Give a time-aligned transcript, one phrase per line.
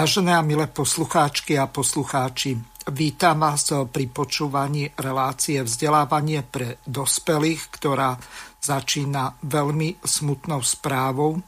[0.00, 2.56] Vážené a milé poslucháčky a poslucháči,
[2.88, 8.16] vítam vás pri počúvaní relácie vzdelávanie pre dospelých, ktorá
[8.64, 11.44] začína veľmi smutnou správou.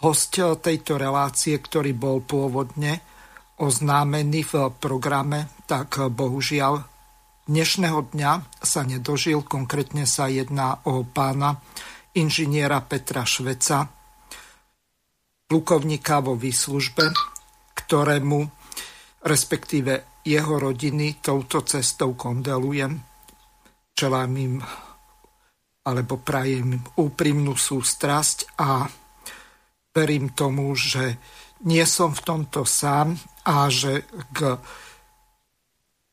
[0.00, 3.04] Host tejto relácie, ktorý bol pôvodne
[3.60, 6.80] oznámený v programe, tak bohužiaľ
[7.44, 9.44] dnešného dňa sa nedožil.
[9.44, 11.60] Konkrétne sa jedná o pána
[12.16, 13.84] inžiniera Petra Šveca,
[15.44, 17.35] plukovníka vo výslužbe
[17.86, 18.66] ktorému
[19.26, 22.94] respektíve jeho rodiny touto cestou kondelujem.
[23.94, 24.54] Čelám im
[25.86, 28.90] alebo prajem úprimnú sústrasť a
[29.94, 31.14] verím tomu, že
[31.70, 33.14] nie som v tomto sám
[33.46, 34.02] a že
[34.34, 34.58] k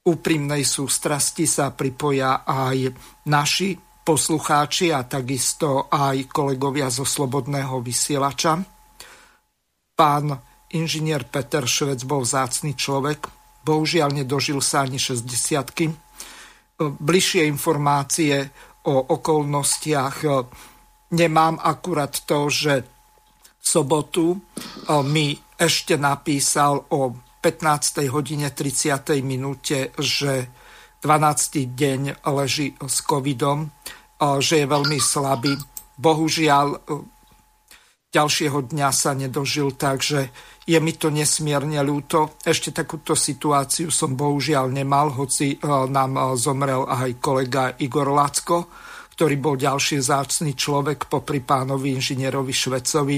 [0.06, 2.78] úprimnej sústrasti sa pripoja aj
[3.34, 8.62] naši poslucháči a takisto aj kolegovia zo Slobodného vysielača.
[9.98, 13.30] Pán Inžinier Peter Švec bol vzácný človek,
[13.64, 16.14] bohužiaľ nedožil sa ani 60
[16.84, 18.50] Bližšie informácie
[18.84, 20.30] o okolnostiach e,
[21.16, 22.74] nemám akurát to, že
[23.62, 24.38] v sobotu e,
[25.06, 28.10] mi ešte napísal o 15.
[28.12, 29.22] hodine 30.
[29.24, 30.50] minúte, že
[31.04, 31.68] 12.
[31.76, 33.70] deň leží s covidom, e,
[34.42, 35.56] že je veľmi slabý.
[35.94, 36.82] Bohužiaľ,
[38.14, 40.30] ďalšieho dňa sa nedožil, takže
[40.64, 42.40] je mi to nesmierne ľúto.
[42.46, 48.70] Ešte takúto situáciu som bohužiaľ nemal, hoci e, nám e, zomrel aj kolega Igor Lacko,
[49.18, 53.18] ktorý bol ďalší zácný človek popri pánovi inžinierovi Švecovi.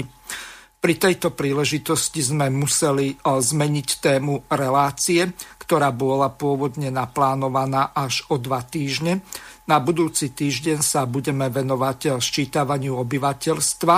[0.76, 5.30] Pri tejto príležitosti sme museli e, zmeniť tému relácie,
[5.62, 9.22] ktorá bola pôvodne naplánovaná až o dva týždne.
[9.66, 13.96] Na budúci týždeň sa budeme venovať sčítavaniu obyvateľstva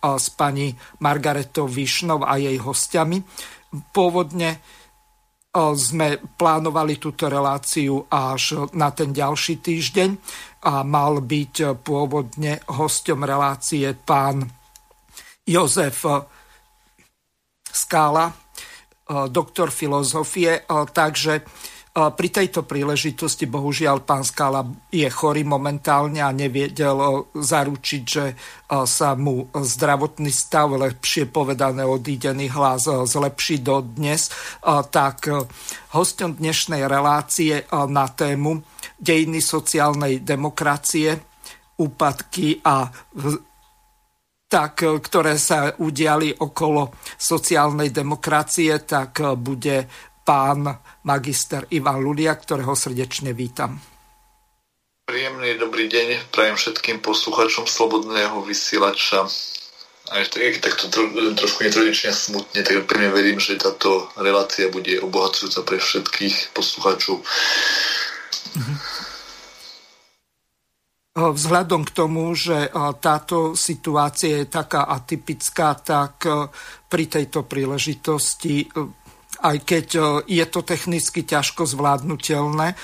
[0.00, 0.72] s pani
[1.04, 3.20] Margaretou Višnov a jej hostiami.
[3.92, 4.60] Pôvodne
[5.54, 10.10] sme plánovali túto reláciu až na ten ďalší týždeň
[10.66, 14.46] a mal byť pôvodne hostom relácie pán
[15.42, 16.06] Jozef
[17.66, 18.30] Skála,
[19.30, 20.62] doktor filozofie,
[20.94, 21.42] takže
[21.90, 24.62] pri tejto príležitosti bohužiaľ pán Skala
[24.94, 28.38] je chorý momentálne a nevedel zaručiť, že
[28.70, 34.30] sa mu zdravotný stav, lepšie povedané odídený hlas zlepší do dnes.
[34.66, 35.18] Tak
[35.98, 38.62] hostom dnešnej relácie na tému
[38.94, 41.18] dejiny sociálnej demokracie,
[41.74, 42.86] úpadky a
[44.50, 49.86] tak, ktoré sa udiali okolo sociálnej demokracie, tak bude
[50.30, 50.62] pán
[51.02, 53.74] magister Ivan Lulia, ktorého srdečne vítam.
[55.02, 59.26] Príjemný dobrý deň prajem všetkým posluchačom Slobodného vysielača.
[60.14, 65.66] A ešte takto tro, trošku netradične smutne, tak pevne verím, že táto relácia bude obohacujúca
[65.66, 67.26] pre všetkých posluchačov.
[68.54, 68.74] Mhm.
[71.10, 72.70] Vzhľadom k tomu, že
[73.02, 76.22] táto situácia je taká atypická, tak
[76.86, 78.70] pri tejto príležitosti
[79.40, 82.76] aj keď e, je to technicky ťažko zvládnutelné, e,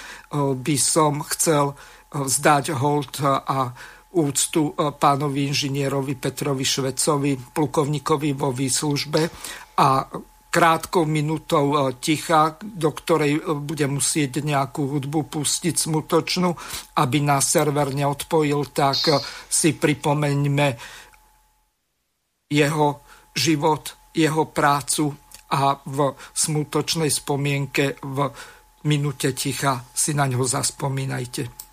[0.56, 1.74] by som chcel e,
[2.16, 3.76] vzdať hold a
[4.16, 9.28] úctu pánovi inžinierovi Petrovi Švecovi, plukovníkovi vo výslužbe.
[9.76, 10.08] A
[10.48, 16.48] krátkou minútou ticha, do ktorej bude musieť nejakú hudbu pustiť smutočnú,
[16.96, 19.04] aby nás server neodpojil, tak
[19.52, 20.68] si pripomeňme
[22.48, 22.88] jeho
[23.36, 23.84] život,
[24.16, 25.98] jeho prácu, a v
[26.34, 28.18] smutočnej spomienke v
[28.86, 31.65] minúte ticha si na ňo zaspomínajte.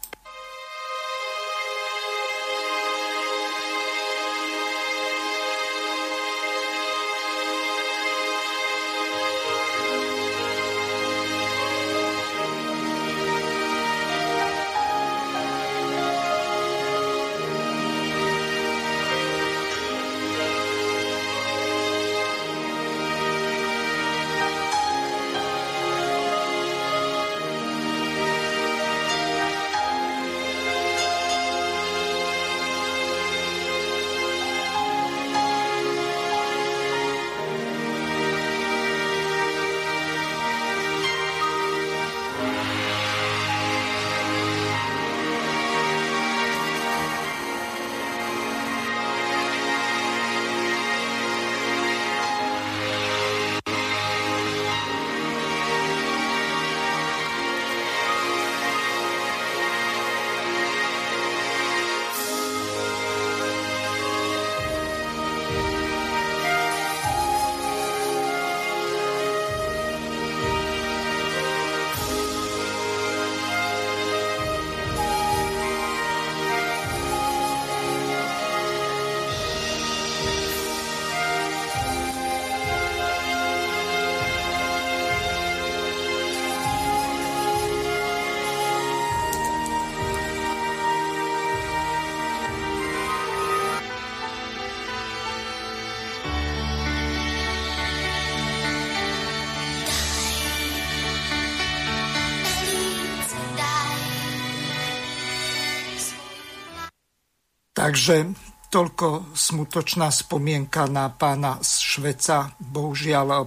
[107.94, 108.26] Takže
[108.74, 112.58] toľko smutočná spomienka na pána Šveca.
[112.58, 113.46] Bohužiaľ,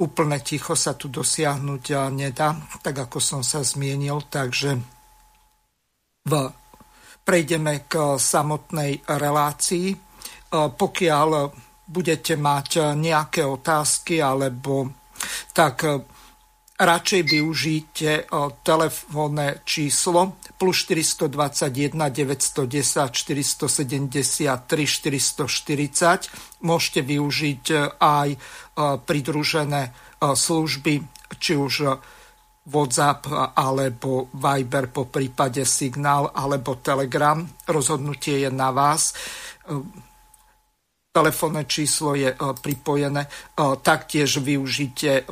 [0.00, 4.24] úplne ticho sa tu dosiahnuť nedá, tak ako som sa zmienil.
[4.32, 4.80] Takže
[6.24, 6.32] v,
[7.20, 9.92] prejdeme k samotnej relácii.
[10.48, 11.28] Pokiaľ
[11.84, 14.88] budete mať nejaké otázky alebo
[15.52, 15.84] tak
[16.80, 26.66] radšej využijte eh, telefónne číslo plus 421 910 473 440.
[26.66, 28.38] Môžete využiť eh, aj eh,
[28.98, 30.98] pridružené služby,
[31.38, 31.94] či už
[32.68, 37.40] WhatsApp alebo Viber, po prípade Signál alebo Telegram.
[37.64, 39.14] Rozhodnutie je na vás.
[41.14, 43.24] Telefónne číslo je pripojené.
[43.80, 45.24] Taktiež využite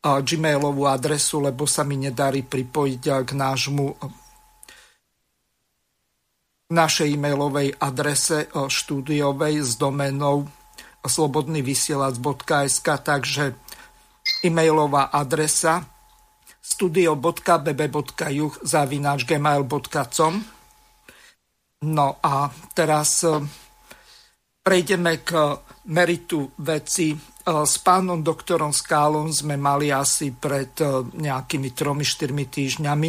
[0.00, 3.86] gmailovú adresu, lebo sa mi nedarí pripojiť k nášmu
[6.70, 10.46] našej e-mailovej adrese štúdiovej s domenou
[11.02, 13.58] slobodnyvysielac.sk takže
[14.46, 15.82] e-mailová adresa
[16.62, 20.34] studio.bb.juh zavináč gmail.com
[21.80, 23.24] No a teraz
[24.60, 25.56] prejdeme k
[25.88, 27.16] meritu veci
[27.50, 33.08] E, s pánom doktorom Skálom sme mali asi pred e, nejakými tromi, štyrmi týždňami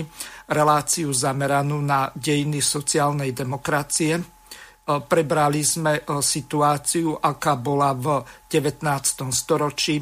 [0.49, 4.17] reláciu zameranú na dejiny sociálnej demokracie.
[4.17, 4.23] E,
[5.03, 9.29] prebrali sme situáciu, aká bola v 19.
[9.29, 10.01] storočí.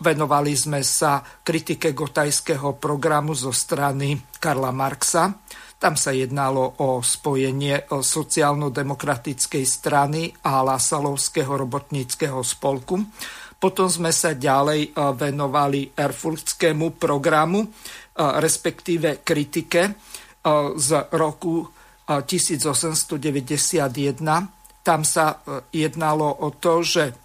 [0.00, 5.36] Venovali sme sa kritike gotajského programu zo strany Karla Marxa
[5.80, 13.00] tam sa jednalo o spojenie sociálno-demokratickej strany a Lasalovského robotníckého spolku.
[13.56, 17.68] Potom sme sa ďalej e, venovali Erfurtskému programu, e,
[18.40, 19.92] respektíve kritike e,
[20.76, 21.64] z roku
[22.04, 24.84] 1891.
[24.84, 27.16] Tam sa jednalo o to, že v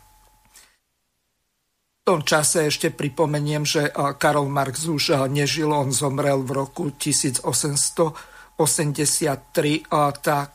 [2.05, 3.89] tom čase ešte pripomeniem, že
[4.21, 9.87] Karol Marx už nežil, on zomrel v roku 1800 83,
[10.23, 10.53] tak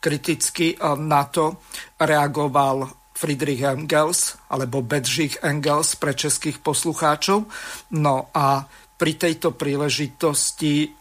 [0.00, 1.60] kriticky na to
[2.00, 7.46] reagoval Friedrich Engels alebo Bedřich Engels pre českých poslucháčov.
[7.94, 8.66] No a
[8.98, 10.92] pri tejto príležitosti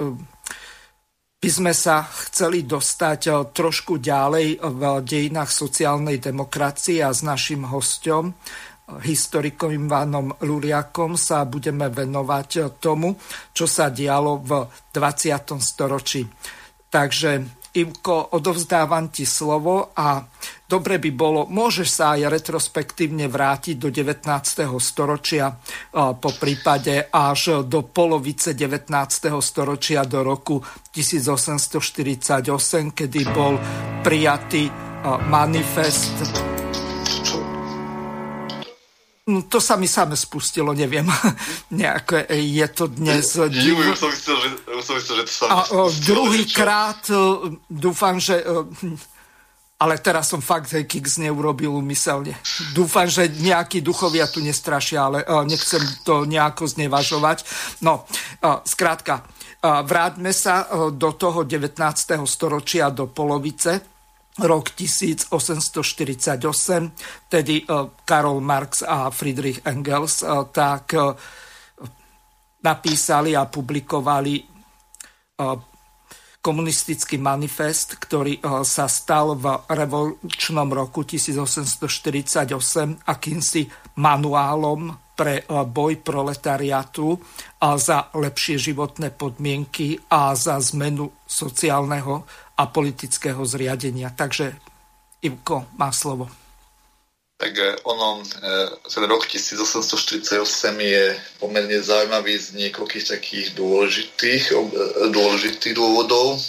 [1.43, 8.31] by sme sa chceli dostať trošku ďalej v dejinách sociálnej demokracie a s našim hostom
[9.01, 13.15] historikom Ivanom Luriakom sa budeme venovať tomu,
[13.55, 15.57] čo sa dialo v 20.
[15.57, 16.27] storočí.
[16.91, 20.21] Takže Ivko, odovzdávam ti slovo a
[20.69, 24.29] dobre by bolo, môžeš sa aj retrospektívne vrátiť do 19.
[24.77, 25.57] storočia,
[25.89, 28.93] po prípade až do polovice 19.
[29.41, 30.61] storočia do roku
[30.93, 32.45] 1848,
[32.93, 33.57] kedy bol
[34.05, 34.69] prijatý
[35.25, 36.13] manifest
[39.23, 41.07] No, to sa mi same spustilo, neviem.
[41.71, 43.39] Nejako je to dnes...
[43.47, 43.79] Div...
[43.79, 44.47] Už som myslel, že,
[44.83, 45.57] som myslel, že to sa A
[46.03, 47.07] druhýkrát
[47.71, 48.43] dúfam, že...
[49.79, 52.35] Ale teraz som fakt Kix neurobil umyselne.
[52.75, 57.43] Dúfam, že nejakí duchovia tu nestrašia, ale nechcem to nejako znevažovať.
[57.83, 58.07] No,
[58.63, 59.27] skrátka,
[59.63, 61.79] vráťme sa do toho 19.
[62.27, 63.92] storočia, do polovice
[64.41, 65.29] rok 1848,
[67.29, 67.65] tedy e,
[68.05, 71.13] Karol Marx a Friedrich Engels, e, tak e,
[72.63, 74.53] napísali a publikovali
[76.39, 83.67] komunistický manifest, ktorý sa stal v revolučnom roku 1848 akýmsi
[83.99, 87.19] manuálom pre boj proletariatu
[87.59, 92.23] a za lepšie životné podmienky a za zmenu sociálneho
[92.57, 94.13] a politického zriadenia.
[94.13, 94.53] Takže
[95.23, 96.43] Ivko má slovo.
[97.43, 105.09] Tak eh, ono, eh, ten rok 1848 je pomerne zaujímavý z niekoľkých takých dôležitých, eh,
[105.11, 106.39] dôležitých dôvodov.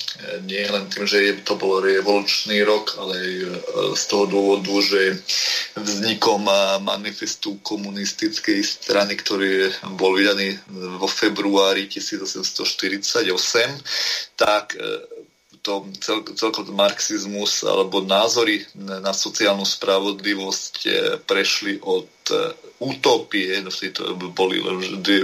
[0.47, 3.33] Nie len tým, že to bol revolučný rok, ale aj
[3.99, 5.19] z toho dôvodu, že
[5.75, 6.47] vznikom
[6.85, 10.55] manifestu komunistickej strany, ktorý bol vydaný
[11.01, 13.83] vo februári 1848,
[14.39, 14.79] tak
[15.65, 20.93] to cel, celkový marxizmus alebo názory na sociálnu spravodlivosť eh,
[21.25, 22.07] prešli od
[22.85, 23.71] utopie, no
[24.35, 24.61] boli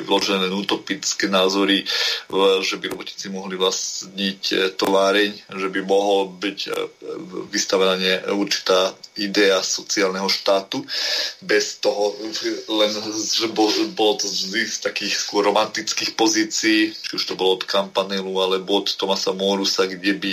[0.06, 1.84] vložené utopické názory,
[2.62, 6.70] že by robotníci mohli vlastniť e, továreň, že by mohol byť e,
[7.50, 7.98] vystavená
[8.32, 10.80] určitá idea sociálneho štátu,
[11.42, 12.16] bez toho
[12.70, 18.30] len, že bolo to z takých skôr romantických pozícií, či už to bolo od Kampanelu
[18.40, 20.32] alebo od Tomasa Morusa, kde by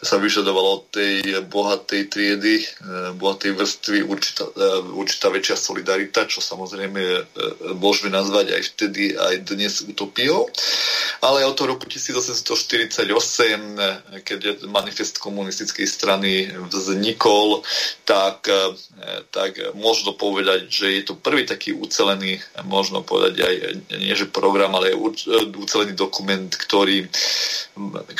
[0.00, 2.66] sa vyžadovalo od tej bohatej triedy, e,
[3.14, 4.48] bohatej vrstvy určitá,
[4.96, 7.22] určitá väčšia solidarita, čo samozrejme e,
[7.78, 10.50] môžeme nazvať aj vtedy, aj dnes utopiou.
[11.24, 17.62] Ale od toho roku 1848, e, keď manifest komunistickej strany vznikol,
[18.04, 18.74] tak, e,
[19.30, 23.54] tak možno povedať, že je to prvý taký ucelený, možno povedať aj
[24.00, 24.94] nie že program, ale
[25.54, 27.08] ucelený dokument, ktorý,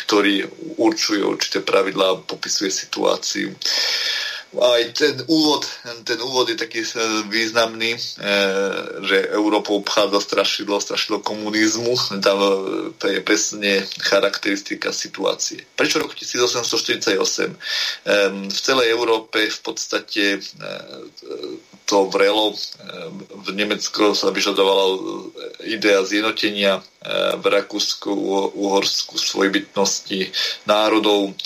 [0.07, 0.49] ktorý
[0.81, 3.55] určuje určité pravidlá a popisuje situáciu
[4.61, 5.67] aj ten úvod,
[6.05, 6.91] ten úvod je taký eh,
[7.27, 8.01] významný, eh,
[9.03, 12.39] že Európou obchádza strašidlo, strašidlo komunizmu, tam
[13.03, 15.67] eh, je presne charakteristika situácie.
[15.75, 17.55] Prečo rok 1848?
[18.49, 20.41] V celej Európe v podstate
[21.85, 22.57] to vrelo.
[23.45, 24.99] V Nemecku sa vyžadovala
[25.69, 26.81] idea zjednotenia
[27.37, 28.09] v Rakúsku,
[28.57, 30.33] Uhorsku svojbytnosti
[30.65, 31.37] národov.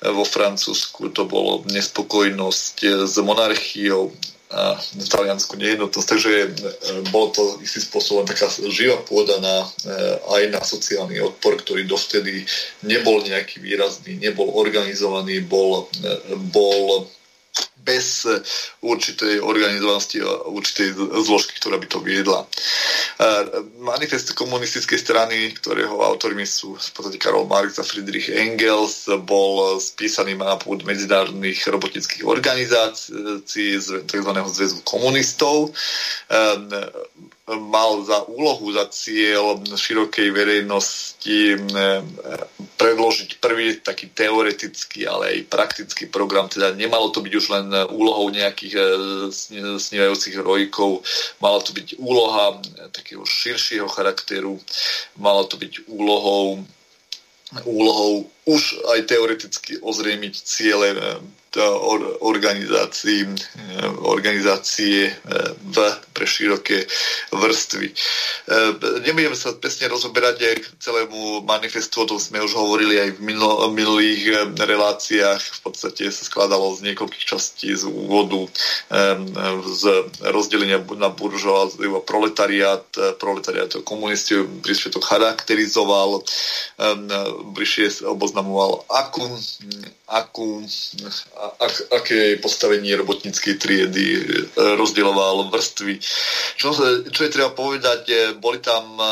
[0.00, 4.12] Vo Francúzsku to bolo nespokojnosť s monarchiou
[4.52, 6.08] a v Taliansku nejednotnosť.
[6.12, 6.48] Takže e,
[7.08, 9.96] bolo to istým spôsobom taká živá pôda na, e,
[10.28, 12.44] aj na sociálny odpor, ktorý dovtedy
[12.84, 15.88] nebol nejaký výrazný, nebol organizovaný, bol,
[16.52, 17.08] bol
[17.82, 18.26] bez
[18.80, 20.94] určitej organizovanosti a určitej
[21.26, 22.46] zložky, ktorá by to viedla.
[23.82, 30.38] Manifest komunistickej strany, ktorého autormi sú v podstate Karol Marx a Friedrich Engels, bol spísaný
[30.38, 34.30] na pôd medzinárodných robotnických organizácií z tzv.
[34.30, 35.74] zväzu komunistov
[37.50, 41.58] mal za úlohu, za cieľ širokej verejnosti
[42.78, 46.46] predložiť prvý taký teoretický, ale aj praktický program.
[46.46, 48.82] Teda nemalo to byť už len úlohou nejakých e,
[49.74, 51.02] snívajúcich rojkov,
[51.42, 52.62] malo to byť úloha
[52.94, 54.62] takého širšieho charakteru,
[55.18, 56.62] malo to byť úlohou
[57.68, 60.96] úlohou už aj teoreticky ozrejmiť ciele
[62.20, 65.16] organizácií, eh, organizácie eh,
[65.60, 65.76] v,
[66.12, 66.88] pre široké
[67.32, 67.88] vrstvy.
[67.92, 68.70] Eh,
[69.04, 73.20] nebudeme sa presne rozoberať aj k celému manifestu, o tom sme už hovorili aj v
[73.72, 74.22] minulých
[74.56, 75.40] reláciách.
[75.40, 78.48] V podstate sa skladalo z niekoľkých častí z úvodu
[79.72, 79.82] z
[80.20, 82.84] rozdelenia na buržoáziu a proletariát.
[83.18, 86.24] Proletariát komunisti bližšie to charakterizoval,
[87.54, 89.24] bližšie oboznamoval, akú,
[90.12, 90.60] akú
[91.56, 94.20] ak, aké postavenie robotníckej triedy, e,
[94.76, 95.96] rozdieloval vrstvy.
[96.60, 96.76] Čo,
[97.08, 99.06] čo je treba povedať, boli tam e,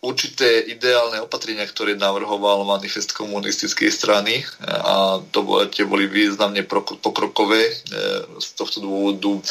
[0.00, 6.64] určité ideálne opatrenia, ktoré navrhoval manifest komunistickej strany a to boli, tie boli významne
[7.04, 7.68] pokrokové.
[8.40, 9.44] Z tohto dôvodu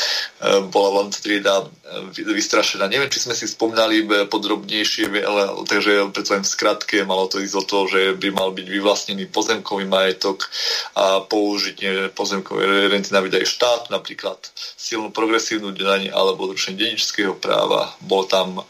[0.74, 1.70] bola len trieda
[2.18, 2.90] vystrašená.
[2.90, 7.54] Neviem, či sme si spomínali podrobnejšie, ale, takže predsa len v skratke malo to ísť
[7.54, 10.50] o to, že by mal byť vyvlastnený pozemkový majetok
[10.98, 14.42] a použiť pozemkové renty naviť aj štát, napríklad
[14.74, 17.94] silnú progresívnu daň alebo zrušenie dedičského práva.
[18.02, 18.66] Bol tam,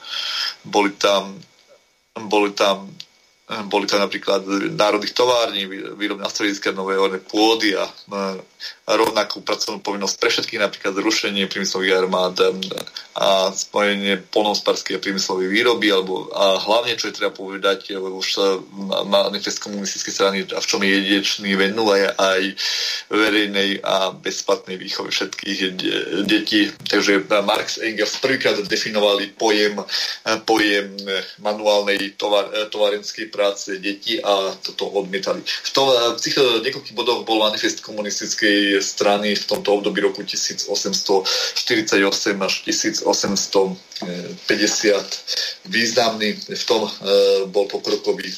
[0.67, 1.39] boli tam,
[2.27, 2.89] boli tam
[3.65, 4.45] boli tam napríklad
[4.77, 5.65] národných tovární,
[5.97, 7.89] výrobné strediska, nové orné pôdy a
[8.89, 12.41] rovnakú pracovnú povinnosť pre všetkých, napríklad zrušenie priemyslových armád
[13.19, 18.57] a spojenie polnohospodárskej a priemyslovej výroby, alebo a hlavne, čo je treba povedať, už sa
[19.05, 22.41] manifest komunistickej strany a v čom je jedinečný venuje aj
[23.11, 25.59] verejnej a bezplatnej výchove všetkých
[26.23, 26.71] detí.
[26.87, 29.83] Takže Marx a Engels prvýkrát definovali pojem,
[30.47, 30.95] pojem
[31.43, 35.43] manuálnej tovar, tovarenskej práce detí a toto odmietali.
[35.43, 42.41] V, tom, v tých niekoľkých bodoch bol manifest komunistickej strany v tomto období roku 1848
[42.41, 45.19] až 1850
[45.65, 46.33] významný.
[46.33, 46.91] V tom e,
[47.47, 48.33] bol pokrokový.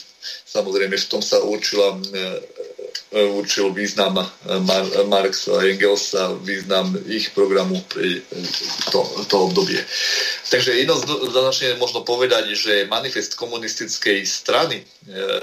[0.52, 2.00] Samozrejme, v tom sa určila e,
[3.12, 4.24] určil význam
[5.12, 8.24] Marxa a Engelsa, význam ich programu pre
[8.88, 9.84] to, to obdobie.
[10.48, 14.84] Takže jednoznačne možno povedať, že manifest komunistickej strany e,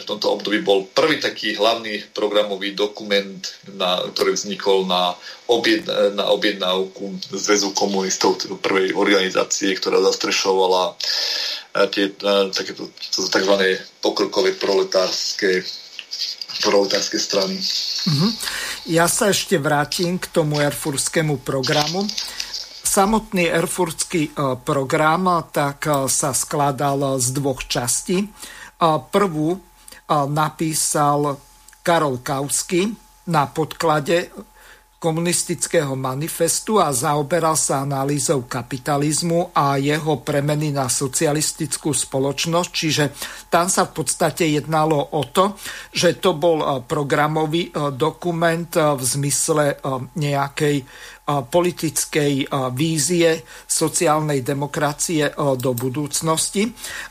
[0.00, 3.40] v tomto období bol prvý taký hlavný programový dokument,
[3.72, 5.16] na, ktorý vznikol na,
[5.48, 10.94] objedna, na objednávku Zväzu komunistov, prvej organizácie, ktorá zastrešovala e,
[11.88, 13.54] tie e, takéto tzv.
[14.00, 15.64] pokrokové proletárske
[16.62, 17.56] proletárskej strany.
[17.58, 18.30] Uh-huh.
[18.88, 22.08] Ja sa ešte vrátim k tomu erfurskému programu.
[22.88, 24.32] samotný erfurtský
[24.64, 28.32] program tak sa skladal z dvoch častí.
[29.12, 29.60] Prvú
[30.08, 31.36] napísal
[31.84, 32.88] Karol Kausky
[33.28, 34.32] na podklade
[34.98, 42.70] komunistického manifestu a zaoberal sa analýzou kapitalizmu a jeho premeny na socialistickú spoločnosť.
[42.74, 43.04] Čiže
[43.46, 45.54] tam sa v podstate jednalo o to,
[45.94, 49.64] že to bol e, programový e, dokument e, v zmysle
[50.18, 50.76] nejakej
[51.28, 56.64] politickej vízie sociálnej demokracie do budúcnosti.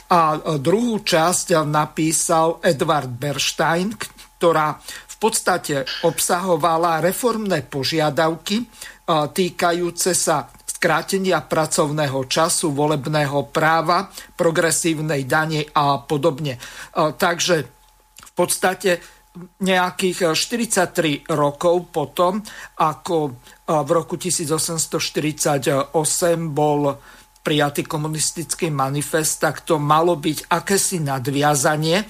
[0.10, 3.94] A druhú časť napísal Edward Bernstein,
[4.38, 4.74] ktorá
[5.18, 5.76] podstate
[6.06, 8.66] obsahovala reformné požiadavky e,
[9.08, 10.46] týkajúce sa
[10.78, 16.56] skrátenia pracovného času, volebného práva, progresívnej dane a podobne.
[16.56, 16.60] E,
[17.18, 17.56] takže
[18.22, 19.02] v podstate
[19.38, 22.42] nejakých 43 rokov potom,
[22.78, 23.32] ako e,
[23.74, 25.94] v roku 1848
[26.54, 26.82] bol
[27.48, 32.06] prijatý komunistický manifest, tak to malo byť akési nadviazanie e,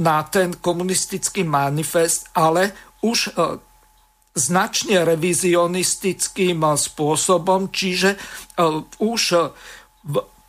[0.00, 2.72] na ten komunistický manifest, ale
[3.04, 3.60] už e,
[4.32, 8.18] značne revizionistickým spôsobom, čiže e,
[9.04, 9.52] už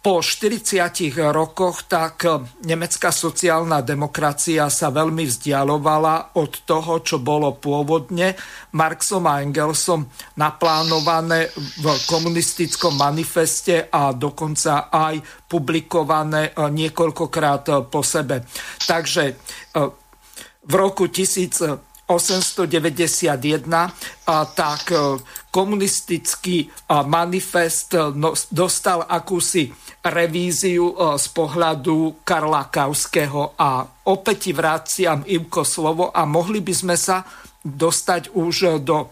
[0.05, 2.29] po 40 rokoch tak
[2.61, 8.37] nemecká sociálna demokracia sa veľmi vzdialovala od toho, čo bolo pôvodne
[8.77, 10.05] Marxom a Engelsom
[10.37, 11.49] naplánované
[11.81, 18.45] v komunistickom manifeste a dokonca aj publikované niekoľkokrát po sebe.
[18.85, 19.33] Takže e,
[20.69, 21.09] v roku
[22.05, 25.17] 1891 tak e,
[25.49, 26.69] komunistický
[27.09, 29.73] manifest no, dostal akúsi
[30.05, 36.93] revíziu e, z pohľadu Karla Kauského a opäť vraciam Imko slovo a mohli by sme
[36.93, 37.25] sa
[37.65, 39.07] dostať už do e,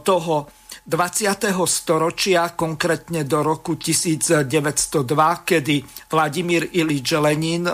[0.00, 0.48] toho
[0.86, 1.50] 20.
[1.66, 4.46] storočia, konkrétne do roku 1902,
[5.42, 7.66] kedy Vladimír Ilič Lenin,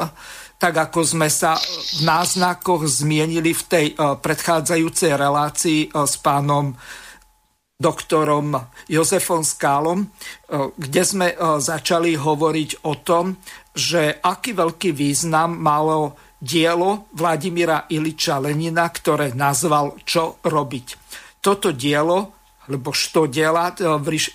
[0.62, 1.59] tak ako sme sa
[1.98, 6.79] v náznakoch zmienili v tej e, predchádzajúcej relácii s pánom
[7.83, 8.55] doktorom
[8.87, 10.07] Jozefom Skálom, e,
[10.79, 13.42] kde sme e, začali hovoriť o tom,
[13.75, 20.87] že aký veľký význam malo dielo Vladimíra Iliča Lenina, ktoré nazval Čo robiť.
[21.42, 23.83] Toto dielo lebo što delať,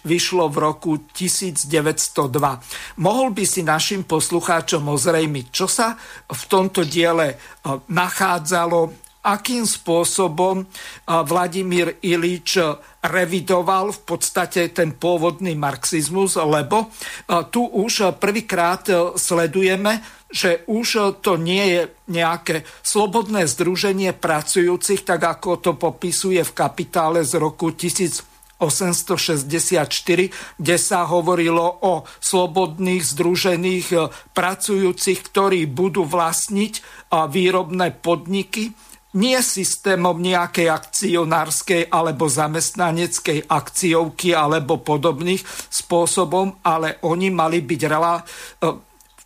[0.03, 2.99] vyšlo v roku 1902.
[2.99, 5.95] Mohol by si našim poslucháčom ozrejmiť, čo sa
[6.27, 7.35] v tomto diele e,
[7.87, 10.63] nachádzalo, akým spôsobom
[11.03, 12.63] Vladimír Ilič
[13.03, 16.87] revidoval v podstate ten pôvodný marxizmus, lebo
[17.51, 18.87] tu už prvýkrát
[19.19, 26.51] sledujeme, že už to nie je nejaké slobodné združenie pracujúcich, tak ako to popisuje v
[26.51, 28.59] kapitále z roku 1864,
[30.59, 33.87] kde sa hovorilo o slobodných združených
[34.35, 36.73] pracujúcich, ktorí budú vlastniť
[37.11, 38.75] výrobné podniky.
[39.17, 48.19] Nie systémom nejakej akcionárskej alebo zamestnaneckej akciovky alebo podobných spôsobom, ale oni mali byť rela,
[48.19, 48.23] e,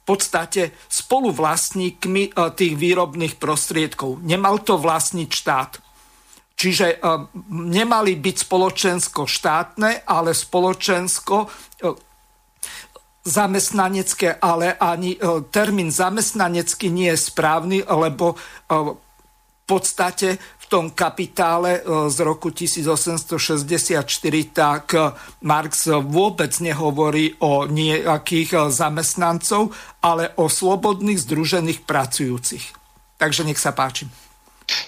[0.05, 4.21] podstate spoluvlastníkmi e, tých výrobných prostriedkov.
[4.21, 5.71] Nemal to vlastniť štát.
[6.57, 6.97] Čiže e,
[7.51, 11.35] nemali byť spoločensko štátne, ale spoločensko
[13.21, 15.13] zamestnanecké, ale ani
[15.53, 18.33] termín zamestnanecký nie je správny, lebo
[19.71, 24.07] podstate v tom kapitále e, z roku 1864
[24.55, 25.11] tak e,
[25.43, 32.71] Marx vôbec nehovorí o nejakých e, zamestnancov, ale o slobodných združených pracujúcich.
[33.19, 34.07] Takže nech sa páči.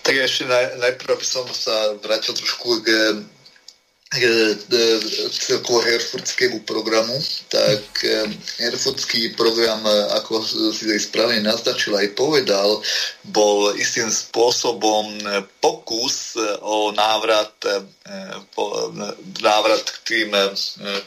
[0.07, 2.87] Tak ešte naj, najprv som sa vrátil trošku k
[5.33, 7.17] celkovo herfurtskému programu,
[7.49, 7.81] tak
[8.61, 9.81] herfurtský program,
[10.13, 12.81] ako si aj správne naznačil aj povedal,
[13.33, 15.17] bol istým spôsobom
[15.57, 17.53] pokus o návrat,
[19.39, 20.35] návrat k tým,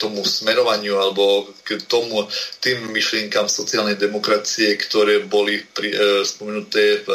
[0.00, 2.24] tomu smerovaniu alebo k tomu,
[2.64, 5.92] tým myšlienkam sociálnej demokracie, ktoré boli pri,
[6.24, 7.08] spomenuté v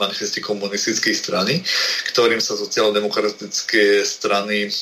[0.00, 1.60] manifeste komunistickej strany,
[2.08, 4.72] ktorým sa sociálno-demokratické strany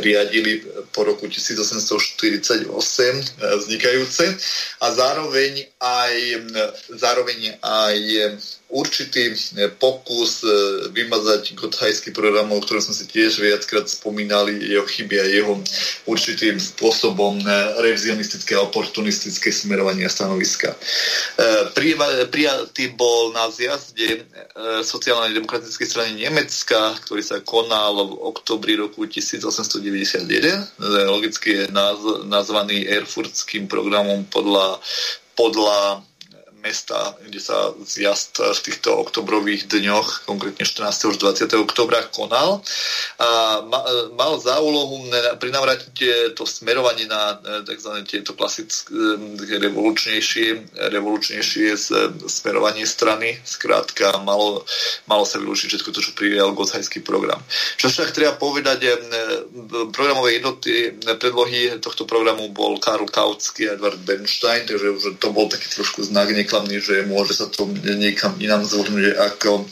[0.00, 3.22] riadili po roku 1848 eh,
[3.60, 4.24] vznikajúce.
[4.80, 6.14] A zároveň aj,
[6.96, 7.96] zároveň aj
[8.68, 9.32] určitý
[9.80, 10.44] pokus
[10.92, 15.56] vymazať gothajský program, o ktorom sme si tiež viackrát spomínali, jeho chyby a jeho
[16.04, 17.40] určitým spôsobom
[17.80, 20.76] revizionistické a oportunistické smerovanie a stanoviska.
[22.28, 24.28] Prijatý bol na zjazde
[24.84, 30.28] sociálnej demokratickej strany Nemecka, ktorý sa konal v oktobri roku 1891.
[31.08, 31.72] Logicky je
[32.28, 34.76] nazvaný Erfurtským programom podľa
[35.38, 36.02] podľa
[36.62, 41.14] mesta, kde sa zjazd v týchto oktobrových dňoch, konkrétne 14.
[41.14, 41.54] až 20.
[41.62, 42.60] oktobra konal.
[43.22, 43.62] A
[44.14, 45.06] mal za úlohu
[45.38, 48.02] prinavrátiť to smerovanie na tzv.
[48.06, 51.78] tieto klasické revolučnejšie, revolučnejšie
[52.26, 53.38] smerovanie strany.
[53.46, 54.66] Skrátka, malo,
[55.06, 57.38] malo sa vylúčiť všetko to, čo prijal Gotthajský program.
[57.78, 58.84] Čo však treba povedať,
[59.94, 65.46] programové jednoty predlohy tohto programu bol Karl Kautsky a Edward Bernstein, takže už to bol
[65.46, 69.68] taký trošku znak reklamný, že môže sa to niekam inám zvrhnúť, ako,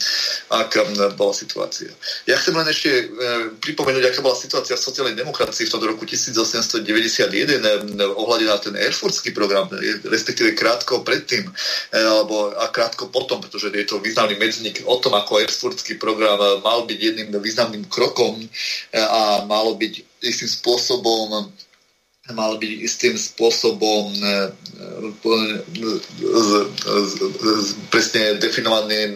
[0.53, 0.85] aká
[1.17, 1.89] bola situácia.
[2.29, 3.05] Ja chcem len ešte e,
[3.57, 8.77] pripomenúť, aká bola situácia v sociálnej demokracii v tom roku 1891 e, ohľade na ten
[8.77, 11.49] Erfurtský program, e, respektíve krátko predtým,
[11.97, 16.85] alebo a krátko potom, pretože je to významný medzník o tom, ako Erfurtský program mal
[16.85, 18.37] byť jedným významným krokom
[18.93, 21.49] a malo byť istým spôsobom
[22.35, 25.09] mal byť istým spôsobom e, e,
[27.87, 29.15] presne definovaný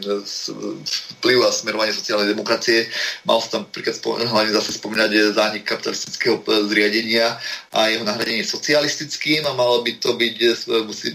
[1.19, 2.87] vplyv a smerovanie sociálnej demokracie.
[3.27, 6.39] Mal sa tam príklad hlavne zase spomínať zánik kapitalistického
[6.71, 7.35] zriadenia
[7.75, 10.35] a jeho nahradenie socialistickým a malo by to byť,
[10.87, 11.11] musí,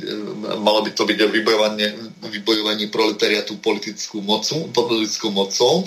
[0.60, 1.88] malo by to byť vybojovanie,
[2.28, 5.80] vybojovanie proletariatu politickou mocou, politickou mocou.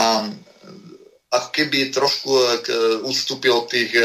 [0.00, 0.32] A
[1.32, 2.28] ako keby trošku
[3.08, 4.04] ustúpil od tých e,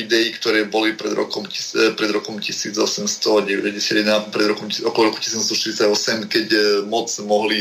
[0.00, 6.46] ideí, ktoré boli pred rokom, e, pred rokom 1891, pred rokom, okolo roku 1848, keď
[6.88, 7.60] moc mohli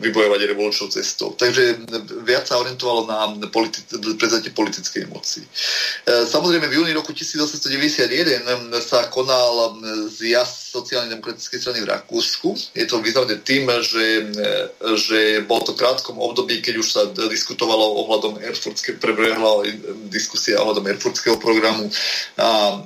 [0.00, 1.36] vybojovať revolučnou cestou.
[1.36, 1.84] Takže
[2.24, 3.84] viac sa orientovalo na politi-
[4.16, 5.44] prevzatie politickej moci.
[6.08, 8.48] Samozrejme, v júni roku 1891
[8.80, 9.76] sa konal
[10.08, 12.48] zjazd sociálnej demokratickej strany v Rakúsku.
[12.74, 14.06] Je to významné tým, že,
[14.94, 19.66] že bolo to krátkom období, keď už sa diskutovalo ohľadom Erfurtskej, prebehla
[20.06, 21.90] diskusia ohľadom Erfurtského programu.
[22.38, 22.78] A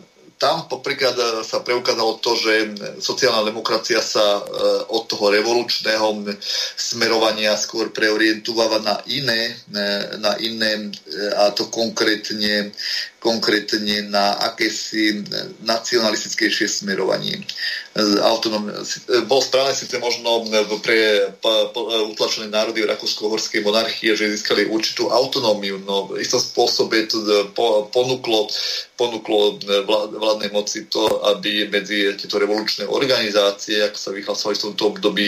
[0.42, 4.42] tam popríklad e, sa preukázalo to, že sociálna demokracia sa e,
[4.90, 6.26] od toho revolučného
[6.74, 10.90] smerovania skôr preorientováva na iné, e, na iné
[11.38, 12.74] a to konkrétne
[13.22, 15.22] konkrétne na akési
[15.62, 17.38] nacionalistickejšie smerovanie.
[19.30, 20.42] Bol správne síce možno
[20.82, 21.30] pre
[22.10, 27.22] utlačené národy v Rakúsko-Horskej monarchie, že získali určitú autonómiu, no v istom spôsobe to
[27.94, 28.50] ponúklo,
[28.98, 29.62] ponúklo
[30.18, 35.26] vládnej moci to, aby medzi tieto revolučné organizácie, ako sa vyhlasovali v tomto období,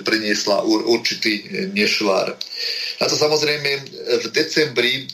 [0.00, 1.44] priniesla určitý
[1.76, 2.40] nešvár.
[3.02, 3.70] A to samozrejme
[4.22, 5.10] v decembri,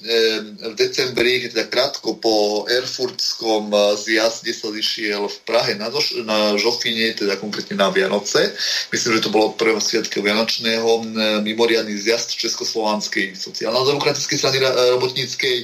[0.61, 7.17] v decembri, teda krátko po Erfurtskom zjazde sa zišiel v Prahe na, Doš- na Žofine,
[7.17, 8.53] teda konkrétne na Vianoce.
[8.93, 11.09] Myslím, že to bolo prvého sviatka Vianočného
[11.41, 14.61] mimoriadný zjazd Československej sociálno-demokratickej strany
[15.01, 15.57] robotníckej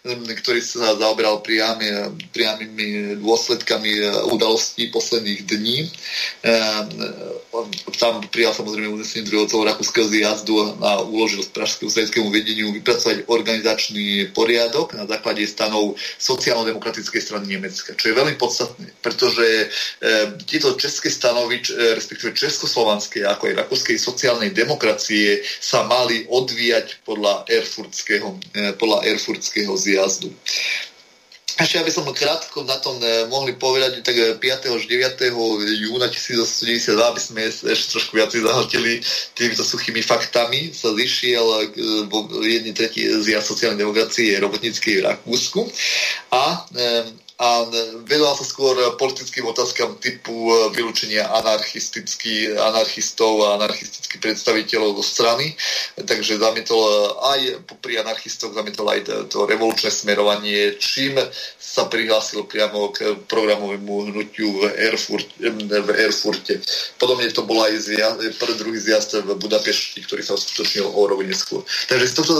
[0.00, 5.78] ktorý sa zaoberal priamy, priamými dôsledkami udalostí posledných dní.
[8.00, 14.96] Tam prijal samozrejme unesenie druhého celorakúskeho zjazdu a uložil pražskému sovietskému vedeniu vypracovať organizačný poriadok
[14.96, 19.66] na základe stanov sociálno-demokratickej strany Nemecka, čo je veľmi podstatné, pretože e,
[20.48, 21.60] tieto české stanovy,
[21.98, 28.38] respektíve českoslovanské, ako aj rakúskej sociálnej demokracie sa mali odvíjať podľa erfurtského,
[28.80, 29.89] podľa erfurtského zjazdu.
[31.60, 34.40] Ešte aby som krátko na tom eh, mohli povedať, tak 5.
[34.40, 35.28] Eh, až 9.
[35.76, 39.04] júna 1892, aby sme ešte trošku viac zahltili
[39.36, 42.08] týmito suchými faktami, sa zišiel eh,
[42.48, 45.60] jedný tretí zjazd sociálnej demokracie robotníckej v Rakúsku
[46.32, 46.64] a
[47.40, 47.64] a
[48.04, 55.56] venoval sa skôr politickým otázkam typu vylúčenia anarchistov a anarchistických predstaviteľov do strany.
[55.96, 56.84] Takže zamietol
[57.32, 61.16] aj pri anarchistoch zamietol aj to revolučné smerovanie, čím
[61.56, 66.60] sa prihlásil priamo k programovému hnutiu v, Erfurt, v Erfurte.
[67.00, 67.72] Podobne to bol aj
[68.36, 71.64] prvý druhý zjazd v Budapešti, ktorý sa uskutočnil o rok neskôr.
[71.88, 72.36] Takže z tohto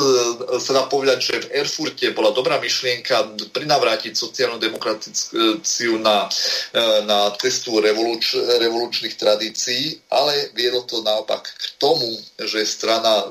[0.61, 6.29] sa dá povedať, že v Erfurte bola dobrá myšlienka prinavrátiť sociálnu demokraciu demokraciu na,
[6.73, 12.07] e, na testu revoluč, revolučných tradícií, ale viedlo to naopak k tomu,
[12.39, 13.31] že strana e,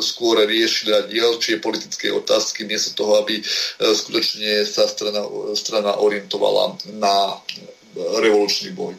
[0.00, 3.42] skôr riešila dielčie politické otázky, miesto toho, aby e,
[3.80, 5.22] skutočne sa strana,
[5.54, 7.38] strana orientovala na
[7.94, 8.94] revolučný boj.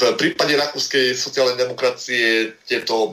[0.00, 3.12] V prípade rakúskej sociálnej demokracie tieto,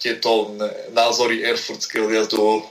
[0.00, 0.56] tieto
[0.96, 2.64] názory Erfurtského zjazdu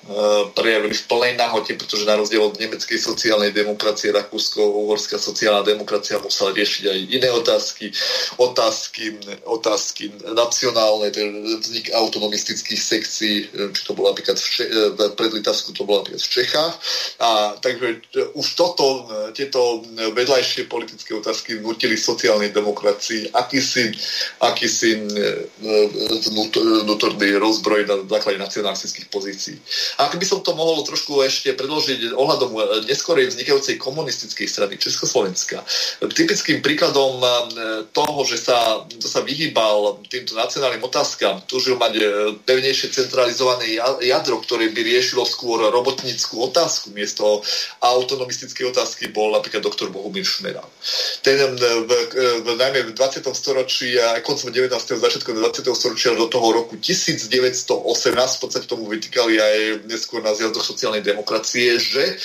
[0.57, 6.55] prejavili v plnej nahote, pretože na rozdiel od nemeckej sociálnej demokracie Rakúsko-Uhorská sociálna demokracia musela
[6.55, 7.93] riešiť aj iné otázky,
[8.41, 9.13] otázky,
[9.45, 11.13] otázky nacionálne,
[11.61, 16.33] vznik autonomistických sekcií, či to bolo napríklad v, Če- v predlitavsku, to bolo napríklad v
[16.41, 16.73] Čechách.
[17.21, 17.87] A takže
[18.33, 19.05] už toto,
[19.37, 23.91] tieto vedľajšie politické otázky vnútili sociálnej demokracii akýsi,
[24.41, 25.01] akýsi e,
[26.83, 29.57] vnútorný rozbroj na základe nacionalistických pozícií.
[29.99, 34.75] A ak by som to mohol trošku ešte predložiť ohľadom e, neskorej vznikajúcej komunistickej strany
[34.79, 35.61] Československa.
[36.01, 37.27] Typickým príkladom e,
[37.91, 42.01] toho, že sa, to sa vyhýbal týmto nacionálnym otázkam, túžil mať
[42.43, 47.43] pevnejšie centralizované jadro, ktoré by riešilo skôr robotníckú otázku miesto
[47.79, 50.65] autonomistickej otázky, bol napríklad doktor Bohumír Šmeral.
[51.25, 51.63] Ten v,
[52.45, 53.25] v, najmä v 20.
[53.33, 54.71] storočí a koncom 19.
[54.77, 55.65] začiatkom 20.
[55.73, 57.75] storočia do toho roku 1918
[58.37, 59.57] v podstate tomu vytýkali aj
[59.89, 62.15] neskôr na zjazdoch sociálnej demokracie, že,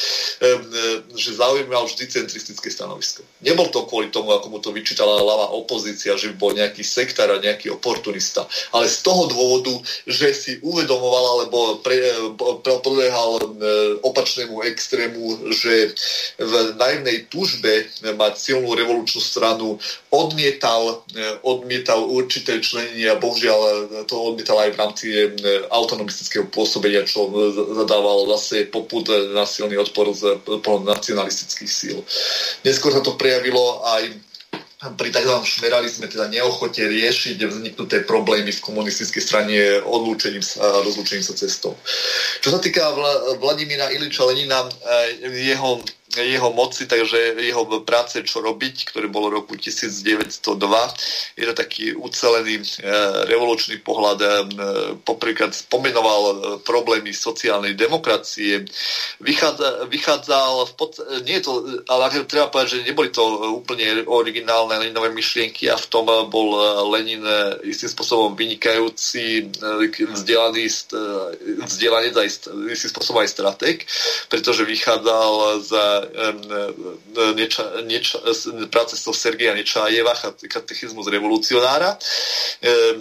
[1.16, 3.24] že zaujímal vždy centristické stanovisko.
[3.40, 7.42] Nebol to kvôli tomu, ako mu to vyčítala ľavá opozícia, že bol nejaký sektár a
[7.42, 11.96] nejaký oportunista, ale z toho dôvodu, že si uvedomoval alebo pre,
[12.60, 13.44] pre, podliehal e,
[14.04, 15.94] opačnému extrému, že
[16.36, 19.78] v naivnej túžbe mať silnú revolučnú stranu
[20.10, 23.58] odmietal, e, odmietal určité členenia, bohužiaľ
[24.06, 25.30] to odmietal aj v rámci e,
[25.70, 27.30] autonomistického pôsobenia, čo
[27.74, 31.98] zadával zase poput na silný odpor z nacionalistických síl.
[32.66, 34.10] Neskôr sa to prejavilo aj
[34.92, 35.32] pri tzv.
[35.32, 41.72] šmeralizme teda neochote riešiť vzniknuté problémy v komunistickej strane odlúčením sa, rozlúčením sa cestou.
[42.44, 42.84] Čo sa týka
[43.40, 45.80] Vladimíra Iliča Lenina, eh, jeho
[46.22, 50.54] jeho moci, takže jeho práce Čo robiť, ktoré bolo roku 1902.
[51.34, 52.66] Je to taký ucelený e,
[53.26, 54.18] revolučný pohľad.
[54.20, 54.28] E,
[55.02, 58.62] popríklad spomenoval e, problémy sociálnej demokracie.
[59.18, 60.90] Vychádza, vychádzal, v pod,
[61.26, 61.52] nie je to,
[61.90, 63.22] ale treba povedať, že neboli to
[63.54, 66.56] úplne originálne Leninové myšlienky a v tom bol
[66.92, 67.24] Lenin
[67.64, 69.48] istým spôsobom vynikajúci,
[70.12, 70.66] vzdelaný,
[71.64, 72.28] vzdelaný aj
[72.70, 73.76] istým spôsobom aj strateg,
[74.28, 75.32] pretože vychádzal
[75.64, 75.72] z
[77.34, 78.18] neča, neča,
[78.70, 80.14] práce so Sergeja Nečájeva,
[80.48, 81.98] katechizmus revolucionára,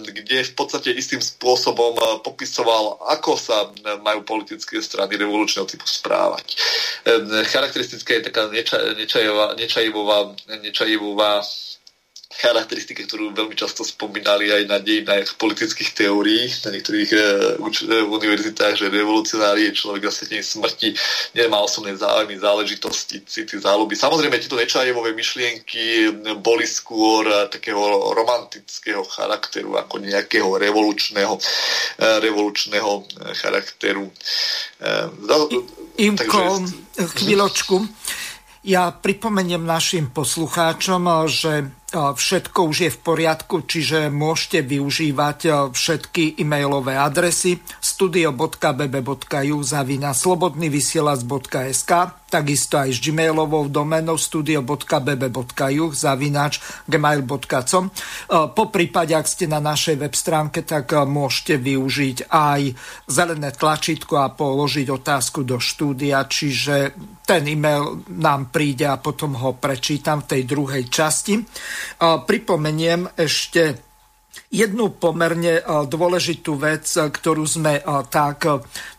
[0.04, 3.68] kde v podstate istým spôsobom popisoval, ako sa
[4.00, 6.56] majú politické strany revolučného typu správať.
[7.50, 8.48] Charakteristická je taká
[8.96, 9.54] Nečajevová,
[10.62, 11.40] Nečajevová
[12.34, 17.18] charakteristika, ktorú veľmi často spomínali aj na dejinách politických teórií na niektorých e,
[17.62, 20.88] uč- e, univerzitách, že revolucionári je človek zasvetení smrti,
[21.38, 23.94] nemá osobné záujmy, záležitosti, city, záľuby.
[23.94, 26.10] Samozrejme, tieto nečajevové myšlienky
[26.42, 31.42] boli skôr e, takého romantického charakteru ako nejakého revolučného, e,
[32.18, 32.90] revolučného
[33.38, 34.10] charakteru.
[34.82, 34.94] E,
[36.02, 36.66] Imko,
[36.98, 37.76] chvíľočku.
[38.64, 46.98] Ja pripomeniem našim poslucháčom, že všetko už je v poriadku, čiže môžete využívať všetky e-mailové
[46.98, 51.92] adresy studio.bb.ju zavina slobodnyvysielac.sk
[52.34, 56.58] takisto aj s gmailovou domenou studio.bb.ju zavinač
[56.90, 57.84] gmail.com
[58.50, 62.60] Po prípade, ak ste na našej web stránke, tak môžete využiť aj
[63.06, 69.54] zelené tlačítko a položiť otázku do štúdia, čiže ten e-mail nám príde a potom ho
[69.54, 71.38] prečítam v tej druhej časti.
[72.02, 73.93] Pripomeniem ešte
[74.50, 78.46] jednu pomerne dôležitú vec, ktorú sme tak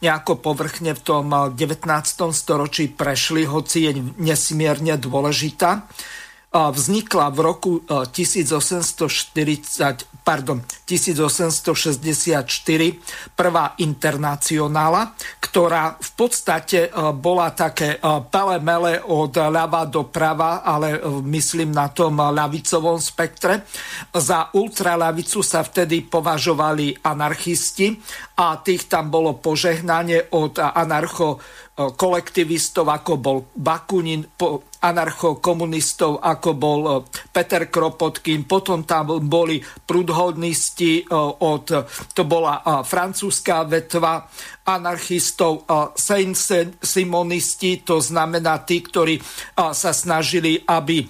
[0.04, 1.56] nejako povrchne v tom 19.
[2.36, 5.88] storočí prešli, hoci je nesmierne dôležitá
[6.56, 15.12] vznikla v roku 1840, pardon, 1864 prvá internacionála,
[15.44, 16.88] ktorá v podstate
[17.20, 18.00] bola také
[18.32, 23.68] pele-mele od ľava do prava, ale myslím na tom ľavicovom spektre.
[24.16, 28.00] Za ultraľavicu sa vtedy považovali anarchisti
[28.40, 31.36] a tých tam bolo požehnanie od anarcho
[31.76, 34.24] kolektivistov, ako bol Bakunin,
[34.86, 36.94] anarchokomunistov, ako bol e,
[37.34, 41.04] Peter Kropotkin, potom tam boli prudhodnisti, e,
[41.42, 41.66] od,
[42.14, 44.22] to bola e, francúzska vetva
[44.66, 49.22] anarchistov, Saint-Simonisti, to znamená tí, ktorí
[49.54, 51.06] sa snažili, aby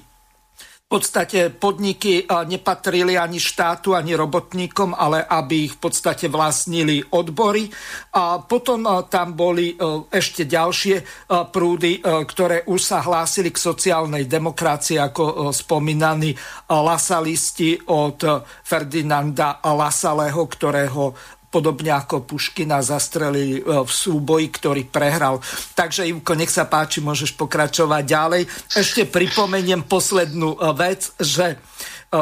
[0.96, 7.68] podstate podniky nepatrili ani štátu, ani robotníkom, ale aby ich v podstate vlastnili odbory.
[8.16, 9.76] A potom tam boli
[10.08, 16.32] ešte ďalšie prúdy, ktoré už sa hlásili k sociálnej demokracii, ako spomínaní
[16.72, 18.24] lasalisti od
[18.64, 21.12] Ferdinanda Lasalého, ktorého
[21.56, 25.40] podobne ako Puškina zastrelili e, v súboji, ktorý prehral.
[25.72, 28.44] Takže Ivko, nech sa páči, môžeš pokračovať ďalej.
[28.76, 31.58] Ešte pripomeniem poslednú e, vec, že e,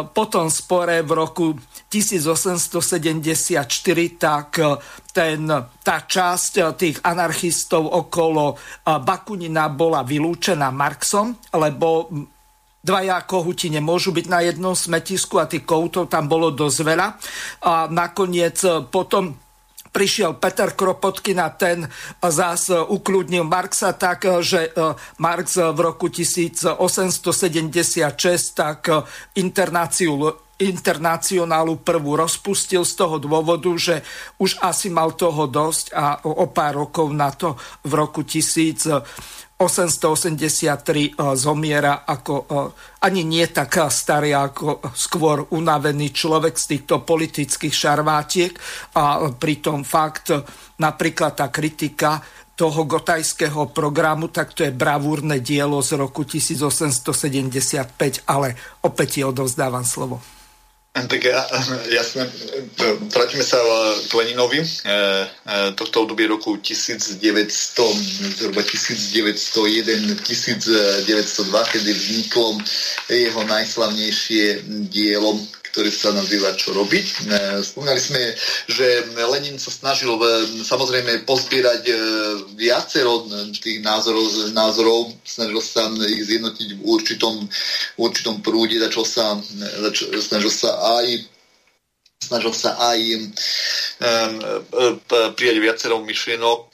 [0.06, 1.58] po tom spore v roku
[1.89, 3.65] 1874
[4.17, 4.50] tak
[5.13, 5.41] ten,
[5.86, 12.10] tá časť tých anarchistov okolo Bakunina bola vylúčená Marxom, lebo
[12.84, 17.08] dvaja kohuti nemôžu byť na jednom smetisku a tých kohutov tam bolo dosť veľa.
[17.63, 19.39] A nakoniec e, potom
[19.96, 21.88] prišiel Peter Kropotkin a ten
[22.19, 24.72] zás ukludnil Marxa tak, e, že e,
[25.24, 28.04] Marx v roku 1876
[28.52, 28.91] tak
[29.39, 34.06] internaciu internacionálu prvú rozpustil z toho dôvodu, že
[34.38, 39.04] už asi mal toho dosť a o pár rokov na to v roku 1000
[39.58, 47.04] 883 eh, zomiera ako eh, ani nie tak starý, ako skôr unavený človek z týchto
[47.04, 48.54] politických šarvátiek
[48.98, 50.32] a pritom fakt
[50.80, 58.54] napríklad tá kritika toho gotajského programu, tak to je bravúrne dielo z roku 1875, ale
[58.86, 60.22] opäť ti odovzdávam slovo.
[60.93, 61.41] Tak ja,
[61.97, 62.29] jasne,
[63.10, 63.58] vrátime sa
[64.06, 64.62] k Leninovi.
[64.62, 65.01] E, e,
[65.73, 67.17] tohto obdobie roku 1900,
[68.38, 72.62] zhruba 1901, 1902, kedy vzniklo
[73.10, 75.41] jeho najslavnejšie dielo
[75.73, 77.05] ktorý sa nazýva Čo robiť.
[77.09, 77.17] E,
[77.65, 78.21] spomínali sme,
[78.69, 80.21] že Lenin sa snažil e,
[80.62, 81.93] samozrejme pozbierať e,
[82.53, 83.25] viacero
[83.57, 87.49] tých názorov, názorov snažil sa ich zjednotiť v určitom,
[87.97, 89.25] v určitom prúde, začal sa,
[89.89, 91.33] začal, snažil sa aj
[92.23, 94.39] snažil sa aj um,
[95.36, 96.71] prijať viacero myšlienok.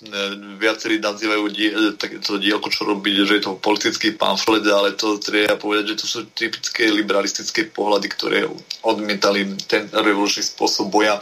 [0.61, 5.57] Viacerí nazývajú die, to dielko, čo robiť, že je to politický pamflet, ale to treba
[5.57, 8.45] povedať, že to sú typické liberalistické pohľady, ktoré
[8.85, 11.17] odmietali ten revolučný spôsob boja.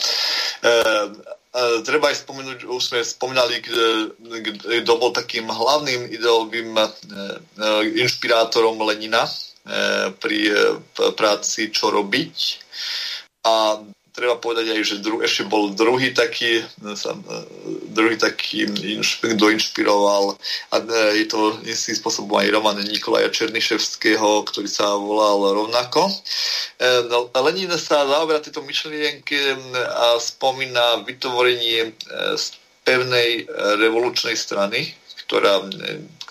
[0.62, 1.16] Um,
[1.82, 6.78] treba aj spomenúť, už sme spomínali, kto bol takým hlavným ideovým
[7.98, 9.26] inšpirátorom Lenina
[10.22, 10.54] pri
[11.18, 12.36] práci Čo robiť.
[13.42, 13.82] A
[14.18, 16.66] treba povedať aj, že dru, ešte bol druhý taký,
[16.98, 17.14] sa,
[17.94, 18.66] druhý taký,
[19.22, 20.34] kto inšpiroval
[20.74, 26.10] a e, je to istým spôsobom aj roman Nikolaja Černiševského, ktorý sa volal rovnako.
[26.10, 29.38] E, no, Lenin sa zaoberá tieto myšlienky
[29.78, 31.90] a spomína vytvorenie e,
[32.82, 33.46] pevnej
[33.78, 35.60] revolučnej strany, ktorá,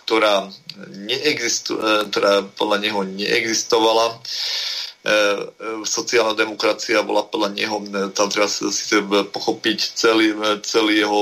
[0.02, 0.50] ktorá,
[1.06, 1.76] neexistu,
[2.08, 4.85] ktorá podľa neho neexistovala E, e,
[5.86, 10.34] sociálna demokracia bola podľa neho, e, tam treba síce pochopiť celý,
[10.66, 11.20] celý jeho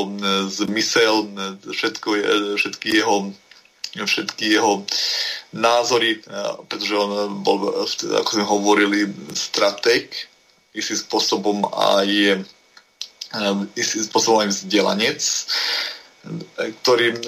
[0.49, 1.29] zmysel,
[1.69, 2.09] všetko,
[2.57, 3.33] všetky jeho
[3.95, 4.83] všetky jeho
[5.55, 6.19] názory,
[6.67, 9.07] pretože on bol, ako sme hovorili,
[9.39, 10.11] strateg,
[10.75, 12.43] istým spôsobom aj
[13.79, 15.23] istým spôsobom aj vzdelanec
[16.55, 17.19] ktorý e,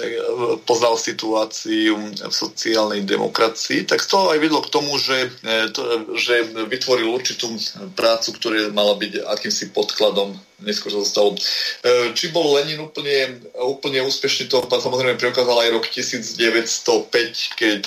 [0.64, 5.68] poznal situáciu v sociálnej demokracii, tak to aj vedlo k tomu, že, e,
[6.16, 7.53] že vytvoril určitú
[7.92, 11.36] prácu, ktorá mala byť akýmsi podkladom neskôr sa zostalo.
[11.36, 17.80] E, či bol Lenin úplne, úplne úspešný, to samozrejme preukázal aj rok 1905, keď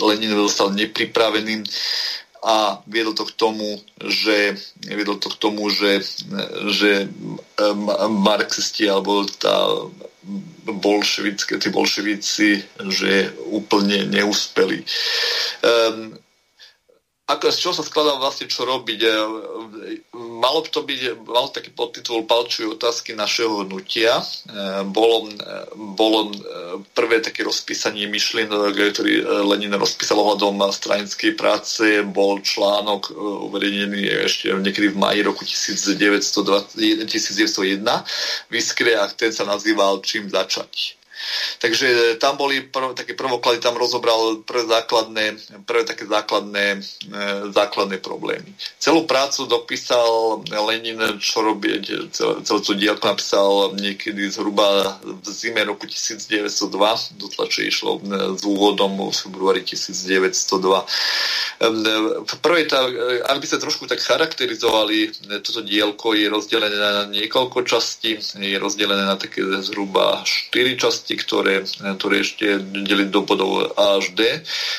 [0.00, 1.68] Lenin dostal nepripraveným
[2.42, 6.02] a viedlo to k tomu, že, viedlo to k tomu, že,
[6.74, 7.06] že
[8.10, 9.86] marxisti alebo tá
[10.66, 14.82] bolševické, tí bolševici, že úplne neúspeli.
[15.62, 16.18] Um,
[17.32, 19.00] ako, z čoho sa skladá vlastne čo robiť?
[19.02, 19.10] E,
[20.14, 24.20] malo by to byť, malo taký podtitul Palčujú otázky našeho hnutia.
[24.20, 24.24] E,
[24.88, 25.34] bolo, e,
[25.74, 26.30] bolo
[26.92, 33.12] prvé také rozpísanie myšlienok, ktorý Lenin rozpísal ohľadom stranickej práce, bol článok
[33.50, 37.82] uverejnený ešte niekedy v maji roku 1920, 1901
[38.48, 41.01] v Iskre a ten sa nazýval Čím začať.
[41.58, 45.24] Takže e, tam boli prv, také prvoklady, tam rozobral prvé základné,
[45.66, 46.80] prvé také základné, e,
[47.54, 48.50] základné problémy.
[48.78, 51.78] Celú prácu dopísal Lenin, čo robí,
[52.10, 58.00] celú, celú tú dielku napísal niekedy zhruba v zime roku 1902, do tlače išlo e,
[58.34, 60.82] s úvodom v februári 1902.
[62.22, 62.82] V prvej, tá,
[63.30, 65.14] ak by sa trošku tak charakterizovali,
[65.46, 71.28] toto dielko je rozdelené na niekoľko častí, je rozdelené na také zhruba 4 časti, časti,
[71.28, 71.54] ktoré,
[71.98, 74.24] ktoré ešte deli do bodov A až D.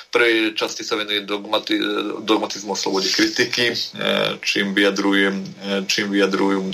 [0.09, 1.77] Prvej časti sa venuje dogmati,
[2.25, 3.73] dogmatizmu slobode kritiky,
[4.41, 5.45] čím vyjadrujem,
[5.85, 6.73] čím vyjadrujem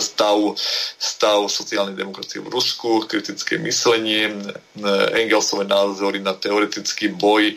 [0.00, 0.38] stav,
[0.98, 4.30] stav sociálnej demokracie v Rusku, kritické myslenie,
[5.16, 7.54] Engelsové názory na teoretický boj.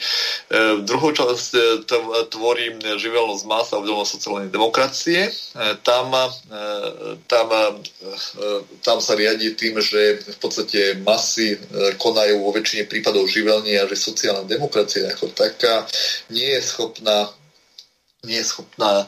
[0.86, 1.86] Druhou časť
[2.30, 5.30] tvorí živelnosť masa a sociálnej demokracie.
[5.84, 6.14] Tam,
[7.28, 7.48] tam,
[8.86, 11.58] tam sa riadi tým, že v podstate masy e,
[11.96, 15.86] konajú vo väčšine prípadov živelne a že sociálna demokracia ako taká
[16.32, 17.30] nie je schopná
[18.28, 19.06] nie je schopná e,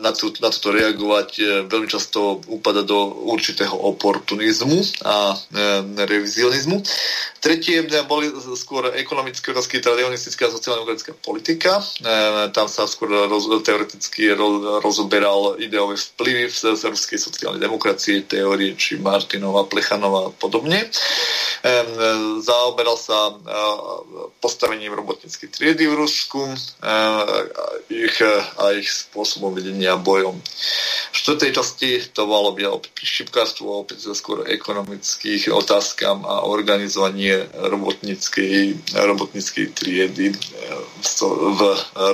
[0.00, 5.36] na, tú, na toto reagovať, e, veľmi často upada do určitého oportunizmu a
[6.00, 6.80] revizionizmu.
[7.44, 11.78] Tretie boli skôr ekonomické otázky, tradicionistická a sociálno-demokratická politika.
[12.50, 16.56] Tam sa skôr roz, teoreticky roz, rozoberal ideové vplyvy v
[16.90, 20.90] ruskej sociálnej demokracie, teórie či Martinova, Plechanova a podobne.
[22.42, 23.30] Zaoberal sa
[24.42, 26.42] postavením robotníckej triedy v Rusku,
[28.06, 28.22] ich,
[28.56, 30.38] a ich spôsobom vedenia bojom.
[31.12, 39.74] V štvrtej časti to malo byť šipkárstvo, opäť skôr ekonomických otázkam a organizovanie robotníckej, robotníckej
[39.74, 40.32] triedy
[41.00, 41.60] v,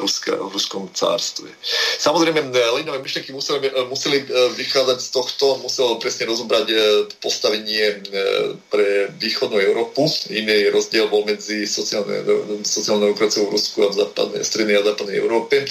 [0.01, 1.49] Ruska, v ruskom cárstve.
[1.99, 4.27] Samozrejme, Leninové myšlenky museli, museli
[4.59, 6.67] vychádzať z tohto, muselo presne rozobrať
[7.23, 8.03] postavenie
[8.69, 10.07] pre východnú Európu.
[10.33, 15.65] Iný rozdiel bol medzi sociálnou demokraciou v Rusku a v západnej, strednej a západnej Európe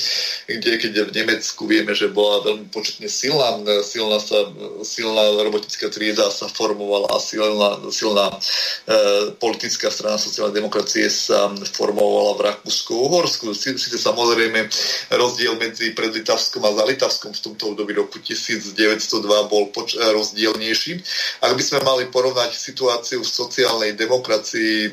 [0.48, 4.50] kde keď v Nemecku vieme, že bola veľmi početne silná, silná, sa,
[4.84, 8.38] silná robotnická trieda sa formovala a silná, silná e,
[9.38, 12.42] politická strana sociálnej demokracie sa formovala v
[13.02, 13.54] Rakúsku-Uhorsku.
[13.58, 14.70] Sice samozrejme
[15.18, 21.02] rozdiel medzi predlitavskom a zalitavskom v tomto období roku 1902 bol poč- rozdielnejší.
[21.42, 24.90] Ak by sme mali porovnať situáciu v sociálnej demokracii e,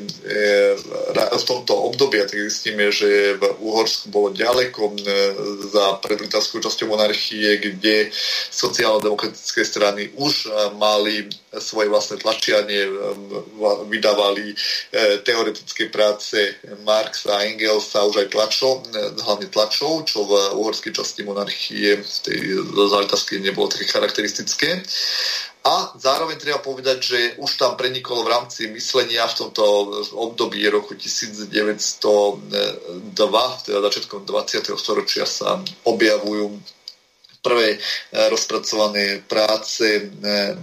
[1.13, 4.97] v tomto období, tak zistíme, že v Uhorsku bolo ďaleko
[5.69, 8.09] za predlitavskou časťou monarchie, kde
[8.49, 10.49] sociálno-demokratické strany už
[10.81, 11.29] mali
[11.61, 12.89] svoje vlastné tlačianie,
[13.89, 14.53] vydávali
[15.25, 17.45] teoretické práce Marxa a
[17.99, 18.73] Engelsa už aj tlačov,
[19.27, 22.39] hlavne tlačov, čo v uhorskej časti monarchie v tej
[22.71, 24.83] zalitavskej nebolo také charakteristické.
[25.67, 29.65] A zároveň treba povedať, že už tam prenikolo v rámci myslenia v tomto
[30.15, 32.39] období roku 1902,
[33.67, 34.79] teda začiatkom 20.
[34.79, 36.55] storočia sa objavujú
[37.43, 37.81] prvé eh,
[38.31, 40.55] rozpracované práce eh,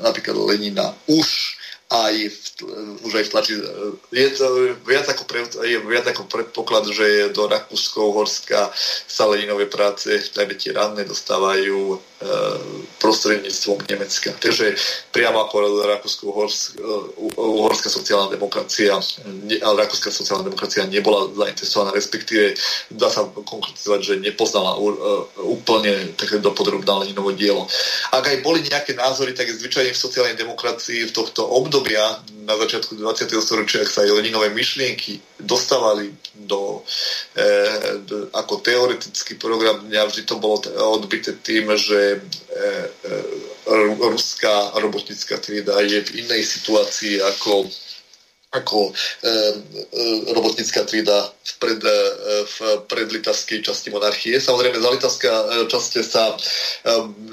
[0.00, 1.59] napríklad Lenina už
[1.90, 2.70] aj v,
[3.02, 3.52] už aj v tlači.
[4.14, 4.46] Je to
[4.86, 8.70] viac ako, pre, je viac ako predpoklad, že do Rakúsko-Horska
[9.10, 10.06] sa Leninové práce,
[10.38, 11.98] najmä tie ranné, dostávajú e,
[13.02, 14.30] prostredníctvom Nemecka.
[14.38, 14.78] Takže
[15.10, 18.94] priamo ako Rakúsko-Uhorská sociálna demokracia,
[19.26, 22.54] ne, ale Rakúska sociálna demokracia nebola zainteresovaná, respektíve
[22.94, 27.66] dá sa konkretizovať, že nepoznala uh, úplne také dopodrobná Leninovo dielo.
[28.14, 32.04] Ak aj boli nejaké názory, tak zvyčajne v sociálnej demokracii v tohto období obdobia
[32.44, 33.40] na začiatku 20.
[33.40, 36.12] storočia sa aj Leninové myšlienky dostávali
[36.44, 36.84] do,
[37.32, 37.44] e,
[38.04, 40.60] do, ako teoretický program dňa, vždy to bolo
[40.92, 43.16] odbité tým, že e, e,
[43.96, 47.64] ruská robotnická trieda je v inej situácii ako
[48.50, 48.92] ako e,
[49.22, 49.32] e,
[50.34, 51.98] robotnická trída v, pred, e,
[52.42, 52.56] v
[52.90, 54.42] predlitavskej časti monarchie.
[54.42, 56.36] Samozrejme, zalitavská e, časť sa e,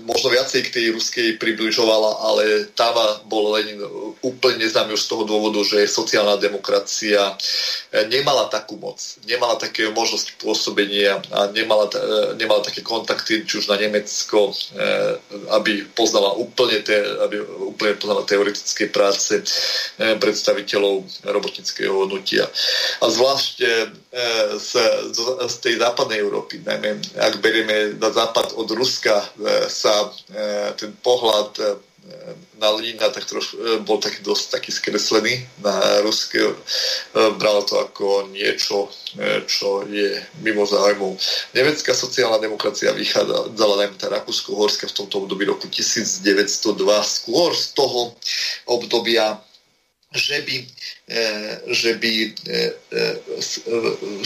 [0.05, 2.43] možno viacej k tej ruskej približovala, ale
[2.77, 2.93] tam
[3.25, 3.81] bol Lenin
[4.21, 9.89] úplne neznámy už z toho dôvodu, že sociálna demokracia e, nemala takú moc, nemala také
[9.89, 14.55] možnosť pôsobenia a nemala, e, nemala také kontakty, či už na Nemecko, e,
[15.49, 16.93] aby poznala úplne, te,
[17.25, 17.41] aby
[17.73, 19.43] úplne poznala teoretické práce e,
[20.21, 22.45] predstaviteľov robotnického hnutia.
[23.01, 23.67] A zvlášť e,
[24.59, 24.71] z,
[25.47, 29.27] z tej západnej Európy, najmä ak berieme na západ od Ruska, e,
[29.71, 30.09] sa e,
[30.77, 31.83] ten pohľad
[32.57, 36.41] na Lenina tak trošku e, bol taký dosť taký skreslený na ruské.
[37.13, 38.89] Bral to ako niečo,
[39.45, 41.17] čo je mimo záujmov.
[41.53, 46.63] Nemecká sociálna demokracia vychádzala najmä tá Rakúsko-Horská v tomto období roku 1902
[47.03, 48.15] skôr z toho
[48.65, 49.37] obdobia
[50.07, 50.55] že by
[51.71, 52.35] že by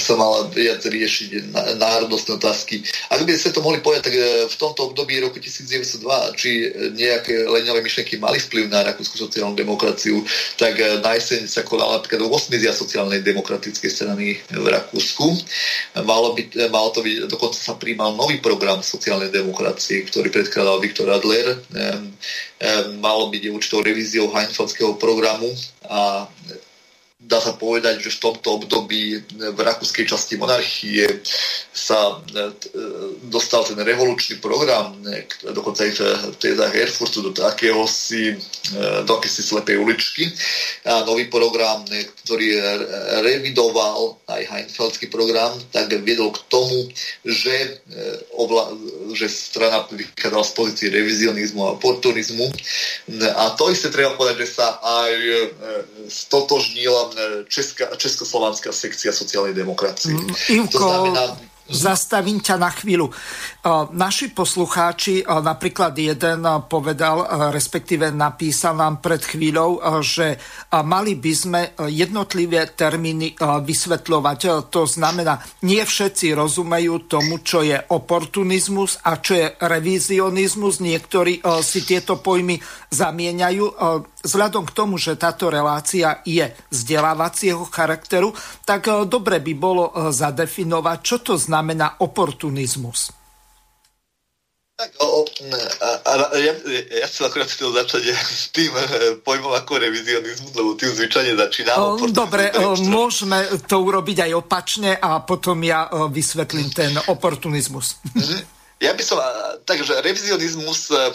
[0.01, 2.82] sa mala viac riešiť národnostné otázky.
[3.13, 4.17] Ak by ste to mohli povedať, tak
[4.49, 6.01] v tomto období roku 1902,
[6.34, 10.25] či nejaké leňové myšlenky mali vplyv na rakúsku sociálnu demokraciu,
[10.57, 10.73] tak
[11.05, 12.49] na jeseň sa konala napríklad 8.
[12.73, 15.38] sociálnej demokratickej strany v Rakúsku.
[16.01, 21.13] Malo, by, malo to byť, dokonca sa príjmal nový program sociálnej demokracie, ktorý predkladal Viktor
[21.13, 21.61] Adler.
[22.97, 25.53] Malo byť určitou revíziou Heinfeldského programu
[25.86, 26.25] a
[27.32, 31.23] dá sa povedať, že v tomto období v rakúskej časti monarchie
[31.71, 32.51] sa e,
[33.32, 34.99] dostal ten revolučný program,
[35.55, 38.38] dokonca aj v tézach Erfurtu do takého si, e,
[39.07, 40.27] do akési slepej uličky.
[40.84, 41.88] A nový program,
[42.27, 42.59] ktorý
[43.23, 46.91] revidoval aj Heinfeldský program, tak viedol k tomu,
[47.23, 47.99] že, e,
[48.36, 48.75] ovla,
[49.15, 52.51] že strana vychádzala z pozície revizionizmu a oportunizmu.
[53.39, 55.13] A to isté treba povedať, že sa aj
[56.11, 60.13] stotožnila Česká, Československá sekcia sociálnej demokracie.
[60.13, 61.24] Mm, Ivko, to znamená,
[61.72, 63.07] Zastavím ťa na chvíľu.
[63.95, 67.24] Naši poslucháči, napríklad jeden povedal,
[67.55, 70.36] respektíve napísal nám pred chvíľou, že
[70.84, 74.67] mali by sme jednotlivé termíny vysvetľovať.
[74.67, 80.84] To znamená, nie všetci rozumejú tomu, čo je oportunizmus a čo je revizionizmus.
[80.84, 82.59] Niektorí si tieto pojmy
[82.91, 83.65] zamieňajú.
[84.22, 88.36] Vzhľadom k tomu, že táto relácia je vzdelávacieho charakteru,
[88.67, 93.14] tak dobre by bolo zadefinovať, čo to znamená znamená oportunizmus?
[94.76, 95.26] Tak, o,
[95.86, 96.53] a, a, ja,
[96.89, 101.78] ja chcem akorát chcel začať s tým eh, pojmom ako revizionizmus, lebo tým zvyčajne začína.
[102.09, 102.49] Dobre,
[102.89, 108.01] môžeme to urobiť aj opačne a potom ja vysvetlím ten oportunizmus.
[108.18, 108.61] Mhm.
[108.82, 109.21] Ja by som,
[109.61, 111.13] takže revizionizmus, e,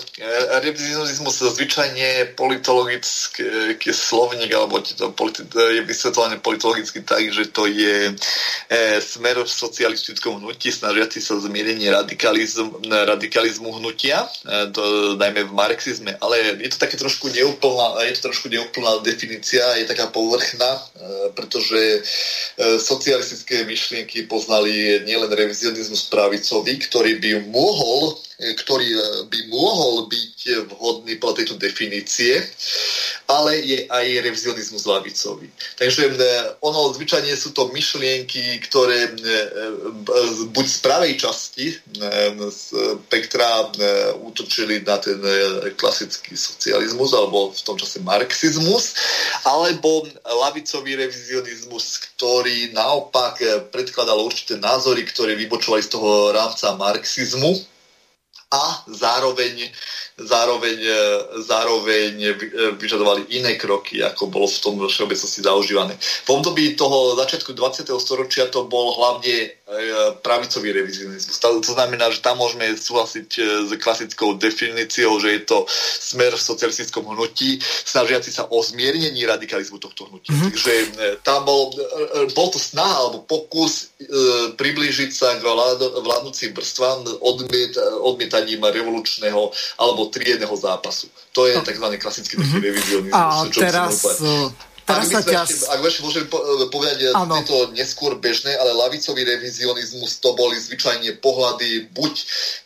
[0.63, 8.15] revizionizmus zvyčajne politologický slovník, alebo to politi- je vysvetlené politologicky tak, že to je
[8.71, 15.57] e, smer v socialistickom hnutí, snažiaci sa zmierenie radikalizm, radikalizmu hnutia, e, to najmä v
[15.59, 20.71] marxizme, ale je to také trošku neúplná, je to trošku neúplná definícia, je taká povrchná,
[20.71, 20.81] e,
[21.35, 22.01] pretože e,
[22.79, 29.01] socialistické myšlienky poznali nielen revizionizmus pravicový, ktorý by mohol, ktorý e,
[29.33, 32.37] by mohol byť vhodný podľa tejto definície,
[33.33, 35.49] ale je aj revizionizmus lavicový.
[35.81, 36.15] Takže e,
[36.61, 39.17] ono zvyčajne sú to myšlienky, ktoré
[40.53, 41.67] buď z pravej časti
[42.53, 43.73] spektra
[44.21, 45.19] útočili na ten
[45.75, 48.93] klasický socializmus alebo v tom čase marxizmus,
[49.49, 53.41] alebo lavicový revizionizmus, ktorý naopak
[53.73, 57.76] predkladal určité názory, ktoré vybočovali z toho rámca marxizmu
[58.51, 59.73] a zároveň
[60.17, 60.99] zároveň, e,
[61.45, 62.33] zároveň e,
[62.81, 65.93] vyžadovali iné kroky, ako bolo v tom všeobecnosti zaužívané.
[66.01, 67.85] V období toho začiatku 20.
[68.01, 69.49] storočia to bol hlavne e,
[70.25, 71.37] pravicový revizionizmus.
[71.37, 73.29] To, znamená, že tam môžeme súhlasiť
[73.69, 75.59] s klasickou definíciou, že je to
[76.01, 80.33] smer v socialistickom hnutí, snažiaci sa o zmiernení radikalizmu tohto hnutia.
[80.33, 80.49] Mm-hmm.
[80.49, 80.73] Takže
[81.21, 81.77] tam bol,
[82.33, 84.09] bol to snaha alebo pokus e,
[84.57, 91.09] priblížiť sa k vládnúcim vrstvám odmiet, odmietaním revolučného alebo triedneho zápasu.
[91.33, 91.87] To je tzv.
[91.99, 92.63] klasický taký mm-hmm.
[92.63, 93.15] revizionizmus.
[93.15, 93.95] A teraz...
[94.87, 95.43] Teraz ak, ťa...
[95.43, 96.25] ešte, ak ešte môžem
[96.71, 97.43] povedať, ano.
[97.43, 102.15] je to neskôr bežné, ale lavicový revizionizmus to boli zvyčajne pohľady, buď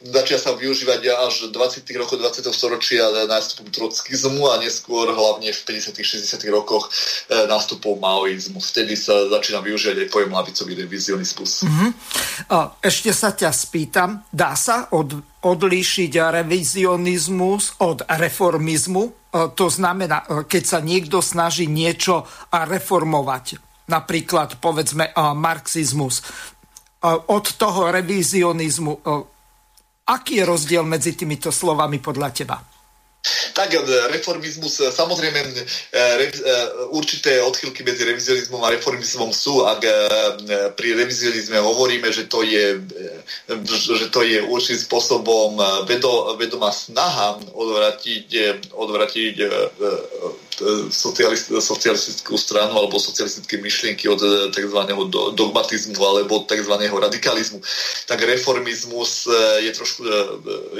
[0.04, 1.80] začia sa využívať až 20.
[1.96, 2.44] rokov 20.
[2.52, 5.96] storočia nástupom trockizmu a neskôr hlavne v 50.
[5.96, 6.44] 60.
[6.52, 6.92] rokoch
[7.32, 8.60] e, nástupom maoizmu.
[8.60, 11.64] Vtedy sa začína využívať aj pojem lavicový revizionizmus.
[11.64, 11.90] Mm-hmm.
[12.84, 19.19] Ešte sa ťa spýtam, dá sa od odlíšiť revizionizmus od reformizmu.
[19.30, 26.22] E, to znamená, e, keď sa niekto snaží niečo reformovať, napríklad povedzme e, marxizmus,
[27.32, 28.92] od toho revizionizmu,
[30.04, 32.60] aký je rozdiel medzi týmito slovami podľa teba?
[33.60, 33.76] Tak
[34.08, 35.36] reformizmus, samozrejme
[36.96, 39.84] určité odchylky medzi revizionizmom a reformizmom sú, ak
[40.80, 42.80] pri revizionizme hovoríme, že to je,
[43.68, 45.60] že to je určitým spôsobom
[46.40, 48.28] vedomá snaha odvratiť,
[48.72, 49.34] odvratiť
[51.52, 54.24] socialistickú stranu alebo socialistické myšlienky od
[54.56, 54.78] tzv.
[55.36, 56.74] dogmatizmu alebo tzv.
[56.80, 57.60] radikalizmu,
[58.08, 59.28] tak reformizmus
[59.60, 60.00] je trošku,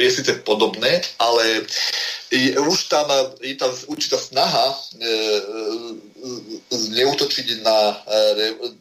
[0.01, 1.65] je síce podobné, ale
[2.63, 3.11] už tam
[3.43, 4.71] je tam určitá snaha
[6.71, 7.79] neutočiť na,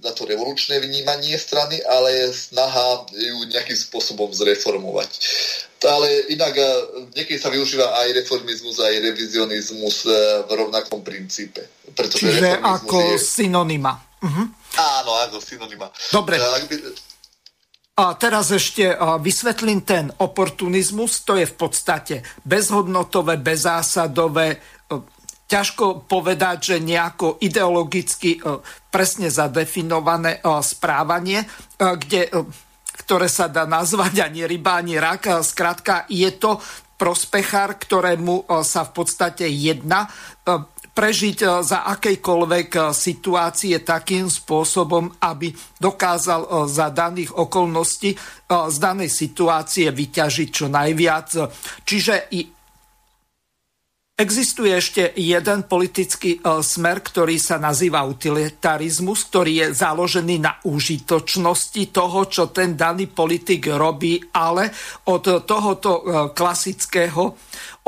[0.05, 5.09] na to revolučné vnímanie strany, ale je snaha ju nejakým spôsobom zreformovať.
[5.81, 6.53] Ale inak
[7.15, 10.05] niekedy sa využíva aj reformizmus, aj revizionizmus
[10.45, 11.65] v rovnakom princípe.
[11.95, 13.17] Pretože Čiže ako je...
[13.17, 13.93] synonyma.
[14.19, 14.45] Uh-huh.
[14.77, 15.87] Áno, ako synonyma.
[16.11, 16.37] Dobre.
[17.99, 21.19] A teraz ešte vysvetlím ten oportunizmus.
[21.27, 24.57] To je v podstate bezhodnotové, bezásadové, e,
[25.43, 31.43] ťažko povedať, že nejako ideologicky e, presne zadefinované e, správanie,
[31.75, 32.31] kde,
[33.03, 35.43] ktoré sa dá nazvať ani ryba, ani rak.
[35.43, 36.55] Skrátka, je to
[36.95, 40.07] prospechár, ktorému sa v podstate jedna
[40.99, 48.11] prežiť eh, za akejkoľvek eh, situácie takým spôsobom, aby dokázal eh, za daných okolností
[48.49, 51.29] z danej situácie vyťažiť čo najviac.
[51.85, 52.58] Čiže i
[54.19, 62.27] Existuje ešte jeden politický smer, ktorý sa nazýva utilitarizmus, ktorý je založený na užitočnosti toho,
[62.27, 64.75] čo ten daný politik robí, ale
[65.07, 66.03] od tohoto
[66.35, 67.39] klasického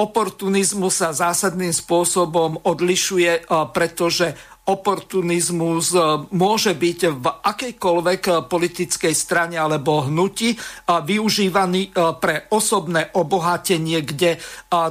[0.02, 4.34] oportunizmu sa zásadným spôsobom odlišuje, e, pretože
[4.68, 5.99] oportunizmus e,
[6.38, 10.53] môže byť v akejkoľvek politickej strane alebo hnutí
[10.86, 11.91] využívaný e,
[12.22, 14.38] pre osobné obohatenie, kde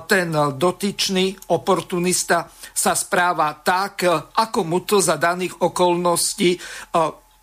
[0.06, 4.04] ten dotyčný oportunista sa správa tak,
[4.36, 6.56] ako mu to za daných okolností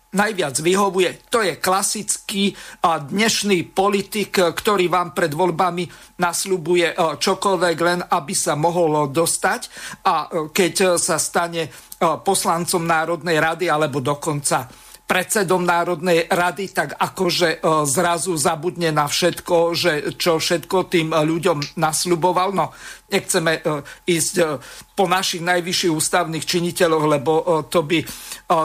[0.08, 1.28] najviac vyhovuje.
[1.28, 5.84] To je klasický dnešný politik, ktorý vám pred voľbami
[6.16, 9.60] nasľubuje čokoľvek, len aby sa mohol dostať.
[10.08, 11.68] A keď sa stane
[11.98, 14.70] poslancom Národnej rady alebo dokonca
[15.08, 21.80] predsedom Národnej rady, tak akože e, zrazu zabudne na všetko, že čo všetko tým ľuďom
[21.80, 22.52] nasľuboval.
[22.52, 22.76] No,
[23.08, 23.60] nechceme e,
[24.04, 24.44] ísť e,
[24.92, 27.32] po našich najvyšších ústavných činiteľoch, lebo
[27.72, 28.04] to by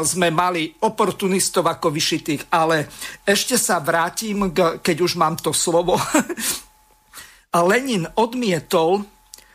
[0.04, 2.52] sme mali oportunistov ako vyšitých.
[2.52, 2.92] Ale
[3.24, 4.52] ešte sa vrátim,
[4.84, 5.96] keď už mám to slovo.
[7.70, 9.06] Lenin odmietol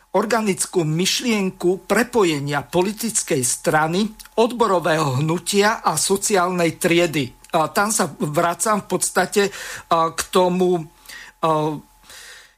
[0.09, 4.09] organickú myšlienku prepojenia politickej strany,
[4.41, 7.29] odborového hnutia a sociálnej triedy.
[7.53, 9.53] A tam sa vracam v podstate
[9.89, 10.81] k tomu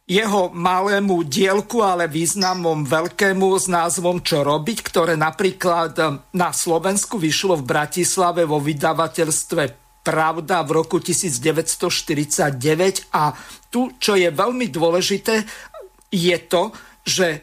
[0.07, 5.95] jeho malému dielku, ale významom veľkému s názvom Čo robiť, ktoré napríklad
[6.35, 13.37] na Slovensku vyšlo v Bratislave vo vydavateľstve Pravda v roku 1949 a
[13.69, 15.45] tu, čo je veľmi dôležité,
[16.09, 17.41] je to, že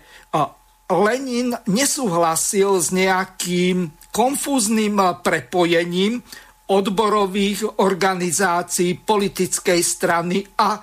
[0.89, 6.25] Lenin nesúhlasil s nejakým konfúzným prepojením
[6.69, 10.81] odborových organizácií, politickej strany a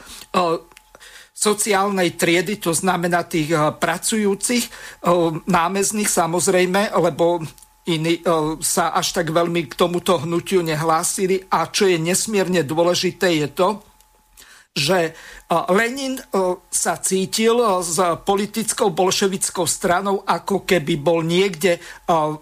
[1.35, 4.65] sociálnej triedy, to znamená tých pracujúcich,
[5.45, 7.41] námezných samozrejme, lebo
[7.85, 8.21] iní
[8.65, 11.45] sa až tak veľmi k tomuto hnutiu nehlásili.
[11.53, 13.69] A čo je nesmierne dôležité, je to,
[14.73, 15.13] že
[15.45, 16.17] Lenin
[16.73, 21.77] sa cítil s politickou bolševickou stranou, ako keby bol niekde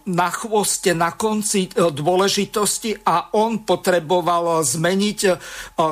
[0.08, 5.20] na chvoste, na konci dôležitosti a on potreboval zmeniť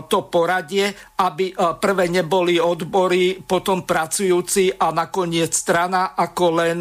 [0.07, 1.51] to poradie, aby
[1.83, 6.79] prvé neboli odbory, potom pracujúci a nakoniec strana ako len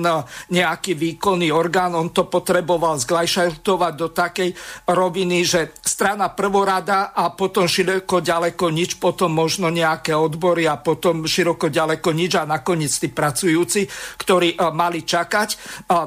[0.54, 1.98] nejaký výkonný orgán.
[1.98, 4.54] On to potreboval zglajšaltovať do takej
[4.86, 11.24] roviny, že strana prvorada a potom široko ďaleko nič, potom možno nejaké odbory a potom
[11.24, 13.88] široko ďaleko nič a nakoniec tí pracujúci,
[14.20, 15.56] ktorí e, mali čakať e,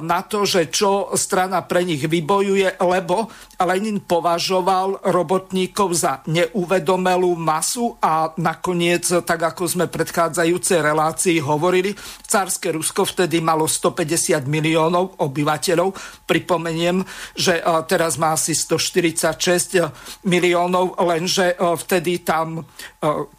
[0.03, 3.31] na to, že čo strana pre nich vybojuje, lebo
[3.63, 11.95] Lenin považoval robotníkov za neuvedomelú masu a nakoniec, tak ako sme predchádzajúcej relácii hovorili,
[12.27, 15.95] cárske Rusko vtedy malo 150 miliónov obyvateľov.
[16.27, 17.01] Pripomeniem,
[17.33, 22.67] že e, teraz má asi 146 miliónov, lenže vtedy tam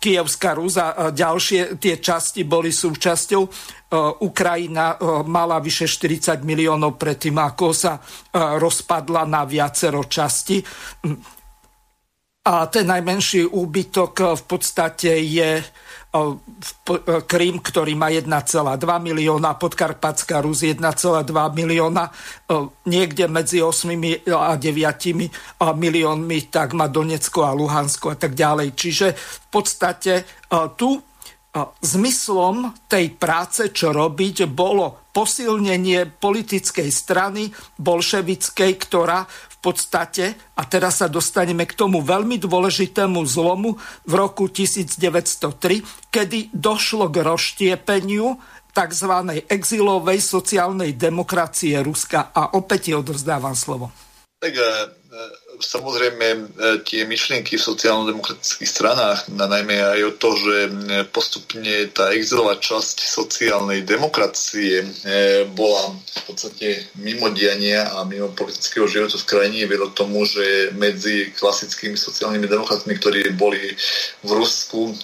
[0.00, 3.42] Kievská Rus a ďalšie tie časti boli súčasťou.
[3.44, 3.50] E,
[4.24, 8.00] Ukrajina e, mala vyše 40 miliónov predtým, ako sa e,
[8.34, 10.58] rozpadla na viacero časti.
[12.44, 15.64] A ten najmenší úbytok v podstate je
[17.26, 18.30] Krím, ktorý má 1,2
[19.02, 20.78] milióna, Podkarpatská Rus 1,2
[21.58, 22.06] milióna,
[22.86, 28.78] niekde medzi 8 a 9 miliónmi, tak má Donecko a Luhansko a tak ďalej.
[28.78, 30.22] Čiže v podstate
[30.78, 31.02] tu
[31.82, 39.26] zmyslom tej práce, čo robiť, bolo posilnenie politickej strany bolševickej, ktorá
[39.64, 47.08] podstate, a teraz sa dostaneme k tomu veľmi dôležitému zlomu v roku 1903, kedy došlo
[47.08, 48.36] k rozštiepeniu
[48.74, 49.12] tzv.
[49.48, 52.34] exilovej sociálnej demokracie Ruska.
[52.36, 53.88] A opäť ti odovzdávam slovo.
[54.42, 54.52] Tak
[55.60, 56.40] samozrejme e,
[56.82, 60.70] tie myšlienky v sociálno-demokratických stranách, na najmä aj o to, že e,
[61.10, 64.86] postupne tá exilová časť sociálnej demokracie e,
[65.50, 71.30] bola v podstate mimo diania a mimo politického života v krajine, vedlo tomu, že medzi
[71.34, 73.74] klasickými sociálnymi demokratmi, ktorí boli
[74.24, 74.94] v Rusku,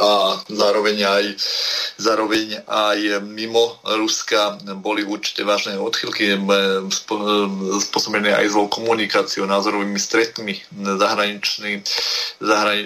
[0.00, 0.12] a
[0.48, 1.24] zároveň aj,
[2.00, 6.36] zároveň aj mimo Ruska boli určite vážne odchylky
[7.84, 10.60] spôsobené aj zlou komunikáciou, názorovými stretmi
[10.96, 11.84] zahraniční,
[12.40, 12.84] zahrani,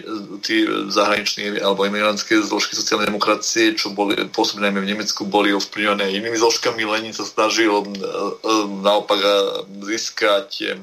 [0.91, 6.83] zahraniční alebo imigrantské zložky sociálnej demokracie, čo boli pôsobené v Nemecku, boli ovplyvnené inými zložkami.
[6.85, 7.71] Lenin sa snažil
[8.83, 9.19] naopak
[9.87, 10.79] získať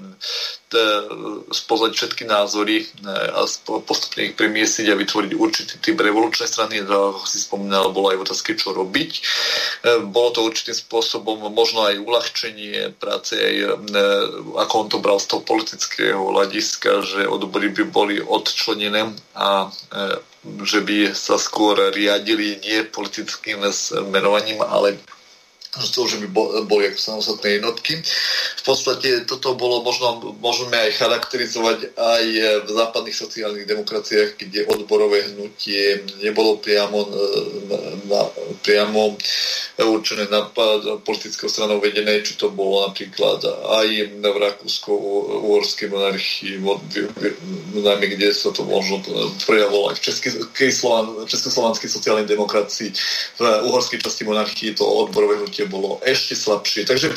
[1.48, 3.48] spoznať všetky názory a
[3.88, 8.60] postupne ich premiesiť a vytvoriť určitý typ revolučnej strany, ako si spomínal, bolo aj otázky,
[8.60, 9.12] čo robiť.
[9.16, 9.22] E,
[10.12, 14.04] bolo to určitým spôsobom možno aj uľahčenie práce, aj, e,
[14.60, 20.20] ako on to bral z toho politického hľadiska, že odbory by boli odčlenené a e,
[20.68, 25.00] že by sa skôr riadili nie politickým smerovaním, ale
[25.78, 26.30] by
[26.66, 28.02] boli ako samostatné jednotky.
[28.58, 32.24] V podstate toto bolo možno, môžeme aj charakterizovať aj
[32.66, 37.08] v západných sociálnych demokraciách, kde odborové hnutie nebolo priamo,
[37.70, 38.22] na, na,
[38.66, 39.16] priamo
[39.78, 40.50] určené na
[41.06, 43.46] politickou stranou vedené, či to bolo napríklad
[43.78, 46.58] aj v Rakúsko-Uhorskej monarchii,
[47.78, 49.00] najmä kde sa to možno
[49.46, 50.06] prejavilo aj v
[51.30, 52.90] Československej sociálnej demokracii,
[53.38, 56.88] v uhorskej časti monarchii to odborové hnutie bolo ešte slabšie.
[56.88, 57.16] Takže e,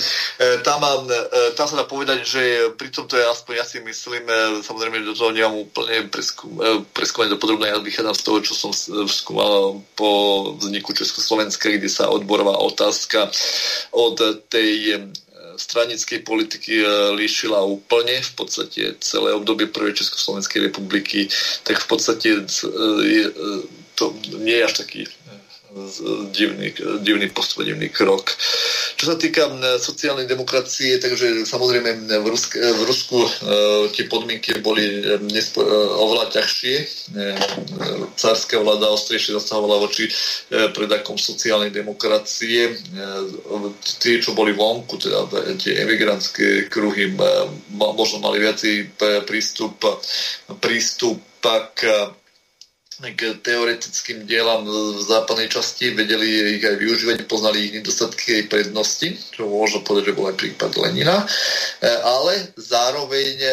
[0.67, 1.19] tam, e,
[1.57, 2.43] tam sa dá povedať, že
[2.77, 6.07] pri tomto je aspoň ja si myslím, e, samozrejme do toho nemám úplne
[6.93, 8.71] preskúmať do podrobne, ja vychádzam z toho, čo som
[9.07, 10.11] skúmal po
[10.59, 13.31] vzniku Československa, kde sa odborová otázka
[13.95, 14.19] od
[14.51, 15.01] tej
[15.61, 16.81] stranickej politiky
[17.15, 21.29] líšila úplne, v podstate celé obdobie prvej Československej republiky,
[21.69, 22.29] tak v podstate
[24.01, 24.05] to
[24.41, 25.05] nie je až taký
[26.31, 28.35] divný, divný postup, divný krok.
[28.99, 29.49] Čo sa týka
[29.79, 33.31] sociálnej demokracie, takže samozrejme v, Rusk, v Rusku e,
[33.95, 35.71] tie podmienky boli e, nespo, e,
[36.05, 36.75] oveľa ťažšie.
[36.77, 36.85] E,
[38.19, 40.13] cárska vláda ostrejšie zasahovala voči e,
[40.75, 42.69] predakom sociálnej demokracie.
[42.69, 42.75] E,
[43.81, 45.25] tí, čo boli vonku, teda
[45.57, 47.17] tie emigrantské kruhy, e,
[47.79, 49.81] možno mali viacej prístup,
[50.61, 51.23] prístup
[53.01, 58.53] k k teoretickým dielam v západnej časti, vedeli ich aj využívať, poznali ich nedostatky aj
[58.53, 61.27] prednosti, čo môžno povedať, že bol aj prípad Lenina, e,
[61.89, 63.53] ale zároveň e,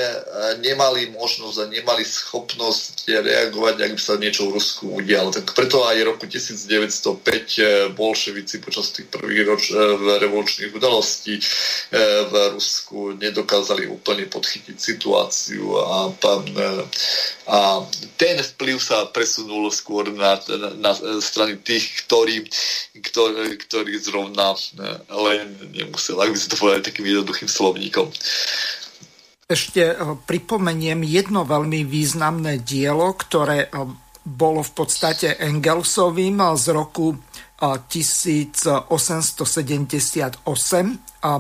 [0.60, 5.32] nemali možnosť a nemali schopnosť reagovať, ak by sa niečo v Rusku udialo.
[5.32, 7.64] Tak preto aj roku 1905 e,
[7.96, 9.64] bolševici počas tých prvých roč,
[10.18, 11.40] revolučných udalostí
[12.28, 16.12] v Rusku nedokázali úplne podchytiť situáciu a,
[17.48, 17.60] a
[18.18, 22.50] ten vplyv sa presunul presunul skôr na, na, na strany tých, ktorí,
[22.98, 28.10] ktorí, ktorí zrovna eh, len nemusel, ak by si to povedali takým jednoduchým slovníkom.
[29.46, 33.86] Ešte eh, pripomeniem jedno veľmi významné dielo, ktoré eh,
[34.26, 37.14] bolo v podstate Engelsovým z roku
[37.62, 40.42] 1878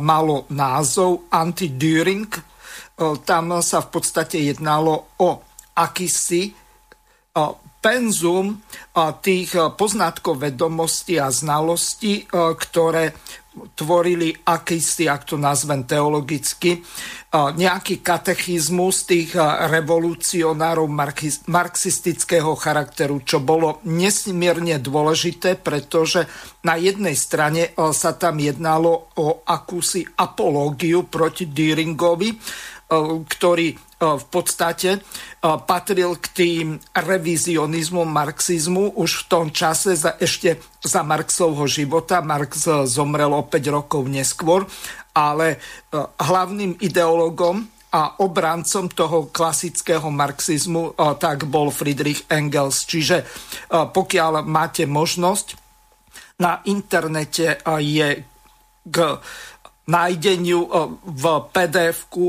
[0.02, 2.26] malo názov Anti-Düring.
[3.22, 5.44] Tam sa v podstate jednalo o
[5.78, 6.56] akýsi
[7.88, 8.60] penzum
[9.24, 13.16] tých poznatkov vedomostí a znalostí, ktoré
[13.58, 16.84] tvorili akýsi, ak to nazvem teologicky,
[17.34, 19.34] nejaký katechizmus tých
[19.72, 20.86] revolucionárov
[21.48, 26.28] marxistického charakteru, čo bolo nesmierne dôležité, pretože
[26.68, 32.36] na jednej strane sa tam jednalo o akúsi apológiu proti Düringovi,
[33.26, 35.00] ktorý v podstate e,
[35.42, 42.22] patril k tým revizionizmu, marxizmu už v tom čase za, ešte za Marxovho života.
[42.22, 44.70] Marx zomrel o 5 rokov neskôr,
[45.18, 45.58] ale e,
[46.22, 52.84] hlavným ideologom a obrancom toho klasického marxizmu tak bol Friedrich Engels.
[52.84, 53.24] Čiže
[53.72, 55.56] pokiaľ máte možnosť,
[56.44, 58.28] na internete je
[58.84, 58.98] k
[59.88, 60.62] nájdeniu
[61.00, 61.24] v
[61.56, 62.26] PDF-ku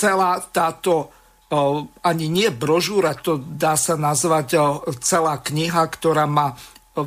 [0.00, 1.12] celá táto
[2.00, 4.56] ani nie brožúra, to dá sa nazvať
[5.02, 6.56] celá kniha, ktorá má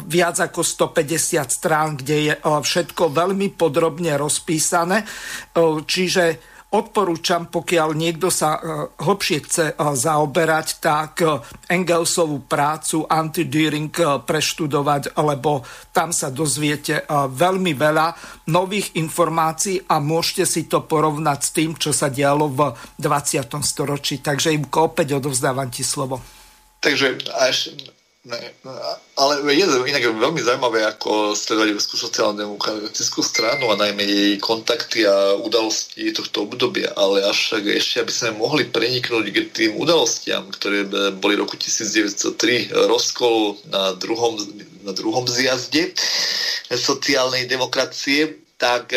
[0.04, 0.62] viac ako
[0.94, 5.08] 150 strán, kde je všetko veľmi podrobne rozpísané.
[5.88, 8.58] Čiže odporúčam, pokiaľ niekto sa
[8.98, 11.22] hlbšie chce zaoberať, tak
[11.70, 13.94] Engelsovú prácu Anti-Deering
[14.26, 15.62] preštudovať, lebo
[15.94, 18.08] tam sa dozviete veľmi veľa
[18.50, 23.54] nových informácií a môžete si to porovnať s tým, čo sa dialo v 20.
[23.62, 24.26] storočí.
[24.26, 26.18] Takže im opäť odovzdávam ti slovo.
[26.82, 27.72] Takže až
[28.24, 28.40] Ne,
[29.20, 35.36] ale je inak veľmi zaujímavé, ako sledovať Európsku sociálno-demokratickú stranu a najmä jej kontakty a
[35.36, 40.88] udalosti tohto obdobia, ale avšak ešte, aby sme mohli preniknúť k tým udalostiam, ktoré
[41.20, 44.40] boli roku 1903 rozkol na druhom,
[44.88, 45.92] na druhom zjazde
[46.72, 48.96] sociálnej demokracie, tak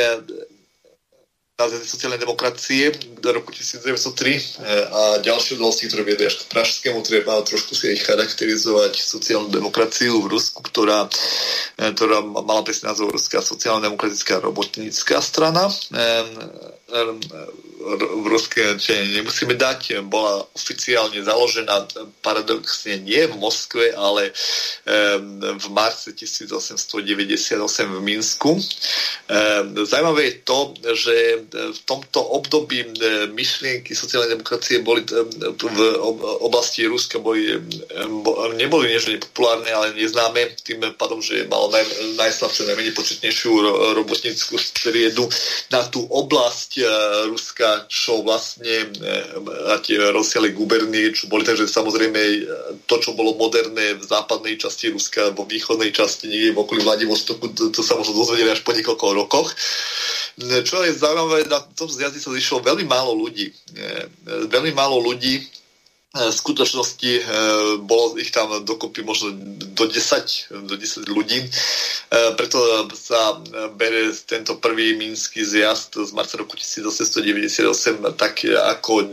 [1.56, 7.00] zjazde sociálnej demokracie do roku 1903 eh, a ďalšie udalosti, ktoré viedli až k Pražskému,
[7.00, 11.08] treba trošku si aj charakterizovať sociálnu demokraciu v Rusku, ktorá,
[11.80, 15.72] eh, ktorá mala presne názov Ruská sociálno-demokratická robotnícká strana
[16.86, 21.86] v ruské nemusíme dať, bola oficiálne založená
[22.22, 24.30] paradoxne nie v Moskve, ale
[25.58, 28.54] v marci 1898 v Minsku.
[29.82, 30.58] Zaujímavé je to,
[30.94, 31.14] že
[31.50, 32.86] v tomto období
[33.34, 35.78] myšlienky sociálnej demokracie boli v
[36.42, 37.50] oblasti Ruska boli,
[38.54, 41.82] neboli než nepopulárne, ale neznáme tým pádom, že malo naj,
[42.14, 43.50] najslabšiu, najmenej početnejšiu
[43.98, 45.26] robotníckú striedu
[45.74, 46.75] na tú oblasť
[47.30, 49.12] Ruska čo vlastne e,
[49.72, 52.40] a tie rozsiahle gubernie, čo boli, takže samozrejme e,
[52.84, 57.56] to, čo bolo moderné v západnej časti Ruska, vo východnej časti, niekde v okolí Vladivostoku,
[57.56, 59.48] to, to sa možno dozvedeli až po niekoľko rokoch.
[60.36, 63.48] E, čo je zaujímavé, na tom zjazde sa zišlo veľmi málo ľudí.
[64.26, 65.40] Veľmi málo ľudí,
[66.16, 67.22] v skutočnosti e,
[67.84, 69.36] bolo ich tam dokopy možno
[69.76, 71.44] do 10, do 10 ľudí.
[71.44, 71.48] E,
[72.40, 73.36] preto sa
[73.76, 79.06] bere tento prvý minský zjazd z marca roku 1898 tak ako e,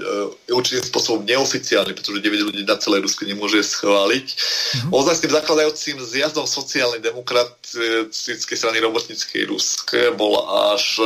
[0.56, 4.28] určitým spôsobom neoficiálny, pretože 9 ľudí na celé Rusko nemôže schváliť.
[4.32, 4.92] Mm-hmm.
[4.96, 11.02] Ozaj zakladajúcim zjazdom sociálnej demokratickej strany robotníckej Ruske bol až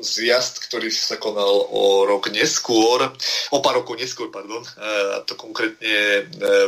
[0.00, 3.12] zjazd, ktorý sa konal o rok neskôr,
[3.52, 6.22] o pár rokov neskôr, pardon, a to konkrétne e,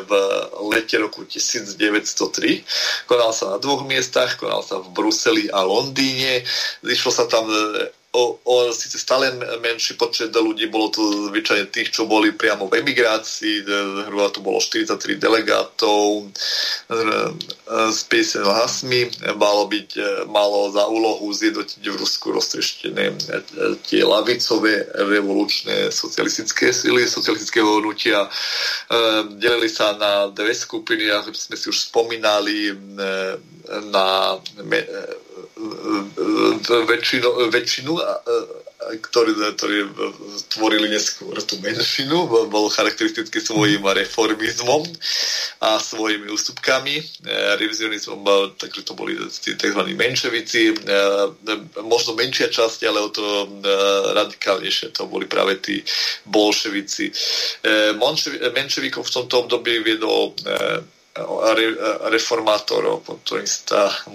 [0.05, 0.11] v
[0.72, 3.09] lete roku 1903.
[3.09, 6.45] Konal sa na dvoch miestach, konal sa v Bruseli a Londýne.
[6.85, 9.33] Zišlo sa tam e, o, o síce stále
[9.65, 14.61] menší počet ľudí, bolo to zvyčajne tých, čo boli priamo v emigrácii, zhruba to bolo
[14.61, 16.29] 43 delegátov
[17.89, 19.09] s 50 hlasmi,
[19.41, 23.15] malo byť, e, malo za úlohu zjednotiť v Rusku roztreštené e,
[23.81, 28.29] tie lavicové revolučné socialistické sily, socialistického hnutia.
[28.29, 28.31] E,
[29.41, 32.77] delili sa na dve skupiny, ako sme si už spomínali,
[33.89, 34.37] na
[36.89, 37.93] väčšinu, väčšinu
[38.83, 39.78] ktorí, ktorí
[40.51, 44.83] tvorili neskôr tú menšinu, bol charakteristický svojim reformizmom
[45.62, 47.05] a svojimi ústupkami, e,
[47.62, 49.80] revizionizmom, takže to boli tzv.
[49.95, 50.74] menševici, e,
[51.87, 53.47] možno menšia časť, ale o to e,
[54.18, 55.80] radikálnejšie to boli práve tí
[56.26, 57.14] bolševici.
[58.53, 60.35] Menševikov v tomto období viedol
[62.09, 63.45] reformátorov, ktorým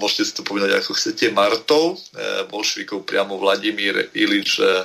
[0.02, 4.82] môžete si to povedať ako chcete, Martov, e, bolšvikov priamo Vladimír Ilič, e,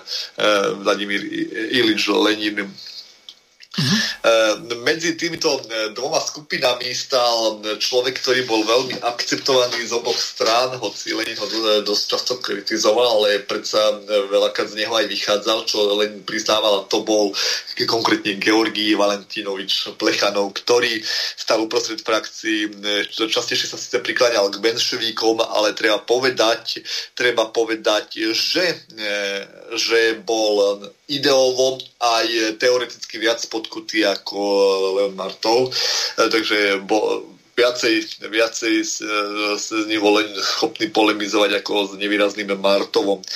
[0.85, 1.25] Vladimír
[1.73, 2.69] Ilič Lenin,
[3.73, 4.69] Uh-huh.
[4.85, 11.17] Medzi týmito e, dvoma skupinami stál človek, ktorý bol veľmi akceptovaný z oboch strán, hoci
[11.17, 11.49] Lenin ho
[11.81, 13.81] dosť často kritizoval, ale predsa
[14.29, 17.33] veľakrát z neho aj vychádzal, čo Lenin priznával, to bol
[17.89, 21.01] konkrétne Georgij Valentinovič Plechanov, ktorý
[21.33, 22.69] stal uprostred frakcií,
[23.09, 26.85] častejšie sa síce prikláňal k menševíkom, ale treba povedať,
[27.17, 28.85] treba povedať, že,
[29.81, 34.39] že bol ideovo aj teoreticky viac podkutý ako
[34.99, 35.71] Leon Martov, e,
[36.31, 36.83] takže
[37.53, 37.95] viacej,
[38.33, 39.05] viacej s,
[39.61, 43.21] s ním bol schopný polemizovať ako s nevýrazným Martovom.
[43.21, 43.27] E,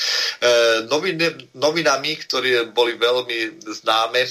[0.88, 1.20] novin,
[1.52, 4.30] novinami, ktoré boli veľmi známe e,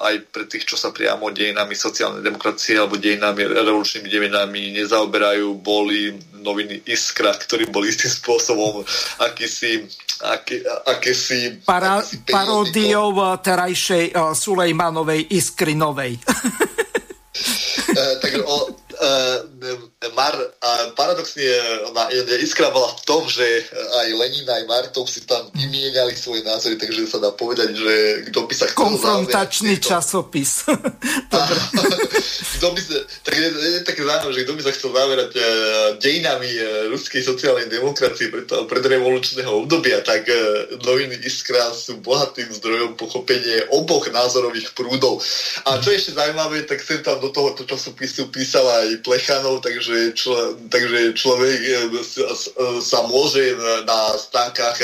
[0.00, 6.16] aj pre tých, čo sa priamo dejinami sociálnej demokracie alebo dejinami, revolučnými dejinami nezaoberajú, boli
[6.42, 8.82] noviny Iskra, ktorí boli istým spôsobom
[9.22, 9.86] akýsi
[10.22, 11.62] aké, akési...
[11.66, 16.18] Para, paródiou terajšej uh, Sulejmanovej Iskry Novej.
[16.18, 19.42] uh, tak o, uh,
[20.22, 21.42] mar, uh, paradoxne
[22.38, 23.42] iskra bola v tom, že
[23.74, 27.94] aj Lenin, aj Martov si tam vymieniali svoje názory, takže sa dá povedať, že
[28.30, 30.62] kto by sa chcel Konfrontačný časopis.
[32.62, 32.96] kto by sa,
[33.26, 35.44] tak je, je také zaujímavé, že kto by sa chcel zamerať uh,
[35.98, 42.94] dejinami uh, ruskej sociálnej demokracie pred, predrevolučného obdobia, tak uh, noviny Iskra sú bohatým zdrojom
[42.94, 45.18] pochopenia oboch názorových prúdov.
[45.66, 50.11] A čo je ešte zaujímavé, tak sem tam do tohoto časopisu písal aj Plechanov, takže,
[50.14, 51.58] člo, takže človek
[52.80, 54.78] sa môže na stánkach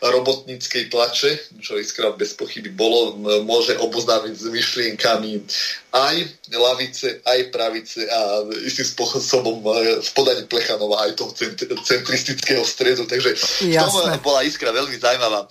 [0.00, 5.32] robotníckej tlače, čo iskra bez pochyby bolo, môže oboznámiť s myšlienkami
[5.96, 6.16] aj
[6.52, 11.32] lavice, aj pravice a istým spôsobom e, v podaní Plechanova aj toho
[11.82, 13.34] centristického stredu, takže
[13.64, 15.48] v tom bola iskra veľmi zaujímavá.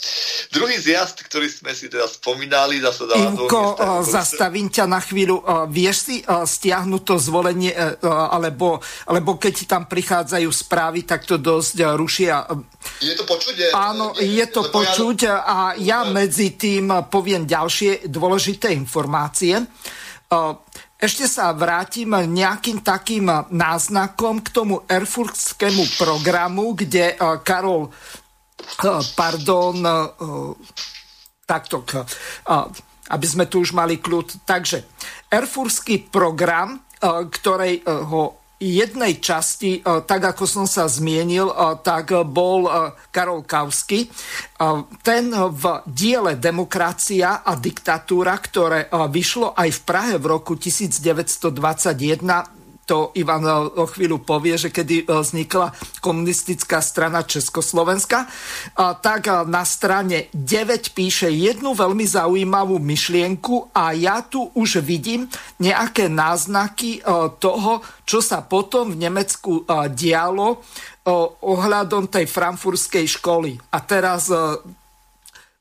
[0.54, 5.42] Druhý zjazd, ktorý sme si teda spomínali, zase dáva Imko, e, zastavím ťa na chvíľu.
[5.42, 5.44] E,
[5.74, 7.74] vieš si stiahnuť to zvolenie,
[8.06, 8.78] alebo,
[9.10, 12.46] alebo keď tam prichádzajú správy, tak to dosť rušia.
[13.02, 13.74] Je to počuť?
[13.74, 19.58] Áno, je to počuť a ja medzi tým poviem ďalšie dôležité informácie.
[20.96, 27.92] Ešte sa vrátim nejakým takým náznakom k tomu erfurtskému programu, kde Karol,
[29.14, 29.76] pardon,
[31.46, 31.84] takto,
[33.12, 34.48] aby sme tu už mali kľud.
[34.48, 34.88] Takže
[35.30, 41.56] erfurský program, ktorej ho jednej časti, e, tak ako som sa zmienil, e,
[41.86, 44.10] tak bol e, Karol Kausky.
[45.04, 52.55] Ten v diele Demokracia a diktatúra, ktoré vyšlo aj v Prahe v roku 1921,
[52.86, 58.30] to Ivan e, o chvíľu povie, že kedy e, vznikla komunistická strana Československa,
[59.02, 65.26] tak e, na strane 9 píše jednu veľmi zaujímavú myšlienku a ja tu už vidím
[65.58, 67.02] nejaké náznaky
[67.42, 70.62] toho, čo sa potom v Nemecku dialo
[71.42, 73.58] ohľadom tej frankfurskej školy.
[73.74, 74.30] A teraz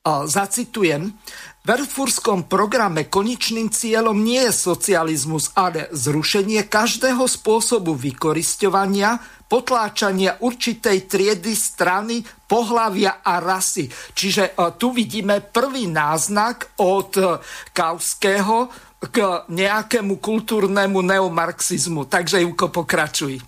[0.05, 1.17] zacitujem,
[1.65, 9.17] v Erfurskom programe konečným cieľom nie je socializmus, ale zrušenie každého spôsobu vykorisťovania,
[9.49, 13.89] potláčania určitej triedy strany, pohlavia a rasy.
[13.89, 17.41] Čiže e, tu vidíme prvý náznak od e,
[17.73, 18.69] Kauského
[19.09, 22.13] k nejakému kultúrnemu neomarxizmu.
[22.13, 23.41] Takže Juko, pokračuj.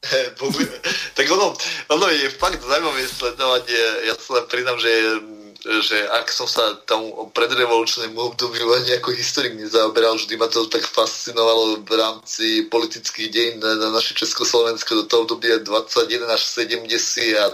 [1.16, 1.56] tak ono,
[1.88, 3.64] ono je fakt zaujímavé sledovať.
[4.04, 4.92] Ja sa priznám, že
[5.60, 10.88] že ak som sa tomu predrevolučnému obdobiu ani ako historik nezaoberal, vždy ma to tak
[10.88, 17.36] fascinovalo v rámci politických dejín na, na naše Československo do toho obdobia 21 až 70
[17.36, 17.44] a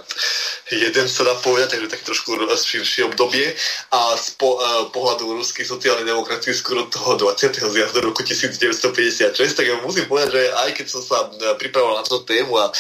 [0.70, 3.54] jeden sa dá povedať, takže tak trošku širšie obdobie
[3.90, 7.58] a z po, uh, pohľadu ruskej sociálnej demokracie skoro toho 20.
[7.58, 12.04] zjazdu roku 1956, tak ja musím povedať, že aj keď som sa e, pripravoval na
[12.06, 12.70] tú tému a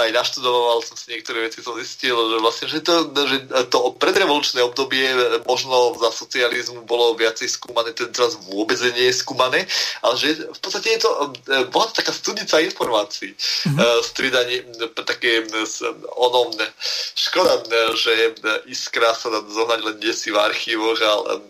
[0.00, 3.36] aj naštudoval som si niektoré veci, som zistil, že vlastne, že to, že
[3.68, 5.06] to predrevolučné obdobie
[5.46, 9.70] možno za socializmu bolo viacej skúmané, ten teraz vôbec nie je skúmané,
[10.02, 11.10] ale že v podstate je to,
[11.46, 14.02] e, bola to taká studnica informácií, mm-hmm.
[14.02, 14.66] stridanie,
[15.06, 15.46] také
[16.18, 16.50] ono,
[17.14, 17.62] škoda,
[17.94, 18.34] že
[18.66, 20.98] iskra sa dá zohnať len desi v archívoch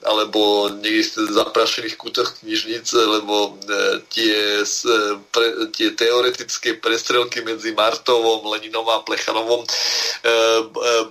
[0.04, 3.56] alebo niekde v zaprašených kútoch knižnic, lebo
[4.12, 4.60] tie,
[5.32, 9.64] pre, tie teoretické prestrelky medzi Martovom, Leninom a Plechanovom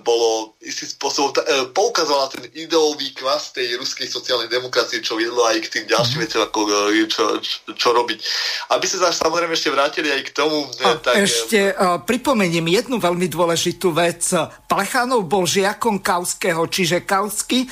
[0.06, 1.34] bolo istým spôsobom
[1.74, 5.84] poukaz ukázal na ten ideový klas tej ruskej sociálnej demokracie, čo viedlo aj k tým
[5.88, 6.24] ďalším mhm.
[6.28, 6.60] veciam, ako
[6.92, 8.18] e, čo, čo, čo robiť.
[8.76, 10.68] Aby sa samozrejme ešte vrátili aj k tomu.
[10.84, 11.24] A tak...
[11.24, 14.20] Ešte uh, pripomeniem jednu veľmi dôležitú vec.
[14.68, 17.64] Plechanov bol žiakom Kauského, čiže Kausky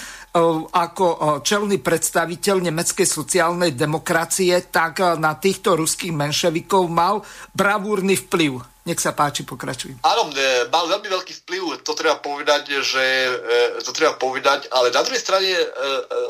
[0.72, 7.20] ako čelný predstaviteľ nemeckej sociálnej demokracie, tak na týchto ruských menševikov mal
[7.52, 8.71] bravúrny vplyv.
[8.82, 10.02] Nech sa páči, pokračuj.
[10.02, 14.90] Áno, e, mal veľmi veľký vplyv, to treba povedať, že e, to treba povedať, ale
[14.90, 15.66] na druhej strane e,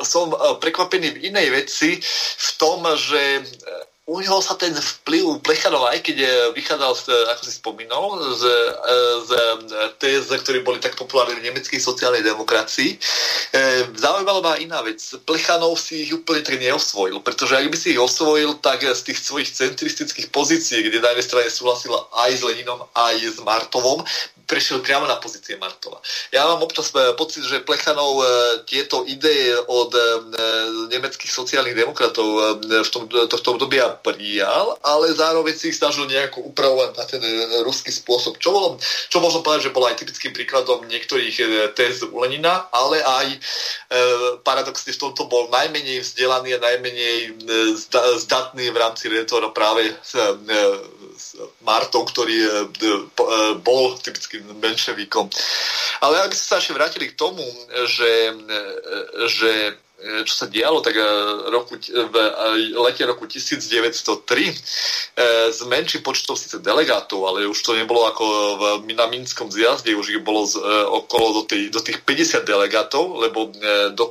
[0.05, 0.29] som
[0.61, 1.97] prekvapený v inej veci,
[2.37, 3.41] v tom, že
[4.03, 6.19] u neho sa ten vplyv Plechanov, aj keď
[6.59, 8.43] vychádzal, z, ako si spomínal, z,
[9.23, 9.31] z
[10.03, 12.99] téz, ktoré boli tak populárne v nemeckej sociálnej demokracii,
[13.95, 14.99] zaujímala ma iná vec.
[15.23, 19.23] Plechanov si ich úplne tak neosvojil, pretože ak by si ich osvojil, tak z tých
[19.23, 24.03] svojich centristických pozícií, kde na jednej strane súhlasila aj s Leninom, aj s Martovom,
[24.53, 25.97] prešiel priamo na pozície Martova.
[26.29, 28.25] Ja mám občas e, pocit, že Plechanov e,
[28.69, 30.01] tieto ideje od e,
[30.93, 33.65] nemeckých sociálnych demokratov v tom, tohto
[34.05, 37.23] prijal, ale zároveň si ich snažil nejako upravovať na ten
[37.65, 38.37] ruský spôsob.
[38.37, 38.69] Čo, bolo,
[39.09, 43.27] čo možno povedať, že bolo aj typickým príkladom niektorých téz u Lenina, ale aj
[44.45, 47.41] paradoxne v tomto bol najmenej vzdelaný a najmenej
[48.21, 49.97] zdatný v rámci retora práve
[51.33, 52.69] e, s Martou, ktorý
[53.65, 55.33] bol typickým menševíkom.
[56.05, 57.45] Ale ak sa ešte vrátili k tomu,
[57.89, 58.37] že,
[59.31, 59.51] že
[59.92, 61.05] E, čo sa dialo, tak e,
[61.51, 65.15] roku, v e, lete roku 1903
[65.53, 68.25] s menším počtom síce delegátov, ale už to nebolo ako
[68.83, 73.21] v, na Minskom zjazde, už ich bolo z, okolo do, tých, do tých 50 delegátov,
[73.21, 73.53] lebo
[73.93, 74.09] do,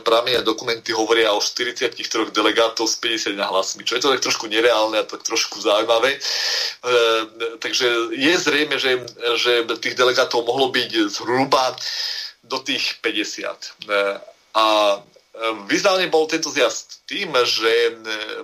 [0.00, 1.94] práve dokumenty hovoria o 43
[2.32, 6.16] delegátov s 50 hlasmi, čo je to tak trošku nereálne a tak trošku zaujímavé.
[7.60, 9.04] Takže je zrejme, že,
[9.36, 11.76] že tých delegátov mohlo byť zhruba
[12.44, 14.32] do tých 50.
[14.54, 15.02] A
[15.66, 17.92] Významný bol tento zjazd tým, že e,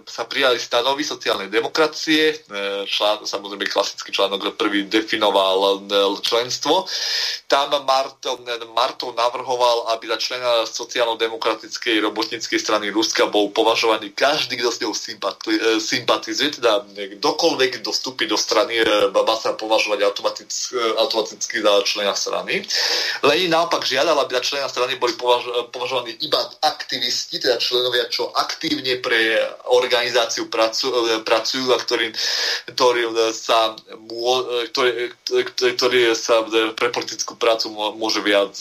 [0.06, 2.34] sa prijali stanovy sociálnej demokracie, e,
[2.86, 6.86] člán, samozrejme klasický článok prvý definoval e, členstvo.
[7.50, 8.38] Tam Marto,
[8.70, 14.94] Marto navrhoval, aby za člena sociálno-demokratickej robotníckej strany Ruska bol považovaný každý, kto s ňou
[15.82, 16.86] sympatizuje, teda
[17.18, 17.90] kdokoľvek, kto
[18.30, 18.78] do strany,
[19.10, 22.62] má sa považovať automaticky, automaticky za člena strany.
[23.26, 25.16] Lenin naopak žiadal, aby za člena strany boli
[25.74, 28.30] považovaní iba aktivisti, teda členovia, čo
[28.60, 29.40] aktívne pre
[29.72, 32.12] organizáciu pracujú, pracujú a ktorý,
[32.68, 33.00] ktorý
[33.32, 33.72] sa,
[34.68, 34.92] ktorý,
[35.80, 36.44] ktorý sa
[36.76, 38.52] pre politickú prácu môže viac,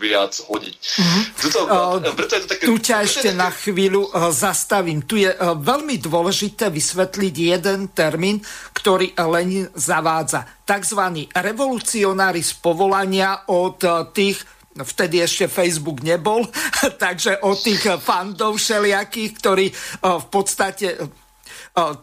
[0.00, 0.74] viac hodiť.
[0.80, 1.22] Mm-hmm.
[1.44, 3.36] Tuto, uh, preto je to také, tu ťa ešte také...
[3.36, 5.04] na chvíľu zastavím.
[5.04, 8.40] Tu je veľmi dôležité vysvetliť jeden termín,
[8.72, 10.64] ktorý Lenin zavádza.
[10.64, 13.76] Takzvaní revolucionári z povolania od
[14.16, 14.40] tých
[14.80, 16.48] vtedy ešte Facebook nebol,
[17.04, 19.66] takže od tých fandov všelijakých, ktorí
[20.00, 20.96] v podstate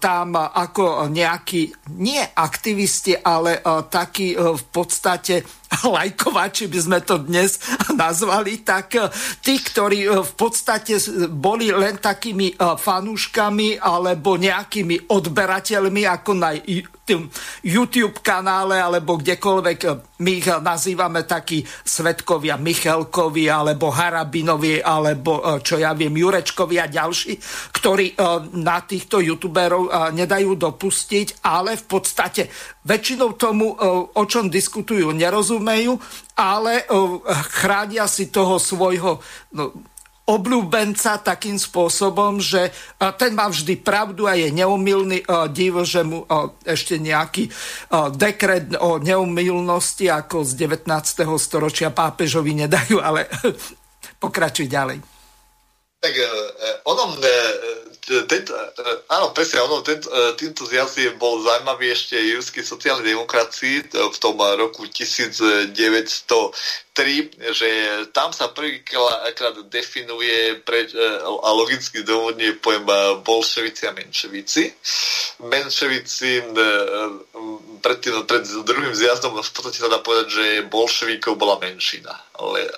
[0.02, 5.46] tam ako nejakí, nie aktivisti, ale takí v podstate
[5.96, 7.62] lajkovači by sme to dnes
[7.94, 8.98] nazvali, tak
[9.42, 10.98] tí, ktorí v podstate
[11.30, 16.58] boli len takými fanúškami alebo nejakými odberateľmi ako na
[17.66, 19.80] YouTube kanále alebo kdekoľvek
[20.20, 27.34] my ich nazývame takí svetkovia Michalkovi alebo Harabinovi alebo čo ja viem Jurečkovi a ďalší,
[27.74, 28.14] ktorí
[28.62, 32.42] na týchto youtuberov nedajú dopustiť, ale v podstate
[32.86, 33.74] väčšinou tomu,
[34.14, 35.59] o čom diskutujú, nerozumejú,
[36.40, 36.88] ale
[37.52, 39.20] chránia si toho svojho
[39.54, 39.76] no,
[40.30, 42.70] obľúbenca takým spôsobom, že
[43.18, 45.26] ten má vždy pravdu a je neumilný.
[45.50, 46.30] Divo, že mu
[46.62, 47.50] ešte nejaký
[48.14, 51.26] dekret o neumilnosti ako z 19.
[51.42, 53.26] storočia pápežovi nedajú, ale
[54.24, 55.19] pokračuj ďalej.
[56.00, 56.16] Tak
[56.88, 57.20] ono,
[58.08, 58.56] tento,
[59.12, 60.08] áno, presne, ono, tento,
[60.40, 65.76] týmto zjazd bol zaujímavý ešte jurskej sociálnej demokracii v tom roku 1900
[67.00, 67.70] 3, že
[68.12, 74.68] tam sa prvýkrát definuje pre, e, a logicky dovodne pojem e, bolševici a menševici.
[75.48, 76.68] Menševici e,
[77.80, 82.12] pred, tým, pred druhým zjazdom v podstate sa dá povedať, že bolševikov bola menšina.
[82.40, 82.72] Le,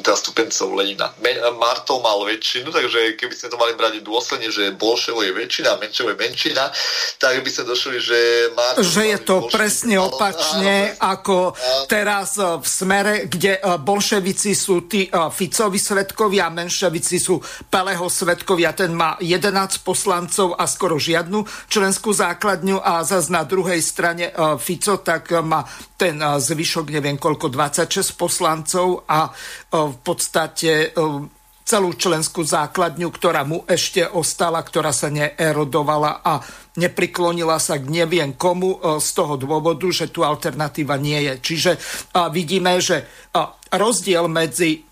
[0.00, 1.12] teda stupencov Lenina.
[1.60, 6.12] Martov mal väčšinu, takže keby sme to mali brať dôsledne, že bolševo je väčšina menševo
[6.12, 6.64] je menšina,
[7.20, 8.18] tak by sme došli, že
[8.56, 11.84] Martov Že je to presne opačne, áno, ako áno.
[11.88, 17.38] teraz v smere kde e, bolševici sú tí e, Ficovi svetkovia a menševici sú
[17.70, 18.74] Peleho svetkovia.
[18.74, 24.58] Ten má 11 poslancov a skoro žiadnu členskú základňu a zase na druhej strane e,
[24.58, 25.62] Fico tak má
[25.94, 29.28] ten zvyšok neviem koľko 26 poslancov a
[29.68, 30.96] v podstate
[31.70, 36.42] celú členskú základňu, ktorá mu ešte ostala, ktorá sa neerodovala a
[36.74, 41.34] nepriklonila sa k neviem komu e, z toho dôvodu, že tu alternatíva nie je.
[41.38, 41.72] Čiže
[42.34, 43.06] vidíme, že
[43.70, 44.82] rozdiel medzi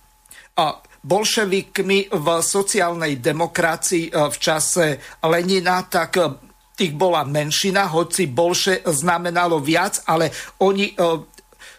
[1.08, 4.86] bolševikmi v sociálnej demokracii e, v čase
[5.24, 6.22] Lenina, tak e,
[6.74, 10.30] tých bola menšina, hoci bolše znamenalo viac, ale
[10.62, 10.94] oni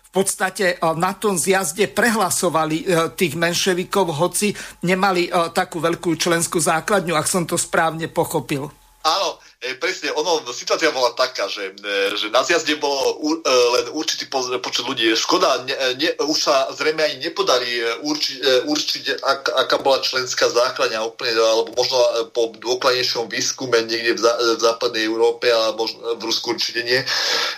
[0.09, 6.17] v podstate e, na tom zjazde prehlasovali e, tých menševikov, hoci nemali e, takú veľkú
[6.17, 8.73] členskú základňu, ak som to správne pochopil.
[9.05, 13.51] Áno, E, presne, ono, situácia bola taká, že, e, že na zjazde bolo u, e,
[13.75, 14.23] len určitý
[14.63, 15.11] počet ľudí.
[15.19, 21.03] Škoda, ne, ne, už sa zrejme ani nepodarí urči, určiť, ak, aká bola členská základňa
[21.03, 21.99] úplne, alebo možno
[22.31, 27.03] po dôkladnejšom výskume niekde v, zá, v západnej Európe a možno v Rusku určite nie,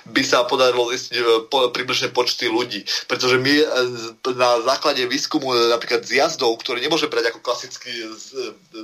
[0.10, 1.22] by sa podarilo zistiť
[1.54, 2.82] po, približne počty ľudí.
[3.06, 3.54] Pretože my
[4.34, 7.94] na základe výskumu napríklad zjazdov, ktorý nemôže brať ako klasický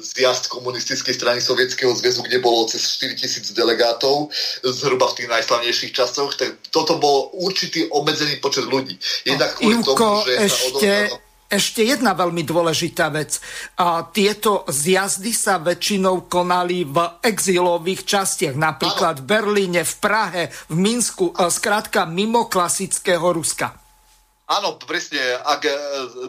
[0.06, 4.34] zjazd komunistickej strany Sovietskeho zväzu, kde bolo cez 4 tisíc delegátov,
[4.66, 8.98] zhruba v tých najslavnejších časoch, tak toto bol určitý obmedzený počet ľudí.
[9.24, 10.92] Jednak kvôli Ivko, tomu, že ešte...
[11.14, 13.40] sa ešte jedna veľmi dôležitá vec.
[13.80, 20.76] A tieto zjazdy sa väčšinou konali v exilových častiach, napríklad v Berlíne, v Prahe, v
[20.76, 23.87] Minsku, skrátka mimo klasického Ruska.
[24.48, 25.19] Áno, presne.
[25.44, 25.76] Ak e,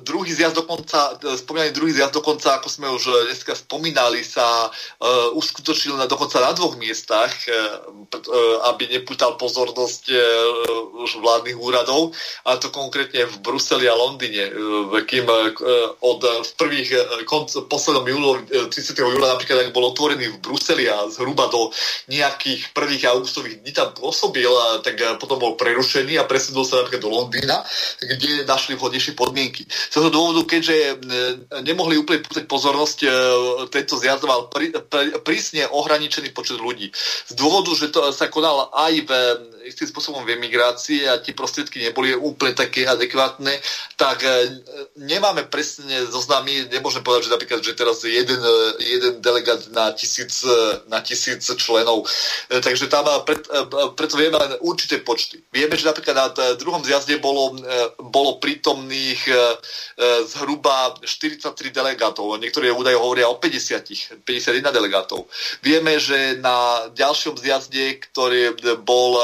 [0.03, 5.31] druhý zjazd dokonca, e, spomínaný druhý zjazd dokonca, ako sme už dneska spomínali, sa uh,
[5.39, 10.19] uskutočnil na, dokonca na dvoch miestach, uh, aby nepútal pozornosť uh,
[11.07, 12.11] už vládnych úradov,
[12.43, 14.51] a to konkrétne v Bruseli a Londýne.
[14.51, 15.55] Uh, kým uh,
[16.03, 16.91] od v prvých
[17.23, 18.99] konc, poslednom júlo, 30.
[18.99, 21.71] júla napríklad, ak bol otvorený v Bruseli a zhruba do
[22.11, 24.51] nejakých prvých augustových dní tam pôsobil,
[24.83, 27.63] tak potom bol prerušený a presunul sa napríklad do Londýna
[28.09, 29.69] kde našli vhodnejšie podmienky.
[29.69, 30.95] Z toho dôvodu, keďže e,
[31.61, 33.09] nemohli úplne pútať pozornosť, e,
[33.69, 34.49] tento zjazd mal
[35.21, 36.89] prísne ohraničený počet ľudí.
[37.29, 39.11] Z dôvodu, že to sa konal aj v
[39.69, 43.53] istým spôsobom v emigrácii a tie prostriedky neboli úplne také adekvátne,
[44.01, 44.65] tak e,
[44.97, 48.41] nemáme presne zoznamy, nemôžem povedať, že napríklad, že teraz jeden,
[48.81, 50.41] jeden delegát na tisíc,
[50.89, 52.09] na tisíc členov.
[52.49, 53.45] Takže tam pred,
[53.93, 55.43] preto vieme len určité počty.
[55.53, 57.59] Vieme, že napríklad na druhom zjazde bolo
[57.99, 59.39] bolo prítomných e, e,
[60.31, 62.39] zhruba 43 delegátov.
[62.39, 65.27] Niektoré údaje hovoria o 50, 51 delegátov.
[65.67, 68.55] Vieme, že na ďalšom zjazde, ktorý
[68.87, 69.19] bol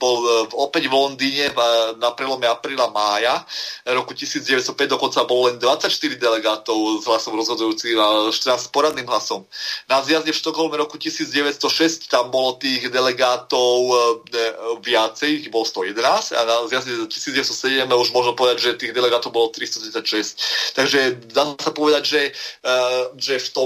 [0.00, 1.52] bol e, opäť v Londýne
[2.00, 3.44] na prelome apríla mája
[3.92, 9.44] roku 1905 dokonca bolo len 24 delegátov s hlasom rozhodujúcim a 14 poradným hlasom.
[9.84, 14.42] Na zjazde v Štokholme roku 1906 tam bolo tých delegátov e,
[14.80, 19.52] viacej, ich bolo 111 a na zjazde 1907 už možno povedať, že tých delegátov bolo
[19.52, 20.72] 336.
[20.72, 22.22] Takže dá sa povedať, že,
[22.64, 22.72] e,
[23.20, 23.62] že v to,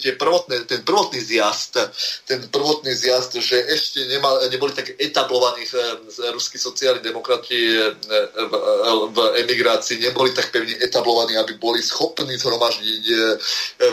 [0.00, 1.76] tie prvotné, ten prvotný zjazd,
[2.24, 5.66] ten prvotný zjazd, že ešte nemal, neboli tak etablovaní etablovaní
[6.32, 7.90] ruskí sociálni demokrati e,
[8.38, 8.54] v,
[9.10, 13.16] v emigrácii neboli tak pevne etablovaní, aby boli schopní zhromaždiť e,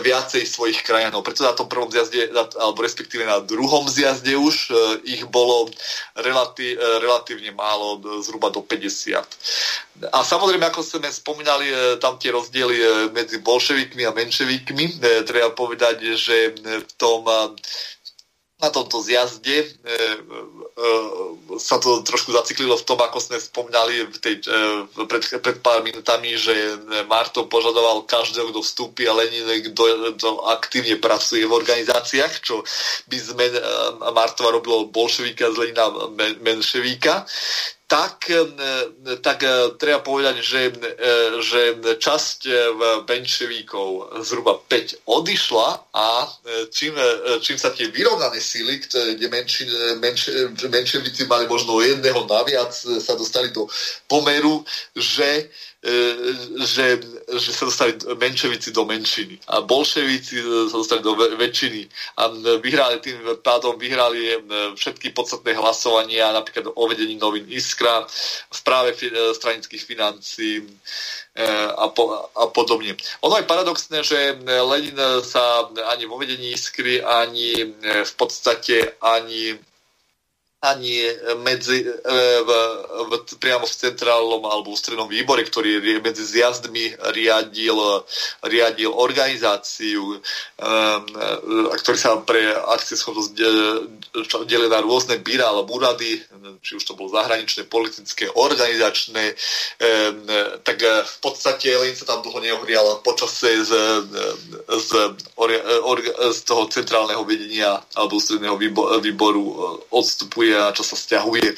[0.06, 1.26] viacej svojich krajanov.
[1.26, 4.74] Preto na tom prvom zjazde, alebo respektíve na druhom zjazde už, e,
[5.18, 5.66] ich bolo
[6.14, 9.18] relatí, relatívne málo, zhruba do 50.
[10.14, 15.02] A samozrejme, ako sme spomínali, tam tie rozdiely medzi bolševikmi a menševikmi.
[15.26, 17.26] Treba povedať, že v tom
[18.62, 19.98] na tomto zjazde e, e,
[21.60, 25.84] sa to trošku zaciklilo v tom, ako sme spomínali v tej, e, pred, pred pár
[25.84, 26.52] minutami, že
[27.04, 32.64] Marto požadoval každého, kto vstúpi a Lenin, kto, kto aktívne pracuje v organizáciách, čo
[33.12, 33.60] by sme e,
[34.16, 35.86] Martova robilo bolševíka z Lenina
[36.40, 37.28] menševíka
[37.92, 38.40] tak, e,
[39.20, 40.96] tak e, treba povedať, že, e,
[41.44, 41.60] že
[42.00, 42.38] časť
[43.04, 46.24] benševíkov zhruba 5 odišla a
[46.72, 46.96] čím,
[47.44, 49.68] čím sa tie vyrovnané síly, kde menši,
[50.00, 50.90] menš,
[51.28, 53.68] mali možno jedného naviac, sa dostali do
[54.08, 54.64] pomeru,
[54.96, 55.52] že
[56.62, 61.82] že, že sa dostali menševici do menšiny a bolševici e, sa dostali do väčšiny
[62.22, 62.30] a
[62.62, 64.36] vyhrali tým pádom vyhrali e,
[64.78, 68.06] všetky podstatné hlasovania, napríklad o vedení novín Iskra,
[68.52, 68.94] v práve
[69.34, 70.62] stranických financí
[71.76, 72.94] a, po, a podobne.
[73.24, 79.56] Ono je paradoxné, že Lenin sa ani vo vedení Iskry, ani v podstate ani
[80.62, 81.02] ani
[81.42, 81.90] medzi, e,
[82.46, 82.50] v,
[83.10, 83.12] v,
[83.42, 87.74] priamo v centrálnom alebo v strednom výbore, ktorý medzi zjazdmi riadil,
[88.46, 91.02] riadil organizáciu, um,
[91.74, 93.30] ktorý sa pre akcieschopnosť
[94.46, 96.22] delí na rôzne bíra alebo úrady,
[96.62, 99.34] či už to bolo zahraničné, politické, organizačné,
[100.62, 103.72] tak v podstate len sa tam dlho neohrial počasie z,
[104.68, 104.90] z,
[106.30, 108.56] z toho centrálneho vedenia alebo stredného
[109.00, 109.42] výboru
[109.90, 111.52] odstupuje a čo sa stiahuje.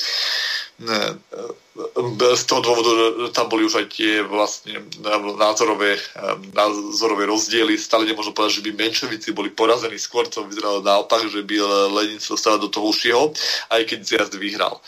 [2.35, 2.91] Z toho dôvodu,
[3.27, 4.83] že tam boli už aj tie vlastne
[5.39, 5.99] názorové,
[6.55, 7.79] názorové rozdiely.
[7.79, 9.99] Stále nemôžem povedať, že by menšovici boli porazení.
[9.99, 11.55] Skôr to vyzeralo naopak, že by
[11.95, 13.31] Lenin sa dostal do toho užšieho,
[13.71, 14.83] aj keď zjazd vyhral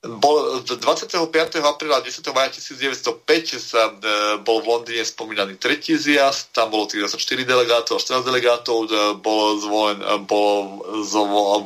[0.00, 1.20] bol 25.
[1.60, 2.24] apríla 10.
[2.32, 8.24] maja 1905 sa e, bol v Londýne spomínaný tretí zjazd, tam bolo 34 delegátov a
[8.24, 10.80] 14 delegátov, e, bol, zvolen, e, bol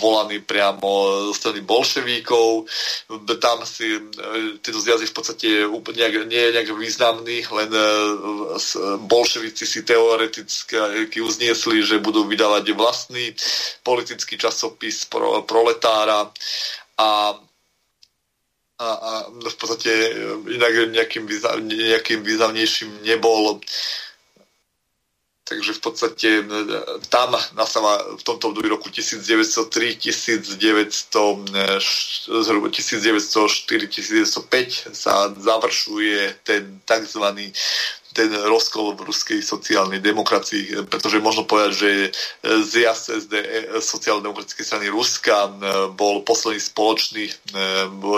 [0.03, 2.67] volaný priamo strany bolševíkov,
[3.39, 4.03] tam si e,
[4.59, 7.87] tieto zjazdy v podstate úplne nejak, nie je nejak významný, len e,
[8.99, 13.31] bolševíci si teoreticky uzniesli, že budú vydávať vlastný
[13.87, 16.35] politický časopis pro, proletára
[16.99, 17.39] a
[18.79, 20.11] a, a v podstate e,
[20.51, 23.61] inak nejakým, význam, nejakým významnejším nebol.
[25.45, 26.29] Takže v podstate
[27.13, 30.57] tam nastáva v tomto období roku 1903, 1900,
[32.41, 33.29] zhruba 1904,
[33.93, 37.53] 1905 sa završuje ten tzv
[38.15, 41.91] ten rozkol v ruskej sociálnej demokracii, pretože možno povedať, že
[42.63, 43.35] zjazd SD
[43.83, 45.51] sociálno-demokratickej strany Ruska
[45.99, 47.27] bol posledný spoločný,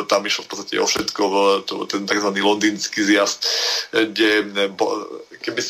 [0.04, 1.22] tam išlo v podstate o všetko,
[1.88, 2.30] ten tzv.
[2.36, 3.48] londýnsky zjazd,
[3.96, 4.52] kde
[5.40, 5.60] keby,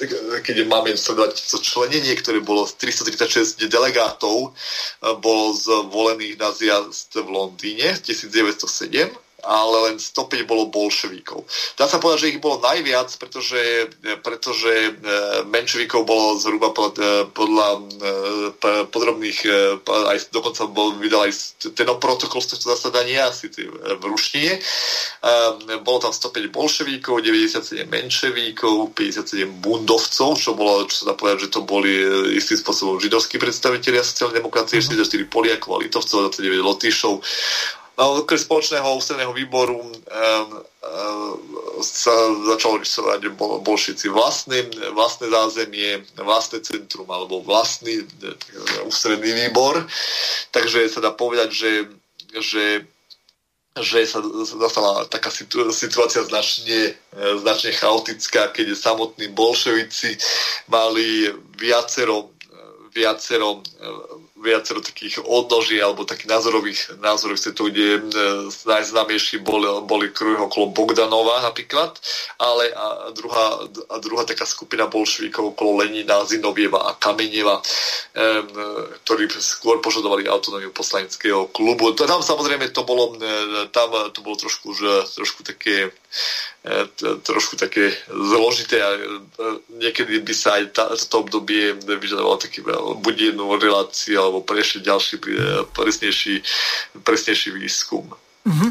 [0.43, 4.51] keď máme sledovať to členenie, ktoré bolo 336 delegátov,
[5.23, 11.47] bolo zvolených na zjazd v Londýne 1907 ale len 105 bolo bolševíkov.
[11.79, 13.89] Dá sa povedať, že ich bolo najviac, pretože,
[14.21, 14.93] pretože e,
[15.47, 17.81] menševíkov bolo zhruba pod, e, podľa e,
[18.91, 19.39] podrobných,
[19.87, 24.59] aj dokonca bol vydal aj ten protokol z tohto zasadania, asi v ruštine.
[25.87, 31.53] Bolo tam 105 bolševíkov, 97 menševíkov, 57 bundovcov, čo bolo, čo sa dá povedať, že
[31.55, 31.93] to boli
[32.35, 35.07] istým spôsobom židovskí predstavitelia sociálnej demokracie, mm-hmm.
[35.07, 37.15] 44 Poliakov a Litovcov, 29 Lotyšov
[37.97, 41.31] okrem spoločného ústredného výboru um, um,
[41.81, 42.13] sa
[42.53, 48.05] začalo rysovať bol, bolšici vlastný, vlastné zázemie, vlastné centrum alebo vlastný
[48.85, 49.85] ústredný výbor.
[50.53, 51.73] Takže sa dá povedať, že,
[52.37, 52.65] že
[53.77, 54.25] že sa
[54.57, 55.29] zastala taká
[55.69, 60.17] situácia značne, značne chaotická, keď samotní bolševici
[60.73, 61.29] mali
[61.61, 62.33] viacero,
[62.97, 63.61] viacero
[64.37, 68.01] viacero takých odnoží alebo takých názorových, názorových svetov, kde e,
[68.69, 71.97] najznámejší boli, boli kruhy okolo Bogdanova napríklad,
[72.37, 77.65] ale a druhá, a druhá taká skupina bolšvíkov okolo Lenina, Zinovieva a Kameneva, e,
[79.05, 81.97] ktorí skôr požadovali autonómiu poslaneckého klubu.
[81.97, 85.89] Tam samozrejme to bolo, e, tam to bolo trošku, že, trošku také
[87.23, 88.99] trošku také zložité a e,
[89.79, 92.67] niekedy by sa aj toto obdobie vyžadovalo taký
[92.99, 96.43] buď jednu reláciu alebo prešli ďalší e, presnejší,
[97.07, 98.11] presnejší výskum.
[98.47, 98.69] Mhm.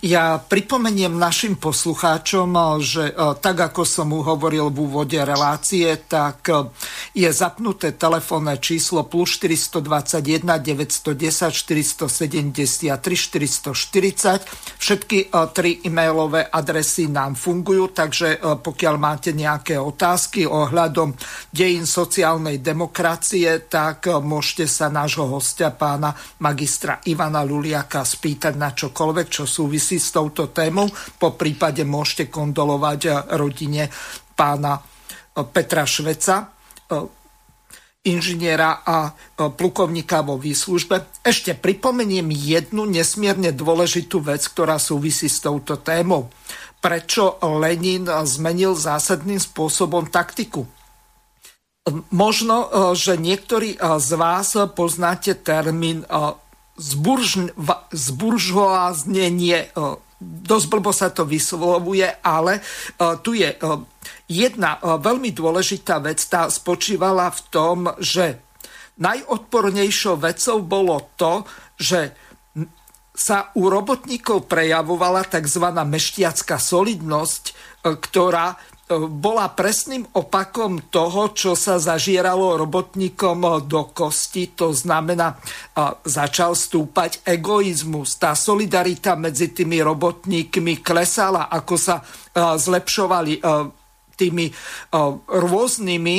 [0.00, 6.72] Ja pripomeniem našim poslucháčom, že e, tak ako som hovoril v úvode relácie, tak e,
[7.12, 14.80] je zapnuté telefónne číslo plus 421 910 473 440.
[14.80, 21.12] Všetky e, tri e-mailové adresy nám fungujú, takže pokiaľ máte nejaké otázky ohľadom
[21.52, 29.09] dejín sociálnej demokracie, tak môžete sa nášho hostia pána magistra Ivana Luliaka spýtať na čokoľvek
[29.10, 30.86] čokoľvek, čo súvisí s touto témou.
[31.18, 33.90] Po prípade môžete kondolovať eh, rodine
[34.38, 37.18] pána eh, Petra Šveca, eh,
[38.00, 41.20] inžiniera a plukovníka vo výslužbe.
[41.20, 46.32] Ešte pripomeniem jednu nesmierne dôležitú vec, ktorá súvisí s touto témou.
[46.80, 50.64] Prečo Lenin zmenil zásadným spôsobom taktiku?
[52.08, 56.08] Možno, že niektorí z vás poznáte termín
[56.80, 57.52] zburžn,
[57.92, 59.84] zburžoáznenie, e,
[60.20, 62.62] dosť blbo sa to vyslovuje, ale e,
[63.20, 63.58] tu je e,
[64.30, 68.38] jedna veľmi dôležitá vec, tá spočívala v tom, že
[68.96, 71.44] najodpornejšou vecou bolo to,
[71.74, 72.14] že
[73.10, 75.66] sa u robotníkov prejavovala tzv.
[75.66, 77.44] meštiacká solidnosť,
[77.82, 78.54] ktorá
[78.98, 84.50] bola presným opakom toho, čo sa zažieralo robotníkom do kosti.
[84.58, 85.38] To znamená,
[86.02, 88.18] začal stúpať egoizmus.
[88.18, 92.02] Tá solidarita medzi tými robotníkmi klesala, ako sa
[92.34, 93.38] zlepšovali
[94.18, 94.50] tými
[95.30, 96.16] rôznymi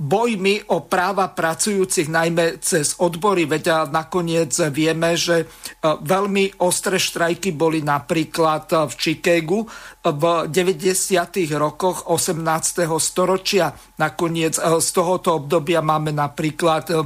[0.00, 3.44] bojmi o práva pracujúcich, najmä cez odbory.
[3.44, 5.46] Veď nakoniec vieme, že e,
[5.84, 9.68] veľmi ostré štrajky boli napríklad v Chicagu
[10.00, 11.04] v 90.
[11.60, 12.88] rokoch 18.
[12.96, 13.76] storočia.
[14.00, 16.96] Nakoniec e, z tohoto obdobia máme napríklad e,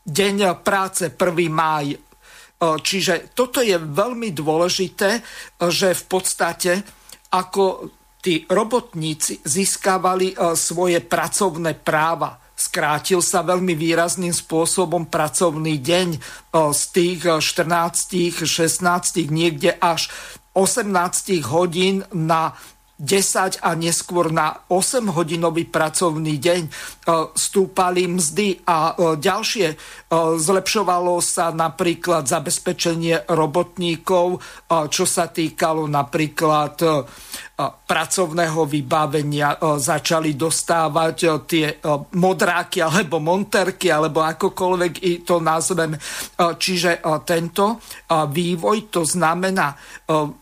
[0.00, 1.16] Deň práce 1.
[1.48, 1.96] máj.
[2.60, 5.24] Čiže toto je veľmi dôležité,
[5.64, 6.72] že v podstate
[7.32, 7.88] ako
[8.20, 12.36] tí robotníci získavali e, svoje pracovné práva.
[12.52, 16.18] Skrátil sa veľmi výrazným spôsobom pracovný deň e,
[16.76, 20.12] z tých 14, 16, niekde až
[20.52, 22.52] 18 hodín na
[23.00, 26.70] 10 a neskôr na 8 hodinový pracovný deň e,
[27.32, 29.66] stúpali mzdy a ďalšie
[30.36, 34.42] zlepšovalo sa napríklad zabezpečenie robotníkov,
[34.90, 36.76] čo sa týkalo napríklad
[37.60, 41.76] pracovného vybavenia začali dostávať tie
[42.16, 46.00] modráky alebo monterky, alebo akokoľvek i to nazveme.
[46.38, 49.76] Čiže tento vývoj, to znamená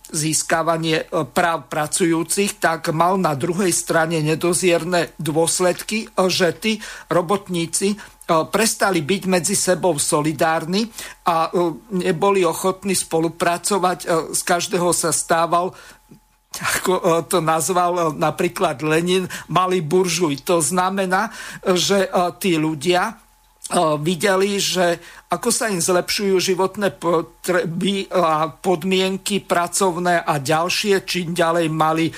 [0.09, 6.79] získavanie práv pracujúcich, tak mal na druhej strane nedozierne dôsledky, že tí
[7.11, 10.85] robotníci prestali byť medzi sebou solidárni
[11.25, 11.49] a
[11.97, 13.99] neboli ochotní spolupracovať.
[14.37, 15.73] Z každého sa stával
[16.59, 20.43] ako to nazval napríklad Lenin, malý buržuj.
[20.47, 21.31] To znamená,
[21.63, 22.11] že
[22.43, 23.28] tí ľudia
[24.01, 24.97] videli, že
[25.29, 32.09] ako sa im zlepšujú životné potreby a podmienky pracovné a ďalšie, čím ďalej mali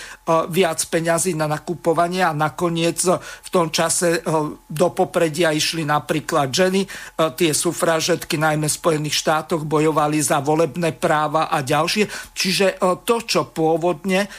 [0.46, 4.22] viac peňazí na nakupovanie a nakoniec v tom čase
[4.70, 6.86] do popredia išli napríklad ženy.
[7.34, 12.06] Tie sufražetky najmä v Spojených štátoch bojovali za volebné práva a ďalšie.
[12.30, 14.30] Čiže to, čo pôvodne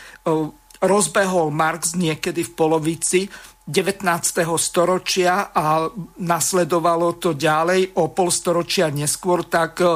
[0.82, 3.30] rozbehol Marx niekedy v polovici
[3.72, 4.04] 19.
[4.60, 5.88] storočia a
[6.20, 9.90] nasledovalo to ďalej o polstoročia neskôr, tak e, e,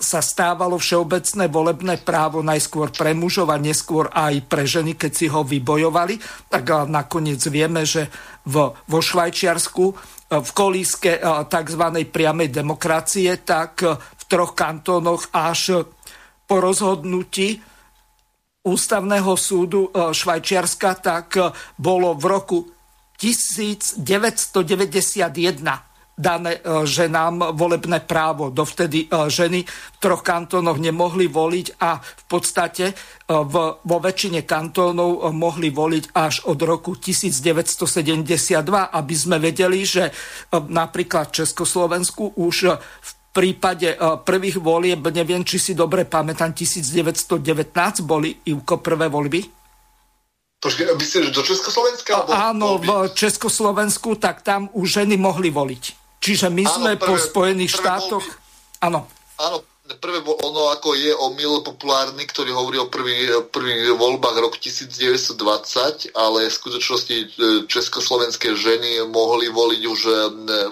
[0.00, 5.28] sa stávalo všeobecné volebné právo najskôr pre mužov a neskôr aj pre ženy, keď si
[5.28, 6.16] ho vybojovali.
[6.48, 8.08] Tak nakoniec vieme, že
[8.48, 9.94] v, vo Švajčiarsku e,
[10.40, 11.20] v kolíske
[11.52, 11.84] tzv.
[12.08, 15.84] priamej demokracie, tak v troch kantónoch až
[16.48, 17.69] po rozhodnutí
[18.64, 21.48] ústavného súdu e, Švajčiarska, tak e,
[21.80, 22.58] bolo v roku
[23.16, 24.04] 1991
[26.20, 28.52] dané e, ženám volebné právo.
[28.52, 32.92] Dovtedy ženy v troch kantónoch nemohli voliť a v podstate
[33.80, 38.60] vo väčšine kantónov mohli voliť až od roku 1972,
[38.92, 40.12] aby sme vedeli, že
[40.52, 47.40] napríklad v Československu už v prípade e, prvých volieb, neviem, či si dobre pamätám, 1919
[48.02, 49.40] boli Ivko prvé voľby?
[50.60, 52.28] Počkej, myslíš, do Československa?
[52.28, 55.82] Áno, v Československu, tak tam už ženy mohli voliť.
[56.20, 58.24] Čiže my áno, sme prvé, po Spojených štátoch...
[58.84, 59.08] Áno.
[59.40, 59.64] Áno,
[59.98, 66.46] prvé ono ako je omyl populárny, ktorý hovorí o prvých, prvých voľbách rok 1920, ale
[66.46, 67.26] v skutočnosti e,
[67.66, 70.12] československé ženy mohli voliť už e,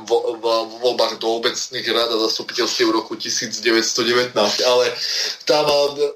[0.05, 4.85] v, v, v voľbách do obecných rád a zastupiteľstiev v roku 1919, ale
[5.49, 6.07] tam e,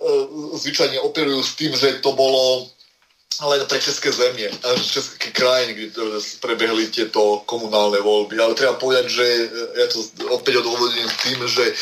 [0.61, 2.70] zvyčajne operujú s tým, že to bolo
[3.41, 5.89] len pre české zemie, české krajiny, kde
[6.41, 8.37] prebehli tieto komunálne voľby.
[8.37, 9.45] Ale treba povedať, že e,
[9.81, 11.75] ja to opäť odôvodním tým, že e,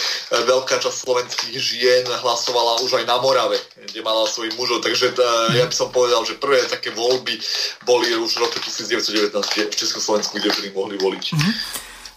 [0.47, 3.59] veľká časť slovenských žien hlasovala už aj na Morave,
[3.90, 4.85] kde mala svojich mužov.
[4.86, 7.35] Takže tá, ja by som povedal, že prvé také voľby
[7.82, 11.24] boli už v roku 1919 v Československu, kde ženy mohli voliť.
[11.35, 11.55] Mm-hmm.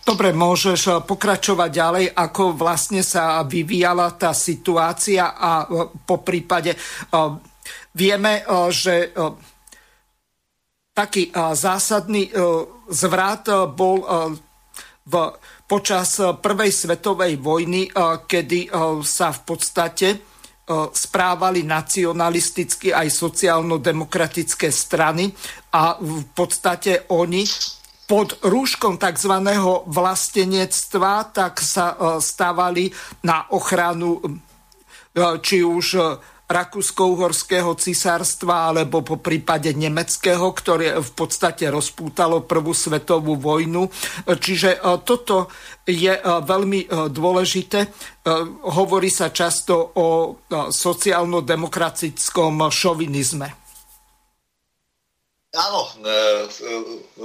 [0.04, 5.66] Dobre, môžeš e, pokračovať ďalej, ako vlastne sa vyvíjala tá situácia a
[6.06, 6.76] po prípade
[7.94, 9.32] Vieme, eh, že eh,
[10.94, 12.34] taký eh, zásadný
[12.90, 14.06] zvrat bol
[15.04, 15.14] v,
[15.66, 17.90] počas prvej svetovej vojny,
[18.28, 18.70] kedy
[19.04, 20.08] sa v podstate
[20.92, 25.32] správali nacionalisticky aj sociálno-demokratické strany
[25.76, 27.44] a v podstate oni
[28.08, 29.34] pod rúškom tzv.
[29.88, 32.92] vlastenectva tak sa stávali
[33.24, 34.20] na ochranu
[35.44, 35.86] či už
[36.54, 43.90] Rakúsko-Uhorského cisárstva alebo po prípade nemeckého, ktoré v podstate rozpútalo prvú svetovú vojnu.
[44.30, 45.50] Čiže e, toto
[45.90, 47.90] je e, veľmi e, dôležité.
[48.64, 50.40] Hovorí sa často o
[50.72, 53.63] sociálno-demokratickom šovinizme.
[55.54, 55.86] Áno,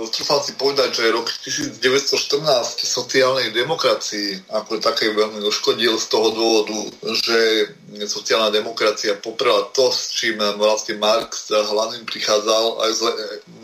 [0.05, 2.44] chcel som si povedať, že rok 1914
[2.84, 6.76] sociálnej demokracii ako také veľmi uškodil z toho dôvodu,
[7.24, 7.72] že
[8.05, 13.02] sociálna demokracia poprela to, s čím vlastne Marx hlavným prichádzal aj s,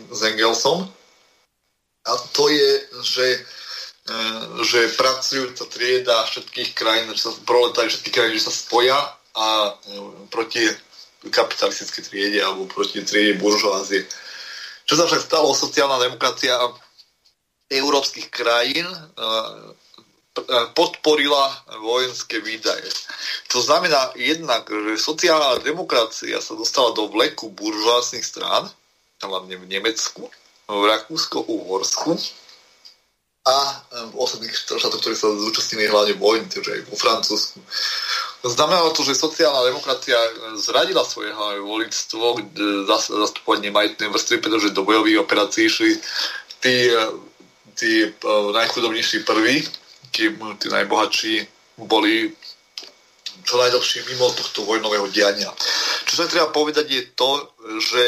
[0.09, 0.89] s Engelsom.
[2.09, 2.71] A to je,
[3.05, 4.19] že, e,
[4.65, 8.97] že pracujúca trieda všetkých krajín, že sa proletári všetkých krajín, že sa spoja
[9.37, 9.73] a e,
[10.33, 10.65] proti
[11.29, 14.24] kapitalistickej triede alebo proti triede buržoázie
[14.85, 16.55] čo sa však stalo, sociálna demokracia
[17.69, 19.73] európskych krajín eh,
[20.75, 21.47] podporila
[21.79, 22.91] vojenské výdaje.
[23.55, 28.67] To znamená jednak, že sociálna demokracia sa dostala do vleku buržoásnych strán,
[29.23, 30.27] hlavne v Nemecku,
[30.67, 32.19] v Rakúsko-Uhorsku
[33.45, 33.57] a
[34.11, 37.57] v ostatných štátoch, ktoré sa zúčastnili hlavne vojny, takže aj vo Francúzsku.
[38.45, 40.13] Znamenalo to, že sociálna demokracia
[40.53, 41.33] zradila svoje
[41.65, 42.45] voličstvo,
[43.09, 45.97] zastupovanie majetnej vrstvy, pretože do bojových operácií išli
[46.61, 46.93] tí,
[47.73, 49.65] tí uh, najchudobnejší prví,
[50.13, 51.33] kým tí najbohatší
[51.89, 52.29] boli
[53.45, 55.51] čo najdlhšie mimo tohto vojnového diania.
[56.05, 57.31] Čo sa treba povedať je to,
[57.77, 58.07] že,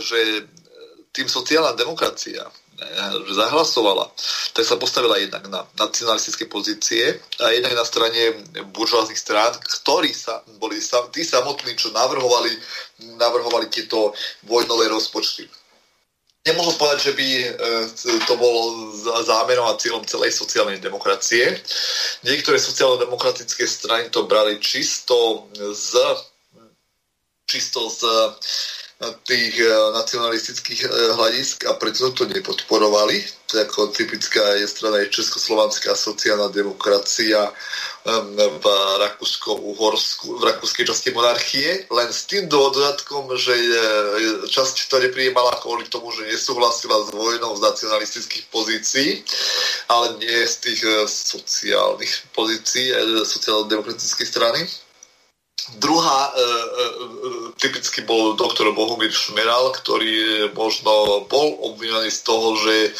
[0.00, 0.18] že
[1.14, 2.42] tým sociálna demokracia
[3.30, 4.10] zahlasovala,
[4.52, 10.42] tak sa postavila jednak na nacionalistické pozície a jednak na strane buržoáznych strán, ktorí sa,
[10.58, 12.50] boli sam, tí samotní, čo navrhovali,
[13.18, 15.46] navrhovali tieto vojnové rozpočty.
[16.44, 17.48] Nemôžem povedať, že by e,
[18.28, 18.92] to bolo
[19.24, 21.56] zámerom a cieľom celej sociálnej demokracie.
[22.20, 25.96] Niektoré sociálno-demokratické strany to brali čisto z
[27.44, 28.02] čisto z
[29.24, 33.20] tých e, nacionalistických e, hľadisk a preto to nepodporovali.
[33.52, 37.52] To ako typická je strana je Československá sociálna demokracia
[38.04, 38.66] v
[39.00, 43.56] Rakúsko-Uhorsku, v rakúskej časti monarchie, len s tým dodatkom, že
[44.44, 49.24] časť to neprijímala kvôli tomu, že nesúhlasila s vojnou z nacionalistických pozícií,
[49.88, 52.92] ale nie z tých e, sociálnych pozícií
[53.24, 54.60] sociálno-demokratickej strany.
[55.80, 56.46] Druhá e, e,
[57.56, 62.92] typicky bol doktor Bohumír Šmeral, ktorý možno bol obvinený z toho, že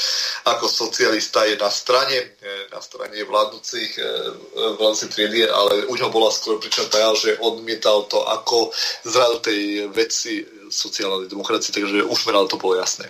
[0.49, 4.09] ako socialista je na strane, e, na strane vládnúcich, e,
[4.81, 8.73] vládnúcich triedy, ale u ňoho bola skôr pričina že odmietal to ako
[9.05, 10.41] zradu tej veci
[10.75, 13.07] sociálnej demokracie, takže už meral to bolo jasné.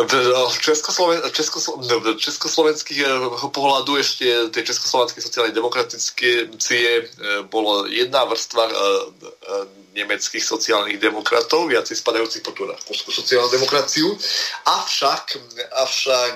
[0.00, 0.10] V,
[0.58, 3.08] Českosloven, Českoslo, v československých eh,
[3.52, 7.06] pohľadu ešte tej československej sociálnej demokratické cie eh,
[7.46, 8.72] bolo jedna vrstva eh,
[9.94, 14.10] nemeckých sociálnych demokratov, viacej spadajúcich pod tú rakúsku sociálnu demokraciu.
[14.66, 15.38] Avšak,
[15.70, 16.34] avšak,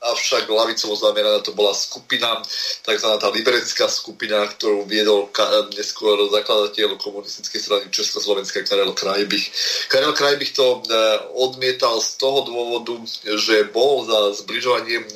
[0.00, 2.42] avšak lavicovo zameraná to bola skupina,
[2.84, 5.32] takzvaná tá liberecká skupina, ktorú viedol
[5.72, 9.48] neskôr zakladateľ komunistickej strany Československa Karel Krajbich.
[9.88, 10.84] Karel Krajbich to
[11.32, 12.94] odmietal z toho dôvodu,
[13.24, 15.08] že bol za zbližovanie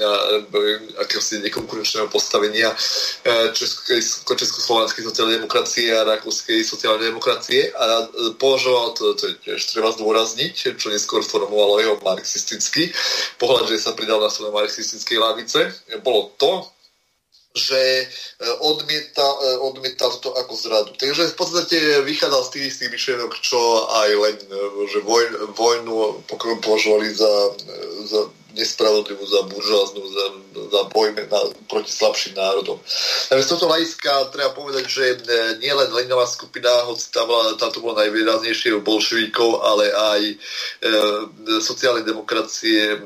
[1.01, 2.73] akéhosi nekonkurenčného postavenia
[3.53, 8.09] Československej sociálnej demokracie a Rakúskej sociálnej demokracie a
[8.41, 12.89] považoval to, to je tiež treba zdôrazniť, čo neskôr formovalo jeho marxistický
[13.37, 15.61] pohľad, že sa pridal na marxistickej lavice,
[16.03, 16.67] bolo to,
[17.57, 18.07] že e,
[18.61, 20.93] odmieta, e, odmietal to ako zradu.
[20.93, 24.61] Takže v podstate vychádzal z tých istých myšlienok, čo aj len, e,
[24.93, 26.21] že vojn, vojnu
[26.61, 27.33] považovali za,
[28.05, 28.21] za
[28.57, 30.25] nespravodlivú, za buržoáznu, za,
[30.73, 31.13] za boj
[31.69, 32.81] proti slabším národom.
[33.29, 35.17] Takže z tohto hľadiska treba povedať, že e,
[35.61, 37.29] nie len Leninová skupina, hoci tam,
[37.61, 40.35] tam to bolo najvýraznejšie bolševíkov, ale aj e,
[41.61, 42.99] sociálne demokracie e,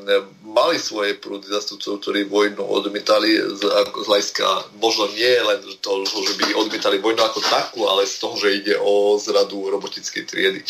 [0.46, 6.34] mali svoje prúdy zastupcov, ktorí vojnu odmietali z, z hľadiska, možno nie len to, že
[6.36, 10.60] by odmietali vojnu ako takú, ale z toho, že ide o zradu robotickej triedy.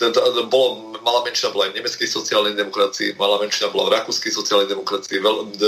[0.00, 3.92] To, to, to bolo, malá menšina bola aj v nemeckej sociálnej demokracii, malá menšina bola
[3.92, 5.20] v Rakúsku, rakúskej sociálnej demokracie.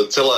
[0.09, 0.37] Celé,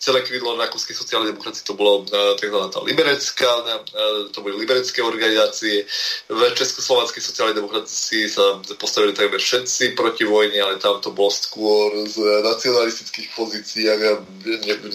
[0.00, 2.56] celé krídlo rakúskej sociálnej demokracie to bolo e, tzv.
[2.72, 5.84] tá liberecká, e, to boli liberecké organizácie.
[6.32, 11.92] V Československej sociálnej demokracii sa postavili takmer všetci proti vojne, ale tam to bolo skôr
[12.08, 13.84] z nacionalistických pozícií.
[13.84, 14.16] Ja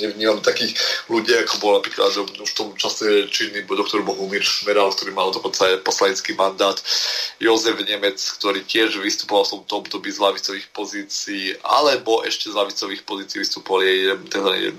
[0.01, 0.73] nevnímam takých
[1.05, 2.09] ľudí, ako bol napríklad
[2.41, 6.81] už v tom čase činný doktor Bohumír Šmeral, ktorý mal dokonca aj poslanecký mandát,
[7.37, 13.03] Jozef Nemec, ktorý tiež vystupoval v tomto období z lavicových pozícií, alebo ešte z lavicových
[13.03, 14.15] pozícií vystupovali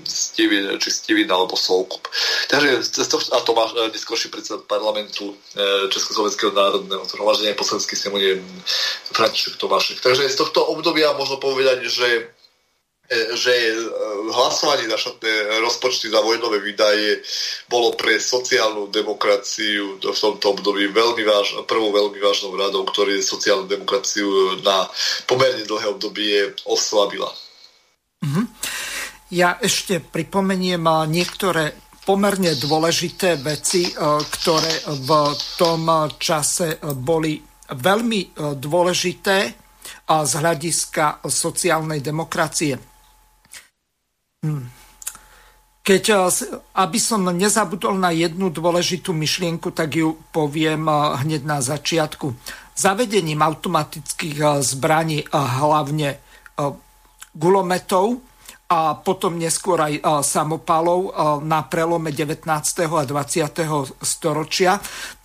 [0.03, 2.09] Steven, či Steven alebo Solkup.
[2.49, 5.35] Takže z toho, a to má e, neskôrší predseda parlamentu e,
[5.93, 8.41] Československého národného zhromaždenia poslanecký snemovne
[9.13, 10.01] František Tomášek.
[10.01, 12.21] Takže z tohto obdobia možno povedať, že e,
[13.37, 13.53] že
[14.31, 17.19] hlasovanie za štátne rozpočty za vojnové výdaje
[17.67, 23.67] bolo pre sociálnu demokraciu v tomto období veľmi váž, prvou veľmi vážnou radou, ktorý sociálnu
[23.67, 24.87] demokraciu na
[25.27, 27.29] pomerne dlhé obdobie oslabila.
[28.23, 28.45] Mm-hmm.
[29.33, 33.91] Ja ešte pripomeniem niektoré pomerne dôležité veci, e,
[34.21, 35.09] ktoré v
[35.55, 37.39] tom čase boli
[37.71, 38.27] veľmi e,
[38.59, 39.37] dôležité
[40.03, 42.75] z hľadiska sociálnej demokracie.
[44.43, 44.67] Hm.
[45.83, 46.15] Keď, e,
[46.75, 50.85] aby som nezabudol na jednu dôležitú myšlienku, tak ju poviem
[51.23, 52.35] hneď na začiatku.
[52.75, 56.19] Zavedením automatických zbraní, hlavne
[57.33, 58.21] gulometov
[58.69, 61.13] a potom neskôr aj samopalov
[61.45, 62.47] na prelome 19.
[62.89, 64.01] a 20.
[64.01, 64.79] storočia,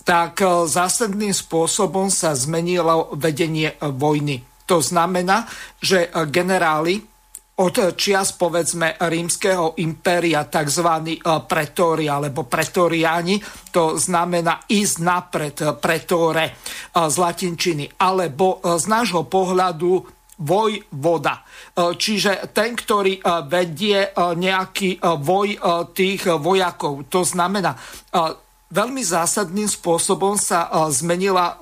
[0.05, 4.45] tak zásadným spôsobom sa zmenilo vedenie vojny.
[4.69, 5.49] To znamená,
[5.81, 7.01] že generáli
[7.59, 11.19] od čias povedzme rímskeho impéria, tzv.
[11.49, 13.43] pretóri alebo pretoriáni,
[13.75, 16.55] to znamená ísť napred, pretore
[16.95, 21.43] z latinčiny, alebo z nášho pohľadu vojvoda.
[21.43, 21.43] E,
[21.99, 25.49] čiže ten, ktorý e, vedie e, nejaký voj
[25.95, 27.11] tých vojakov.
[27.11, 27.75] To znamená,
[28.71, 31.59] veľmi zásadným spôsobom sa zmenila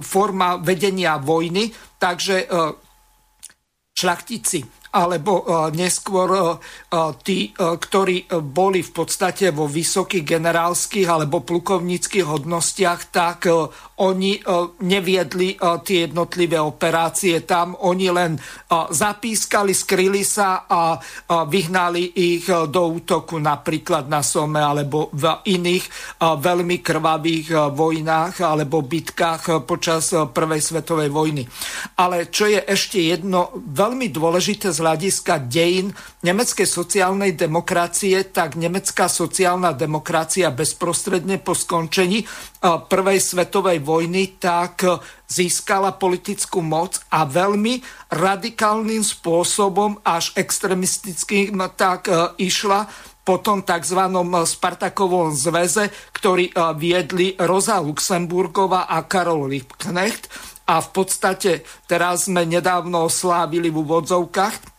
[0.00, 2.44] forma vedenia vojny, takže
[3.96, 4.60] šľachtici
[4.94, 6.46] alebo e, neskôr e, e,
[7.26, 13.50] tí, ktorí boli v podstate vo vysokých generálskych alebo plukovníckých hodnostiach, tak
[13.94, 14.42] oni
[14.84, 18.32] neviedli tie jednotlivé operácie tam, oni len
[18.90, 20.98] zapískali, skryli sa a
[21.46, 25.84] vyhnali ich do útoku napríklad na Some alebo v iných
[26.20, 31.42] veľmi krvavých vojnách alebo bitkách počas Prvej svetovej vojny.
[31.98, 39.08] Ale čo je ešte jedno veľmi dôležité z hľadiska dejín nemeckej sociálnej demokracie, tak nemecká
[39.08, 42.26] sociálna demokracia bezprostredne po skončení e,
[42.84, 44.84] Prvej svetovej vojny tak
[45.24, 47.80] získala politickú moc a veľmi
[48.12, 52.84] radikálnym spôsobom až extremistickým tak e, išla
[53.24, 54.00] po tom tzv.
[54.44, 60.28] Spartakovom zväze, ktorý e, viedli Rosa Luxemburgova a Karol Liebknecht.
[60.64, 64.73] A v podstate teraz sme nedávno oslávili v úvodzovkách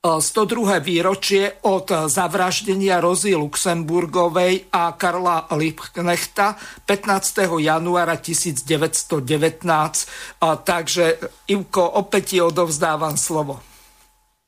[0.00, 0.80] 102.
[0.80, 6.56] výročie od zavraždenia Rozy Luxemburgovej a Karla Liebknechta
[6.88, 7.60] 15.
[7.60, 9.20] januára 1919.
[10.40, 11.04] Takže
[11.52, 13.69] Ivko, opäť ti odovzdávam slovo.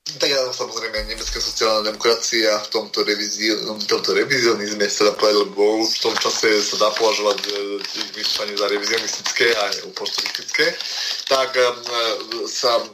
[0.02, 5.46] Tak ja samozrejme, nemecká sociálna demokracia v tomto, revízi, v tomto revizionizme sa dá povedať,
[5.46, 7.38] lebo v tom čase sa dá považovať
[7.86, 10.74] ich myšľanie za revizionistické a oportunistické,
[11.30, 11.78] tak um,
[12.50, 12.90] sa uh,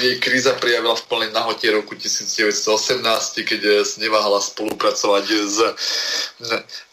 [0.00, 3.04] jej kríza prijavila v plnej nahote roku 1918,
[3.44, 5.60] keď neváhala spolupracovať s,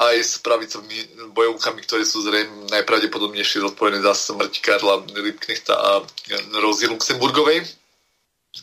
[0.04, 6.04] aj s pravicovými bojovkami, ktoré sú zrejme najpravdepodobnejšie zodpovedné za smrť Karla Liebknechta a
[6.60, 7.80] Rozy Luxemburgovej.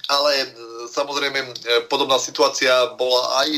[0.08, 0.46] Ale e,
[0.96, 1.48] samozrejme e,
[1.92, 3.48] podobná situácia bola aj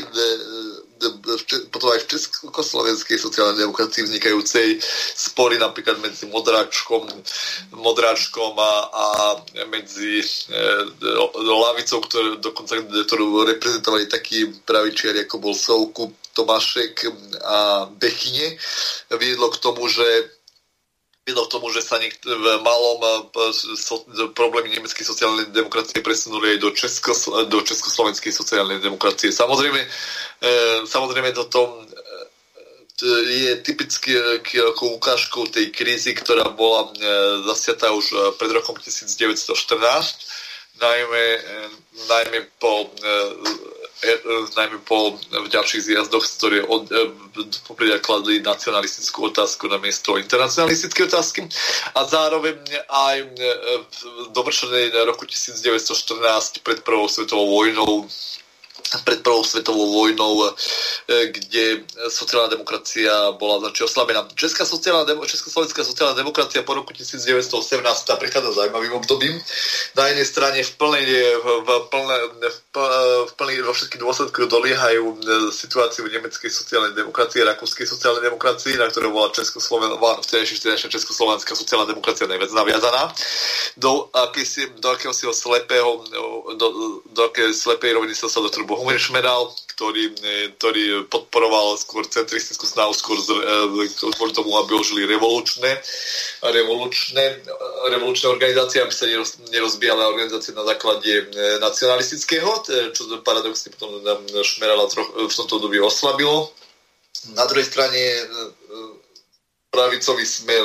[1.71, 4.83] potom aj v Československej sociálnej demokracii vznikajúcej.
[5.15, 7.07] Spory napríklad medzi Modráčkom,
[7.79, 9.07] Modráčkom a, a
[9.71, 10.27] medzi e,
[11.39, 17.11] lavicou, ktorú, dokonca, ktorú reprezentovali takí pravičiari, ako bol Soukup, Tomášek
[17.43, 18.55] a Bechyne,
[19.19, 20.38] viedlo k tomu, že
[21.29, 24.01] viedlo k tomu, že sa niekt- v malom eh, so,
[24.33, 27.13] problémy nemeckej sociálnej demokracie presunuli aj do, Česko,
[27.45, 29.29] do československej sociálnej demokracie.
[29.29, 29.89] Samozrejme, e,
[30.89, 34.17] samozrejme toto eh, je typicky
[34.75, 36.91] ako ukážkou tej krízy, ktorá bola
[37.47, 39.47] zasiatá už pred rokom 1914,
[40.83, 41.25] najmä,
[42.11, 42.91] najmä po
[44.55, 45.19] najmä po
[45.51, 51.51] ďalších zjazdoch, ktoré od, e, kladli nacionalistickú otázku na miesto internacionalistické otázky.
[51.99, 53.99] A zároveň aj v
[54.31, 58.07] dovršenej roku 1914 pred prvou svetovou vojnou
[59.05, 61.65] pred prvou svetovou vojnou, e, kde
[62.09, 64.21] sociálna demokracia bola značne oslabená.
[64.35, 67.85] Česká sociálna, Československá sociálna demokracia po roku 1918
[68.17, 69.37] prechádza zaujímavým obdobím.
[69.95, 71.07] Na jednej strane v plnej,
[71.45, 72.17] v plne,
[73.29, 75.17] v plnej, vo všetkých dôsledkoch doliehajú e,
[75.53, 82.53] situáciu nemeckej sociálnej demokracie, rakúskej sociálnej demokracie, na ktorú bola Československá, Československá sociálna demokracia najviac
[82.57, 83.13] naviazaná.
[83.77, 86.03] Do, akési, do akéhosi slepého,
[86.57, 86.67] do,
[87.13, 92.63] do akej slepej roviny sa sa do Bohumír Šmeral, ktorý, e, ktorý podporoval skôr centristickú
[92.63, 95.83] snahu, skôr e, kvôli tomu, aby ožili revolučné,
[96.47, 97.43] revolučné,
[97.91, 99.11] revolučné organizácie, aby sa
[99.51, 101.25] nerozbíjala organizácie na základe e,
[101.59, 102.63] nacionalistického,
[102.95, 103.99] čo paradoxne potom
[104.47, 106.55] Šmerala v tomto období oslabilo.
[107.35, 108.31] Na druhej strane
[109.75, 110.63] pravicový smer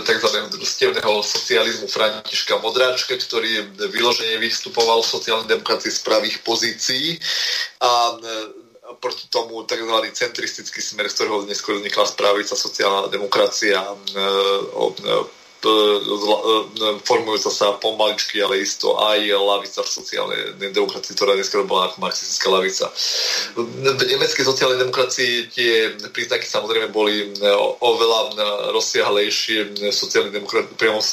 [0.00, 0.28] tzv.
[0.48, 7.06] družstevného socializmu Františka Modráčka, ktorý vyložene vystupoval v sociálnej demokracii z pravých pozícií
[7.84, 8.16] a
[9.00, 9.94] proti tomu tzv.
[10.16, 13.84] centristický smer, z ktorého neskôr vznikla spravica sociálna demokracia
[17.04, 20.40] formujúca sa pomaličky, ale isto aj lavica v sociálnej
[20.72, 22.88] demokracii, ktorá dneska bola ako marxistická lavica.
[23.54, 27.36] V nemeckej sociálnej demokracii tie príznaky samozrejme boli
[27.84, 28.20] oveľa
[28.72, 29.76] rozsiahlejšie.
[29.92, 31.04] Sociálnej demokracii, priamo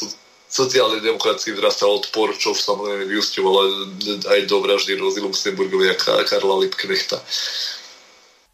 [0.48, 3.60] sociálnej demokracii vyrastal odpor, čo samozrejme vyústovalo
[4.32, 7.20] aj do vraždy Rozy Luxemburgovej a Karla Liebknechta.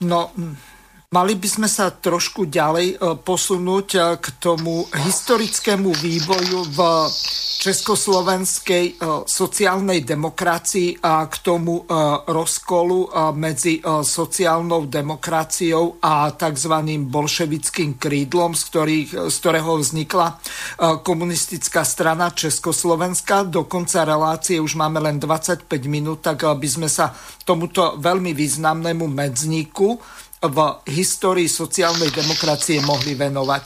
[0.02, 0.34] No,
[1.14, 6.80] Mali by sme sa trošku ďalej posunúť k tomu historickému vývoju v
[7.64, 11.84] československej e, sociálnej demokracii a k tomu e,
[12.28, 16.76] rozkolu e, medzi sociálnou demokraciou a tzv.
[17.08, 20.40] bolševickým krídlom, z, ktorých, z ktorého vznikla
[21.04, 23.48] komunistická strana Československa.
[23.48, 27.12] Do konca relácie už máme len 25 minút, tak by sme sa
[27.44, 30.00] tomuto veľmi významnému medzníku
[30.44, 30.58] v
[30.92, 33.66] histórii sociálnej demokracie mohli venovať.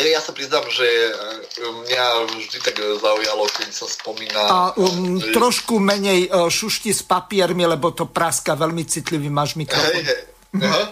[0.00, 1.12] Ja sa priznám, že e,
[1.60, 4.40] mňa vždy tak zaujalo, keď sa spomína...
[4.48, 5.28] A um, že...
[5.28, 9.92] trošku menej uh, šušti s papiermi, lebo to praska veľmi citlivý máš mikrofón.
[9.92, 10.08] Hej,
[10.56, 10.88] hej.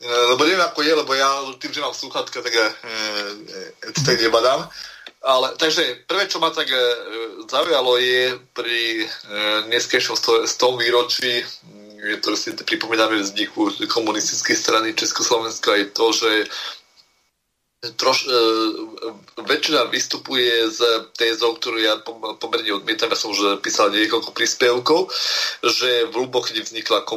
[0.00, 1.28] Lebo neviem ako je, lebo ja
[1.60, 4.64] tým, že mám sluchatka, tak e, e, to tak nebadám.
[5.20, 6.80] Ale, takže prvé, čo ma tak e,
[7.44, 9.06] zaujalo je pri e,
[9.68, 10.16] dneskejšom
[10.48, 11.44] 100 výročí
[12.00, 16.30] je to si pripomíname vzniku komunistickej strany Československa je to, že
[17.96, 18.36] troš, e,
[19.40, 20.80] väčšina vystupuje z
[21.16, 21.96] tézou, ktorú ja
[22.36, 25.08] pomerne odmietam, ja som už písal niekoľko príspevkov,
[25.64, 27.08] že v Luboch vznikla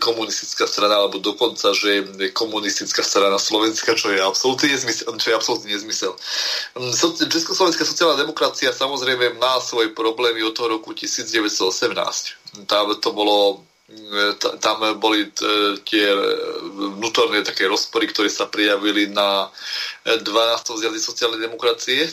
[0.00, 5.12] komunistická strana, alebo dokonca, že komunistická strana Slovenska, čo je absolútne nezmysel.
[5.12, 6.12] Čo je absolútne nezmysel.
[6.72, 6.96] Mm,
[7.28, 12.64] Československá sociálna demokracia samozrejme má svoje problémy od toho roku 1918.
[12.64, 13.60] Tam to bolo
[14.62, 15.30] tam boli e,
[15.82, 16.06] tie
[16.96, 19.50] vnútorné také rozpory, ktoré sa prijavili na
[20.06, 20.22] 12.
[20.80, 22.06] zjazdy sociálnej demokracie,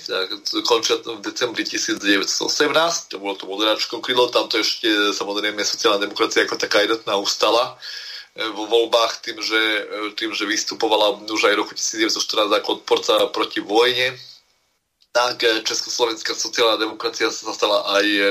[0.65, 6.43] končia v decembri 1918, to bolo to moderáčko krylo, tam to ešte samozrejme sociálna demokracia
[6.43, 7.77] ako taká jednotná ustala
[8.33, 9.81] e, vo voľbách tým, že, e,
[10.17, 14.17] tým, že vystupovala už aj roku 1914 ako odporca proti vojne,
[15.09, 18.21] tak eh, Československá sociálna demokracia sa stala aj e,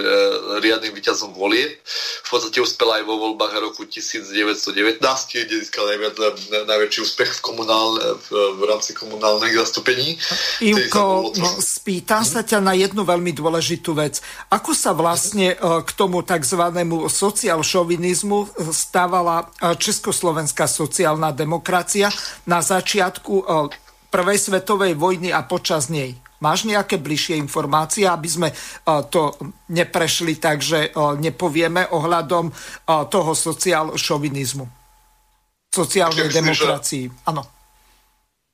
[0.63, 1.75] riadnym víťazom volie.
[2.23, 5.03] V podstate uspela aj vo voľbách roku 1919,
[5.35, 6.15] kde získala najviac,
[6.71, 10.15] najväčší úspech v, komunál, v, v rámci komunálnych zastúpení.
[10.63, 14.23] Ivko, no, spýtam sa ťa na jednu veľmi dôležitú vec.
[14.53, 16.63] Ako sa vlastne k tomu tzv.
[17.09, 22.13] sociálšovinizmu stávala Československá sociálna demokracia
[22.47, 23.35] na začiatku
[24.09, 26.28] Prvej svetovej vojny a počas nej?
[26.39, 28.55] Máš nejaké bližšie informácie, aby sme e,
[29.10, 29.35] to
[29.74, 32.52] neprešli tak, že e, nepovieme ohľadom e,
[33.10, 34.66] toho sociál šovinizmu,
[35.66, 37.27] sociálnej demokracii.
[37.27, 37.59] Áno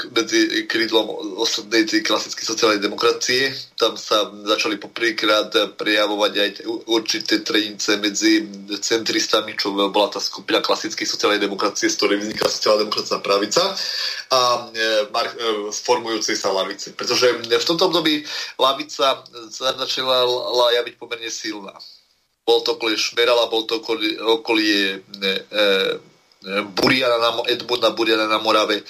[0.10, 3.54] medzi krídlom oslednej klasickej sociálnej demokracie.
[3.78, 6.52] Tam sa začali poprvýkrát prejavovať aj
[6.90, 8.42] určité trenice medzi
[8.82, 13.64] centristami, čo bola tá skupina klasickej sociálnej demokracie, z ktorej vznikla sociálna demokracia pravica
[14.34, 14.66] a
[15.70, 16.98] formujúcej sa lavice.
[16.98, 18.26] Pretože v tomto období
[18.58, 19.22] lavica
[19.54, 20.26] začala
[20.74, 21.78] javiť pomerne silná
[22.46, 28.38] bol to okolie Šmerala, bol to okolie, okolie e, e, Buriana na, Edmunda Buriana na
[28.38, 28.78] Morave.
[28.78, 28.84] E,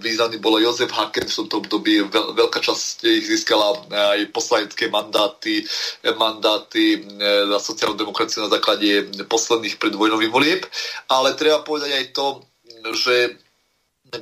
[0.00, 2.08] významný bol Jozef Haken v tomto období.
[2.08, 5.60] Veľ, veľká časť ich získala aj poslanecké mandáty,
[6.16, 7.20] mandáty e,
[7.52, 10.64] na sociálnu demokraciu na základe posledných predvojnových volieb.
[11.12, 12.48] Ale treba povedať aj to,
[12.96, 13.36] že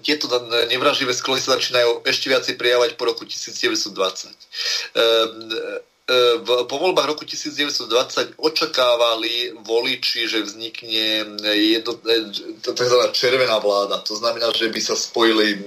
[0.02, 0.26] tieto
[0.68, 3.94] nevraživé sklony sa začínajú ešte viacej prijavať po roku 1920.
[3.94, 4.34] E,
[4.98, 5.97] E,
[6.40, 12.32] v, po voľbách roku 1920 očakávali voliči, že vznikne jedno, e,
[12.64, 12.96] tzv.
[13.12, 14.00] červená vláda.
[14.08, 15.58] To znamená, že by sa spojili e,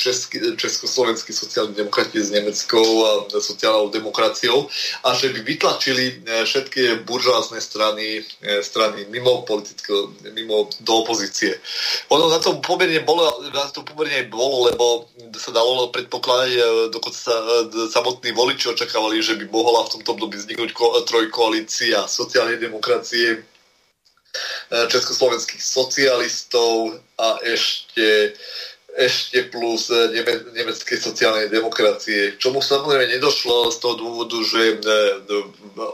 [0.00, 2.80] česky, československí sociálni demokrati s nemeckou
[3.28, 4.64] sociálnou demokraciou
[5.04, 8.24] a že by vytlačili všetky buržoázne strany,
[8.64, 9.44] strany mimo
[10.32, 11.60] mimo do opozície.
[12.08, 14.84] Ono na to pomerne bolo, na to pomerne bolo, lebo
[15.36, 16.50] sa dalo predpokladať,
[16.88, 17.36] dokonca sa
[17.90, 20.70] samotní voliči očakávali, že by mohla v tomto období vzniknúť
[21.10, 23.38] trojkoalícia sociálnej demokracie, e,
[24.86, 28.38] československých socialistov a ešte
[28.98, 34.76] ešte plus e, neme, nemeckej sociálnej demokracie, čomu samozrejme nedošlo z toho dôvodu, že e,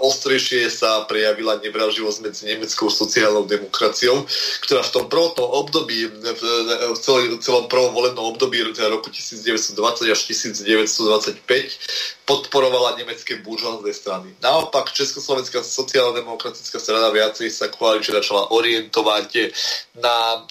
[0.00, 4.24] ostrejšie sa prejavila nevraživosť medzi nemeckou sociálnou demokraciou,
[4.64, 9.76] ktorá v tom prvotnom období, v celom, celom prvom volebnom období roku 1920
[10.08, 14.34] až 1925 podporovala nemecké buržoazné strany.
[14.42, 19.54] Naopak Československá sociálno-demokratická strana viacej sa koalične začala orientovať
[20.02, 20.42] na,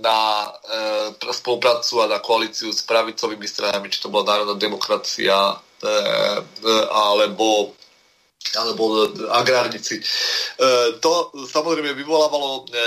[0.00, 0.18] na
[1.20, 5.56] e, spoluprácu a na koalíciu s pravicovými stranami, či to bola národná demokracia e,
[5.88, 7.72] e, alebo
[8.56, 10.00] alebo agrárnici.
[10.00, 10.02] E,
[11.04, 12.80] to samozrejme vyvolávalo e,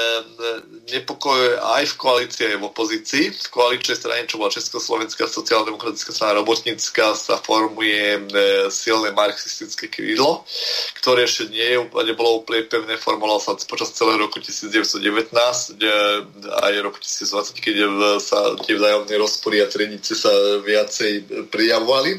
[0.97, 3.23] nepokoje aj v koalícii, aj v opozícii.
[3.29, 8.21] V koaličnej strane, čo bola Československá sociálno-demokratická strana robotnícka, sa formuje e,
[8.73, 10.47] silné marxistické krídlo,
[10.97, 11.77] ktoré ešte nie
[12.09, 15.77] nebolo úplne pevné, formovalo sa počas celého roku 1919
[16.41, 17.75] aj roku 2020, keď
[18.17, 20.31] sa tie vzájomné rozpory a trenice sa
[20.63, 22.17] viacej prijavovali.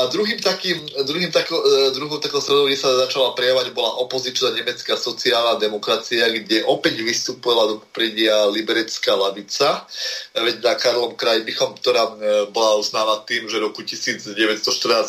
[0.00, 1.60] A druhým takým, druhým tako,
[1.92, 7.76] druhou takou kde sa začala prejavať, bola opozičná nemecká sociálna demokracia, kde opäť vystupovala do
[7.94, 9.86] predia liberecká lavica,
[10.34, 12.12] veď na Karlom Krajbichom, ktorá e,
[12.50, 14.34] bola uznáva tým, že roku 1914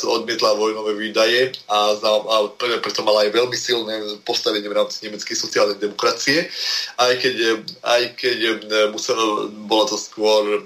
[0.05, 5.79] odmietla vojnové výdaje a, a preto mala aj veľmi silné postavenie v rámci nemeckej sociálnej
[5.79, 6.51] demokracie,
[6.99, 7.51] aj keď, e,
[7.81, 8.51] aj keď e,
[8.93, 10.63] musel, bola to skôr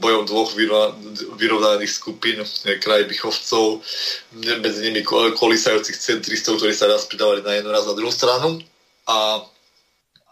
[0.00, 0.50] bojom dvoch
[1.38, 2.42] vyrovnaných skupín
[2.80, 3.84] krajbichovcov,
[4.34, 8.60] medzi nimi kolísajúcich centristov, ktorí sa raz pridávali na jednu raz na druhú stranu.
[9.08, 9.40] A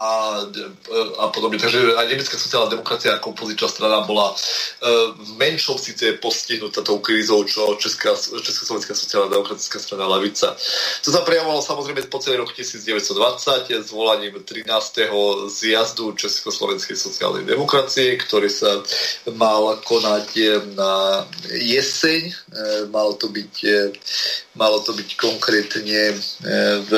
[0.02, 0.12] a,
[1.22, 1.62] a podobne.
[1.62, 4.36] Takže aj nemecká sociálna demokracia ako opozičná strana bola e,
[5.14, 10.58] v menšom síce postihnutá tou krízou, čo Česká, Československá sociálna demokratická strana Lavica.
[11.06, 13.14] To sa prejavovalo samozrejme po celý rok 1920
[13.86, 14.66] zvolaním 13.
[15.46, 18.82] zjazdu Československej sociálnej demokracie, ktorý sa
[19.38, 20.28] mal konať
[20.74, 22.22] na jeseň.
[22.26, 22.34] E,
[22.90, 23.78] malo to byť, e,
[24.58, 26.18] malo to byť konkrétne
[26.82, 26.90] v,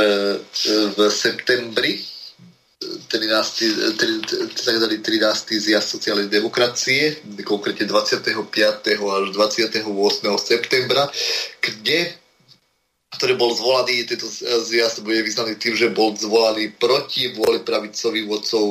[0.65, 2.14] v septembri
[3.09, 3.97] 13.
[3.97, 5.03] 13.
[5.61, 8.47] zjazd sociálnej demokracie, konkrétne 25.
[8.99, 9.83] až 28.
[10.39, 11.11] septembra,
[11.61, 12.25] kde
[13.15, 14.27] ktorý bol zvolaný, tento
[14.67, 18.65] zjazd bude vyznaný tým, že bol zvolaný proti vôli pravicových vodcov,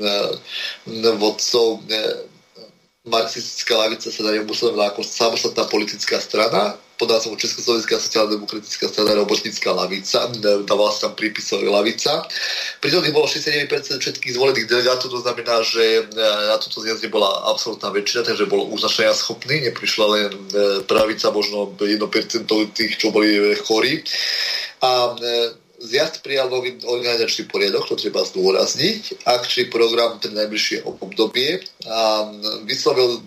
[0.00, 2.29] eh, vodcov eh,
[3.08, 9.72] marxistická lavica sa dajú musela ako samostatná politická strana pod názvom Československá sociálno-demokratická strana robotnícka
[9.72, 10.28] lavica,
[10.68, 12.28] dávala sa tam prípisová lavica.
[12.84, 13.72] Pritom bolo 69%
[14.04, 16.02] všetkých zvolených delegátov, to znamená, že e,
[16.52, 20.38] na toto zjazde bola absolútna väčšina, takže bol uznašania schopný, neprišla len e,
[20.84, 22.04] pravica, možno 1%
[22.76, 24.04] tých, čo boli chorí.
[24.84, 31.64] A e, Zjazd prijal nový organizačný poriadok, to treba zdôrazniť, akčný program pre najbližšie obdobie
[31.88, 32.28] a
[32.68, 33.20] vyslovil e,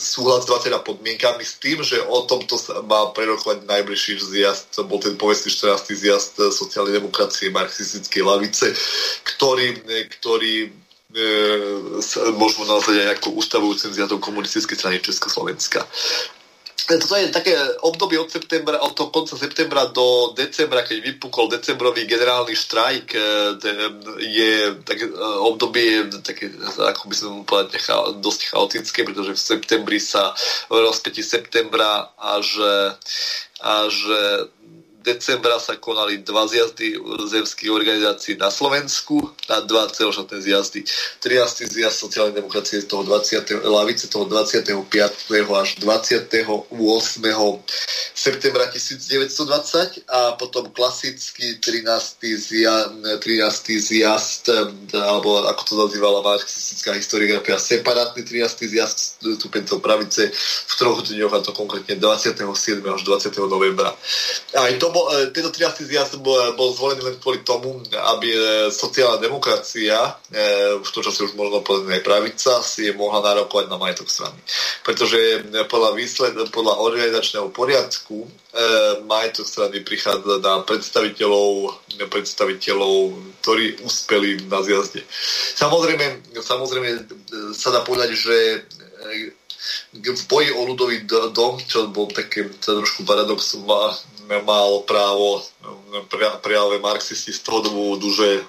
[0.00, 4.88] súhlas s 20 podmienkami s tým, že o tomto sa má prerokovať najbližší zjazd, to
[4.88, 5.92] bol ten povestný 14.
[5.92, 8.72] zjazd sociálnej demokracie marxistickej lavice,
[9.36, 9.76] ktorý,
[10.08, 10.68] ktorý e,
[12.32, 15.84] môžeme nazvať aj ako ustavujúcim zjazdom komunistickej strany Československa.
[16.84, 22.04] Toto je také obdobie od, septembra, od toho konca septembra do decembra, keď vypukol decembrový
[22.04, 23.20] generálny štrajk, e,
[24.20, 24.52] je
[24.84, 25.08] také
[25.40, 27.80] obdobie, také, ako by som povedať,
[28.20, 30.36] dosť chaotické, pretože v septembri sa
[30.68, 32.60] v rozpeti septembra až,
[33.64, 33.94] až
[35.04, 36.96] decembra sa konali dva zjazdy
[37.28, 39.20] zemských organizácií na Slovensku
[39.52, 40.80] a dva celoštátne zjazdy.
[41.20, 41.68] 13.
[41.68, 43.68] zjazd sociálnej demokracie z toho 20.
[43.68, 44.88] lavice toho 25.
[45.52, 46.72] až 28.
[48.16, 52.24] septembra 1920 a potom klasický 13.
[52.24, 53.84] zjazd, 13.
[53.84, 54.48] zjazd
[54.96, 58.72] alebo ako to nazývala marxistická historiografia, separátny 13.
[58.72, 60.32] zjazd stupencov pravice
[60.64, 62.40] v troch dňoch a to konkrétne 27.
[62.80, 63.52] až 20.
[63.52, 63.92] novembra.
[64.56, 65.90] Aj to bol, e, tento 13.
[65.90, 67.82] zjazd bol, bol zvolený len kvôli tomu,
[68.14, 68.40] aby e,
[68.70, 73.76] sociálna demokracia, e, v tom čase už možno povedať aj pravica, si mohla nárokovať na
[73.82, 74.38] majetok strany.
[74.86, 78.30] Pretože podľa, výsled, podľa organizačného poriadku
[79.10, 81.74] majetok strany prichádza na predstaviteľov,
[82.06, 82.94] predstaviteľov,
[83.42, 85.02] ktorí uspeli na zjazde.
[85.58, 86.88] Samozrejme, samozrejme
[87.50, 88.36] sa dá povedať, že
[90.04, 95.44] v boji o ľudový dom, čo bol taký trošku paradox, má, mal právo
[96.42, 98.42] práve marxisti z toho dôvodu, že e,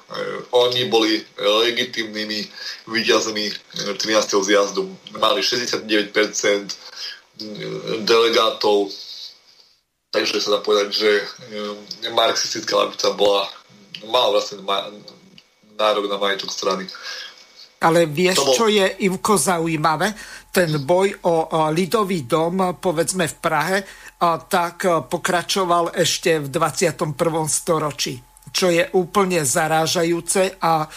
[0.56, 2.40] oni boli legitimnými
[2.90, 3.46] výťazmi
[4.00, 4.00] 13.
[4.42, 4.90] zjazdu.
[5.20, 6.16] Mali 69%
[8.08, 8.90] delegátov,
[10.10, 11.12] takže sa dá povedať, že
[12.02, 13.46] e, marxistická lavica bola,
[14.08, 14.64] mala vlastne
[15.76, 16.88] nárok na majetok strany.
[17.84, 18.56] Ale vieš, bol...
[18.56, 20.16] čo je Ivko zaujímavé?
[20.50, 23.78] Ten boj o Lidový dom, povedzme v Prahe,
[24.22, 27.16] tak pokračoval ešte v 21.
[27.52, 28.24] storočí
[28.56, 30.88] čo je úplne zarážajúce a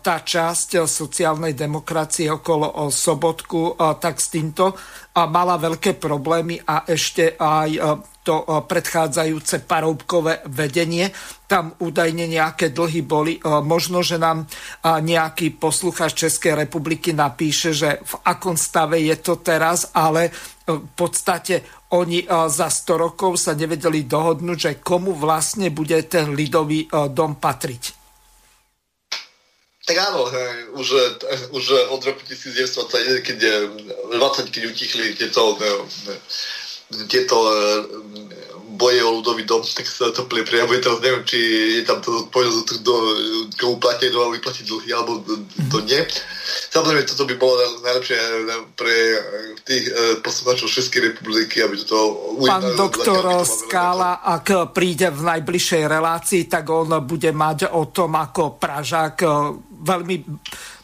[0.00, 4.72] tá časť sociálnej demokracie okolo Sobotku tak s týmto
[5.12, 7.70] mala veľké problémy a ešte aj
[8.24, 11.12] to predchádzajúce paroubkové vedenie.
[11.46, 13.38] Tam údajne nejaké dlhy boli.
[13.44, 14.48] Možno, že nám
[14.82, 20.32] nejaký poslucháč Českej republiky napíše, že v akom stave je to teraz, ale
[20.66, 21.62] v podstate
[21.94, 27.94] oni za 100 rokov sa nevedeli dohodnúť, že komu vlastne bude ten lidový dom patriť.
[29.86, 30.26] Tak áno,
[30.74, 30.86] už,
[31.54, 31.64] už
[31.94, 33.38] od roku 1921, keď
[34.18, 35.54] 20, keď utichli tieto
[37.10, 37.54] tieto e,
[38.76, 40.78] boje o ľudový dom, tak sa to prejavuje.
[40.78, 41.38] Teraz neviem, či
[41.80, 42.94] je tam to zodpovednosť, do,
[43.56, 45.24] komu platia do vyplatiť dlhy, alebo
[45.72, 46.00] to nie.
[46.46, 48.16] Samozrejme, toto by bolo najlepšie
[48.78, 48.96] pre
[49.66, 52.36] tých e, poslucháčov Českej republiky, aby toto...
[52.44, 58.60] Pán doktor Skála, ak príde v najbližšej relácii, tak on bude mať o tom, ako
[58.60, 59.16] Pražák
[59.82, 60.16] veľmi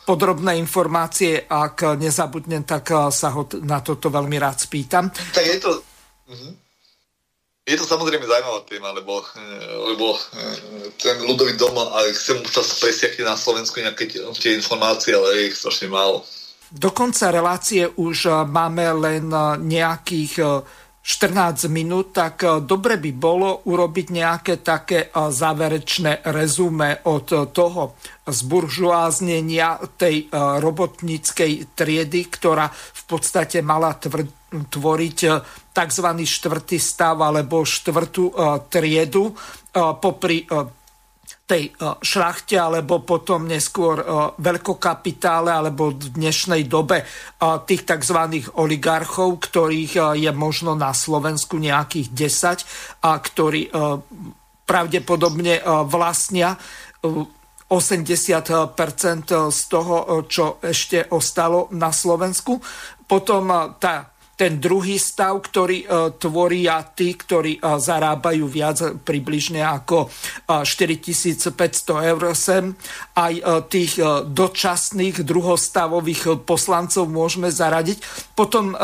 [0.02, 1.46] podrobné informácie.
[1.46, 5.12] Ak nezabudnem, tak sa ho na toto veľmi rád spýtam.
[5.12, 5.70] Tak je to,
[6.32, 6.56] Mhm.
[7.62, 12.74] Je to samozrejme zaujímavá téma, lebo, eh, lebo eh, ten ľudový dom, a chcem čas
[12.82, 16.26] presiakne na Slovensku nejaké tie informácie, ale je ich strašne málo.
[16.74, 19.30] Do konca relácie už eh, máme len
[19.62, 20.42] nejakých
[21.02, 30.30] 14 minút, tak dobre by bolo urobiť nejaké také záverečné rezume od toho zburžuáznenia tej
[30.62, 35.18] robotníckej triedy, ktorá v podstate mala tvoriť
[35.72, 36.06] tzv.
[36.22, 38.34] štvrtý stav alebo štvrtú e,
[38.68, 39.32] triedu e,
[39.96, 40.46] popri e,
[41.42, 44.00] tej šlachte alebo potom neskôr
[44.40, 47.04] veľkokapitále alebo v dnešnej dobe
[47.68, 48.40] tých tzv.
[48.56, 53.68] oligarchov, ktorých je možno na Slovensku nejakých 10 a ktorí
[54.64, 56.56] pravdepodobne vlastnia
[57.04, 58.72] 80
[59.52, 62.64] z toho, čo ešte ostalo na Slovensku.
[63.04, 64.11] Potom tá
[64.42, 70.10] ten druhý stav, ktorý e, tvoria tí, ktorí e, zarábajú viac približne ako
[70.50, 72.74] 4500 e, eur sem.
[73.14, 73.30] Aj
[73.70, 78.02] tých dočasných druhostavových poslancov môžeme zaradiť.
[78.34, 78.74] Potom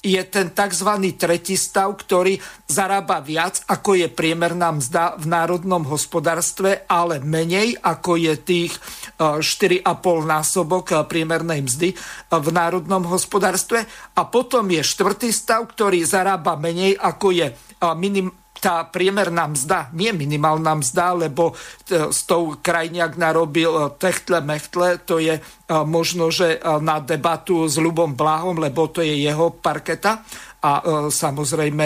[0.00, 0.90] je ten tzv.
[1.20, 8.16] tretí stav, ktorý zarába viac, ako je priemerná mzda v národnom hospodárstve, ale menej, ako
[8.16, 8.72] je tých
[9.20, 11.96] 4,5 e, násobok e, priemernej mzdy e,
[12.32, 13.84] v národnom hospodárstve.
[14.16, 17.52] A potom je štvrtý stav, ktorý zarába menej, ako je
[17.96, 21.56] minim, tá priemerná mzda, nie minimálna mzda, lebo
[21.88, 25.40] s tou krajniak narobil techtle mechtle, to je
[25.88, 30.20] možno, že na debatu s Ľubom Blahom, lebo to je jeho parketa.
[30.60, 31.84] A samozrejme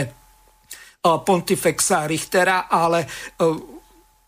[1.05, 3.07] Pontifexa Richtera, ale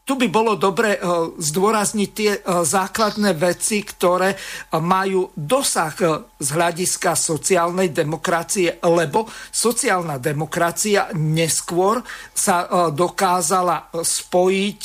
[0.07, 1.03] tu by bolo dobre
[1.35, 4.39] zdôrazniť tie základné veci, ktoré
[4.79, 14.83] majú dosah z hľadiska sociálnej demokracie, lebo sociálna demokracia neskôr sa dokázala spojiť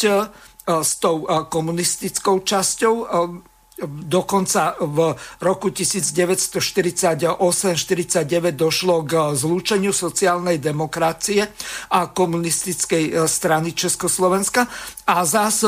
[0.66, 2.96] s tou komunistickou časťou
[3.82, 7.34] dokonca v roku 1948-49
[8.54, 11.50] došlo k zlúčeniu sociálnej demokracie
[11.90, 14.70] a komunistickej strany Československa.
[15.12, 15.60] A zás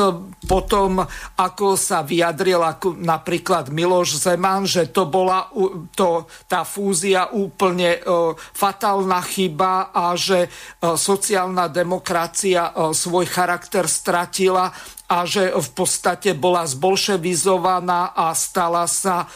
[0.48, 1.04] potom,
[1.36, 5.52] ako sa vyjadril ako napríklad Miloš Zeman, že to bola
[5.92, 13.84] to, tá fúzia úplne uh, fatálna chyba a že uh, sociálna demokracia uh, svoj charakter
[13.84, 14.72] stratila
[15.12, 19.28] a že v podstate bola zbolševizovaná a stala sa,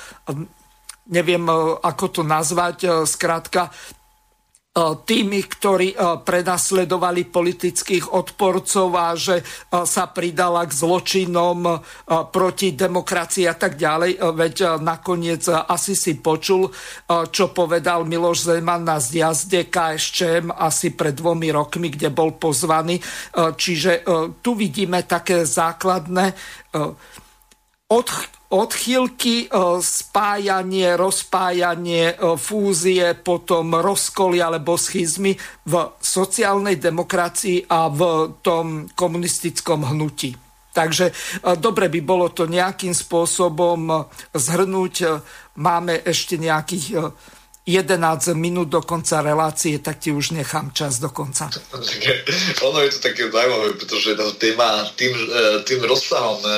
[1.13, 1.45] neviem
[1.85, 3.98] ako to nazvať, skrátka E,
[5.05, 9.45] tými, ktorí e, prenasledovali politických odporcov a že e,
[9.85, 11.81] sa pridala k zločinom
[12.33, 14.21] proti demokracii a tak ďalej.
[14.21, 16.71] Veď nakoniec asi si počul,
[17.09, 23.01] čo povedal Miloš Zeman na zjazde KSČM asi pred dvomi rokmi, kde bol pozvaný.
[23.35, 24.05] Čiže
[24.41, 26.33] tu vidíme také základné
[27.89, 28.09] od
[28.49, 29.49] odchylky, e,
[29.81, 35.37] spájanie, rozpájanie, e, fúzie, potom rozkoly alebo schizmy
[35.69, 40.33] v sociálnej demokracii a v tom komunistickom hnutí.
[40.73, 41.15] Takže e,
[41.61, 45.21] dobre by bolo to nejakým spôsobom zhrnúť.
[45.61, 47.13] Máme ešte nejakých
[47.69, 51.53] 11 minút do konca relácie, tak ti už nechám čas do konca.
[52.65, 56.49] ono je to také zaujímavé, pretože tá téma tým, e, tým rozsahom, e,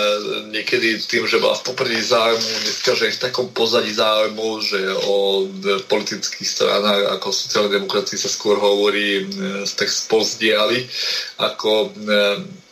[0.55, 4.81] niekedy tým, že bola v popredí záujmu, dneska, že je v takom pozadí záujmu, že
[5.11, 5.51] o
[5.91, 9.27] politických stranách ako sociálnej demokracii sa skôr hovorí
[9.75, 10.87] tak spozdiali,
[11.43, 11.91] ako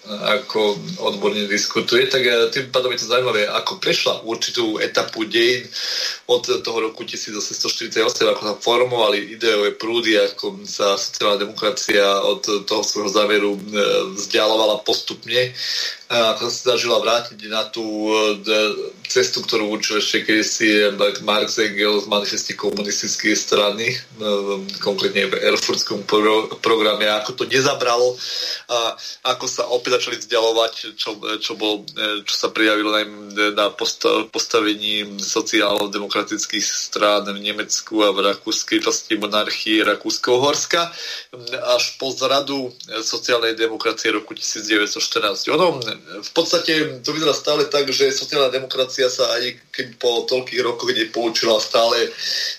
[0.08, 5.68] ako odborne diskutuje, tak eh, tým pádom je to zaujímavé, ako prešla určitú etapu dejín
[6.32, 8.00] od toho roku 1848,
[8.32, 13.60] ako sa formovali ideové prúdy, ako sa sociálna demokracia od toho svojho záveru eh,
[14.16, 15.52] vzdialovala postupne
[16.48, 18.40] snažila vrátiť na tú e,
[19.04, 23.96] cestu, ktorú učil ešte kedysi Marx Engels z manifesty komunistickej strany, e,
[24.80, 26.08] konkrétne v Erfurtskom
[26.64, 28.16] programe, ako to nezabralo
[28.72, 28.96] a
[29.36, 32.88] ako sa opäť začali vzdialovať, čo, čo, bol, e, čo sa prijavilo
[33.52, 33.68] na
[34.32, 40.88] postavení sociálno-demokratických strán v Nemecku a v rakúskej časti monarchie Rakúsko-Horska
[41.76, 42.72] až po zradu
[43.04, 45.52] sociálnej demokracie roku 1914.
[45.52, 50.64] Ono v podstate to vyzerá stále tak, že sociálna demokracia sa aj keď po toľkých
[50.64, 52.10] rokoch nepoučila, stále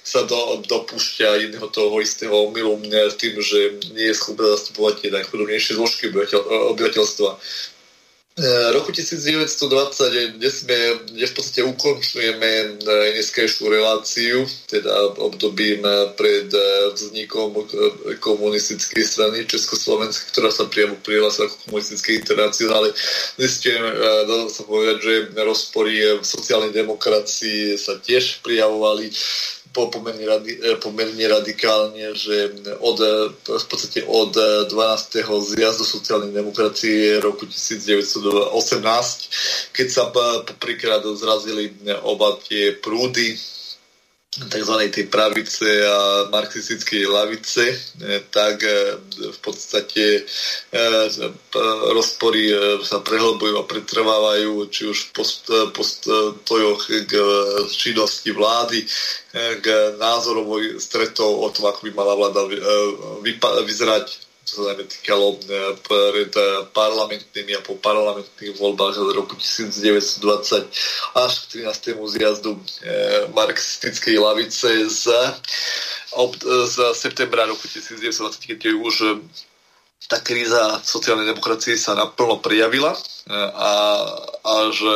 [0.03, 2.79] sa do, dopúšťa iného toho istého omylu
[3.17, 6.07] tým, že nie je schopná zastupovať tie najchudobnejšie zložky
[6.75, 7.29] obyvateľstva.
[8.39, 12.65] E, roku 1920, kde, v podstate ukončujeme e,
[13.11, 16.47] dneskajšiu reláciu, teda obdobím e, pred
[16.95, 17.67] vznikom
[18.23, 22.95] komunistickej strany Československa, ktorá sa priamo prihlásila ako komunistické internacionále.
[23.35, 23.83] Zistím,
[24.23, 25.13] dá sa povedať, že
[25.43, 29.11] rozpory v sociálnej demokracii sa tiež prijavovali
[29.69, 32.51] po pomerne, radi, eh, pomerne radikálne, že
[32.81, 34.33] od, eh, v podstate od
[34.65, 35.21] 12.
[35.21, 39.29] Eh, zjazdu sociálnej demokracie roku 1918,
[39.69, 41.69] keď sa poprvýkrát zrazili
[42.01, 43.37] oba tie prúdy
[44.47, 44.75] tzv.
[44.87, 47.75] tej pravice a marxistickej lavice, e,
[48.31, 48.95] tak e,
[49.35, 50.23] v podstate
[50.71, 50.79] e,
[51.91, 52.53] rozpory
[52.85, 55.11] sa prehlbujú a pretrvávajú, či už v
[55.75, 57.13] postojoch k
[57.73, 58.85] činnosti vlády,
[59.33, 59.65] k
[59.97, 62.49] názorovoj stretov o tom, ako by mala vláda
[63.65, 70.65] vyzerať sa najmä týkalo e, pred e, parlamentnými a po parlamentných voľbách z roku 1920
[71.13, 71.93] až k 13.
[71.93, 72.61] zjazdu e,
[73.29, 75.03] marxistickej lavice z,
[76.65, 78.95] z septembra roku 1920, keď už
[80.09, 82.97] tá kríza sociálnej demokracie sa naplno prijavila
[83.29, 83.73] a,
[84.41, 84.95] a že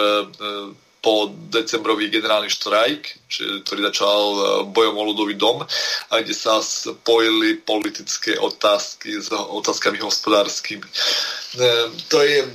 [1.03, 3.27] po decembrový generálny štrajk,
[3.67, 5.59] ktorý začal e, bojom o ľudový dom,
[6.07, 10.88] a kde sa spojili politické otázky s otázkami hospodárskymi.
[10.88, 10.91] E,
[12.07, 12.47] to je, e,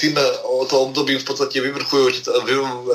[0.00, 0.16] tým
[0.64, 1.60] to obdobím v podstate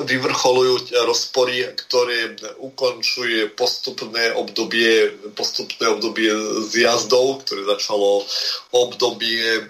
[0.09, 0.73] vyvrcholujú
[1.05, 6.33] rozpory, ktoré ukončuje postupné obdobie, postupné obdobie
[6.65, 8.25] zjazdov, ktoré začalo
[8.73, 9.69] obdobie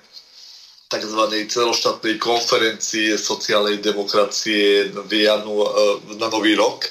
[0.93, 1.21] tzv.
[1.49, 5.67] celoštátnej konferencie sociálnej demokracie v janu, e,
[6.21, 6.85] na nový rok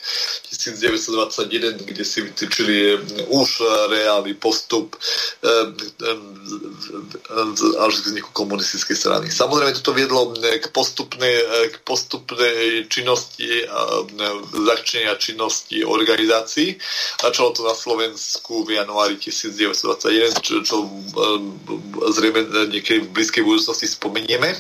[0.51, 2.99] 1921, kde si vytýčili
[3.31, 4.99] už reálny postup e,
[6.03, 6.15] e,
[7.79, 9.27] až k vzniku komunistickej strany.
[9.31, 11.39] Samozrejme, toto viedlo k postupnej,
[11.71, 13.65] k postupnej činnosti,
[14.53, 16.77] začnenia činnosti organizácií.
[17.23, 20.77] Začalo to na Slovensku v januári 1921, čo, čo
[22.13, 24.57] zrejme niekedy v blízkej budúcnosti spomenieme.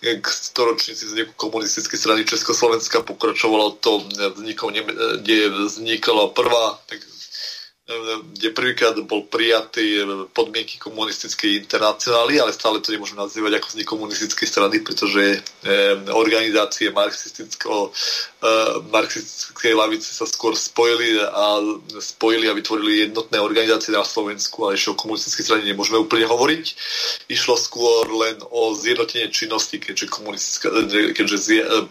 [0.00, 4.02] K storočnici vzniku komunistickej strany Československa pokračovalo to
[4.34, 4.72] vznikom,
[5.20, 6.80] kde vznikla prvá
[8.34, 10.02] kde prvýkrát bol prijatý
[10.32, 15.42] podmienky komunistickej internacionály, ale stále to nemôžeme nazývať ako vznik komunistickej strany, pretože
[16.12, 17.92] organizácie marxistického
[18.90, 21.62] marxistickej lavice sa skôr spojili a
[22.02, 26.64] spojili a vytvorili jednotné organizácie na Slovensku, ale ešte o komunistickej strane nemôžeme úplne hovoriť.
[27.30, 30.10] Išlo skôr len o zjednotenie činnosti, keďže,
[31.14, 31.38] keďže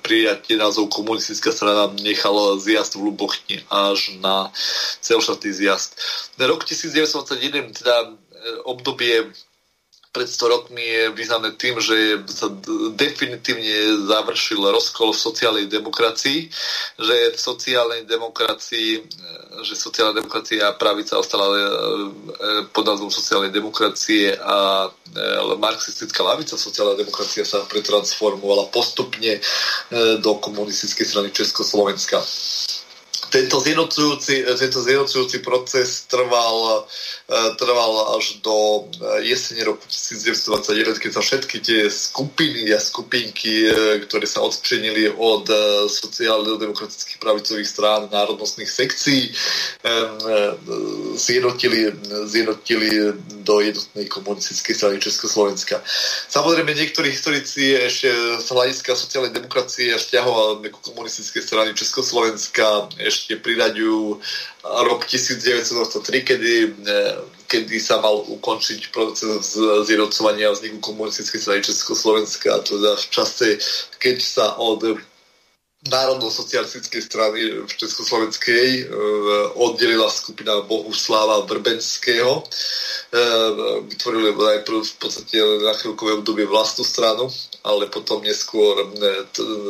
[0.03, 4.51] prijatie názov komunistická strana nechala zjazd v Lubochni až na
[4.99, 5.90] celoštátny zjazd.
[6.41, 8.09] Rok 1921, teda e,
[8.65, 9.31] obdobie
[10.11, 12.51] pred 100 rokmi je významné tým, že sa
[12.99, 16.51] definitívne završil rozkol v sociálnej demokracii,
[16.99, 19.07] že v sociálnej demokracii,
[19.63, 21.67] že sociálna demokracia a pravica ostala e, e,
[22.75, 29.39] pod názvom sociálnej demokracie a e, marxistická lavica, sociálna demokracia sa pretransformovala postupne
[30.19, 32.19] do komunistickej strany Československa.
[33.31, 36.83] Tento zjednocujúci, tento zjednocujúci proces trval,
[37.55, 44.03] trval až do e, jesene roku 1929, keď sa všetky tie skupiny a skupinky, e,
[44.03, 45.47] ktoré sa odčenili od
[45.87, 49.31] sociálno-demokratických pravicových strán národnostných sekcií,
[51.15, 51.91] zjednotili,
[52.27, 52.89] zjednotili
[53.41, 55.81] do jednotnej komunistickej strany Československa.
[56.29, 64.21] Samozrejme, niektorí historici ešte z hľadiska sociálnej demokracie až ťahovali komunistické strany Československa ešte priraďujú
[64.63, 66.97] rok 1923, kedy, e,
[67.49, 73.47] kedy sa mal ukončiť proces zjednocovania vzniku komunistickej strany Československa, a teda v čase,
[73.97, 75.01] keď sa od
[75.81, 78.83] národno-socialistickej strany v Československej e,
[79.57, 82.37] oddelila skupina Bohuslava Vrbenského.
[82.37, 82.43] E,
[83.89, 87.33] vytvorili najprv v podstate na chvíľkové obdobie vlastnú stranu,
[87.65, 88.93] ale potom neskôr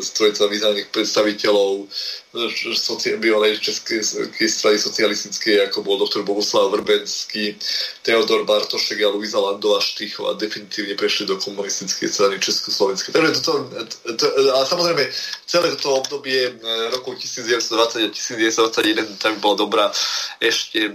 [0.04, 1.88] strojica významných predstaviteľov
[3.20, 4.00] bývalej českej
[4.48, 7.60] strany socialistickej, ako bol doktor Bohuslav Vrbenský,
[8.08, 13.12] Teodor Bartošek a Luisa Landová Štychová definitívne prešli do komunistickej strany Československa.
[13.12, 13.68] Takže toto,
[14.16, 14.26] to,
[14.56, 15.12] a samozrejme
[15.44, 16.56] celé toto obdobie
[16.96, 19.86] roku 1920 a 1921 tam bola dobrá
[20.40, 20.88] ešte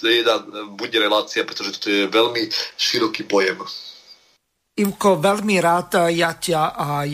[0.00, 0.44] jedna
[0.76, 3.64] bude relácia, pretože toto je veľmi široký pojem.
[4.76, 7.10] Ivko, veľmi rád ja ťa aj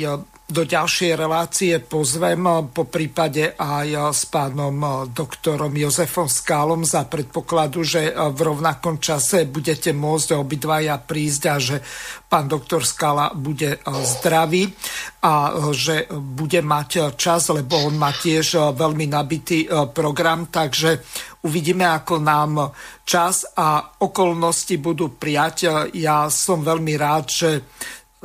[0.46, 8.14] do ďalšej relácie pozvem, po prípade aj s pánom doktorom Jozefom Skálom za predpokladu, že
[8.14, 11.76] v rovnakom čase budete môcť obidvaja prísť a že
[12.30, 14.70] pán doktor Skala bude zdravý
[15.26, 21.02] a že bude mať čas, lebo on má tiež veľmi nabitý program, takže
[21.46, 22.74] Uvidíme, ako nám
[23.06, 25.70] čas a okolnosti budú prijať.
[25.94, 27.50] Ja som veľmi rád, že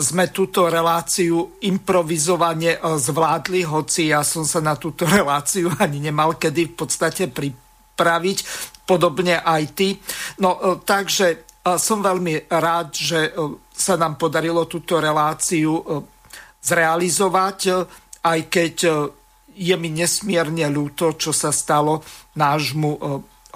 [0.02, 6.36] sme túto reláciu improvizovane e, zvládli, hoci ja som sa na túto reláciu ani nemal
[6.36, 8.38] kedy v podstate pripraviť,
[8.84, 9.96] podobne aj ty.
[10.42, 11.38] No e, takže e,
[11.78, 13.32] som veľmi rád, že
[13.72, 15.82] sa nám podarilo túto reláciu
[16.62, 17.60] zrealizovať,
[18.22, 18.76] aj keď
[19.58, 22.06] je mi nesmierne ľúto, čo sa stalo
[22.38, 22.92] nášmu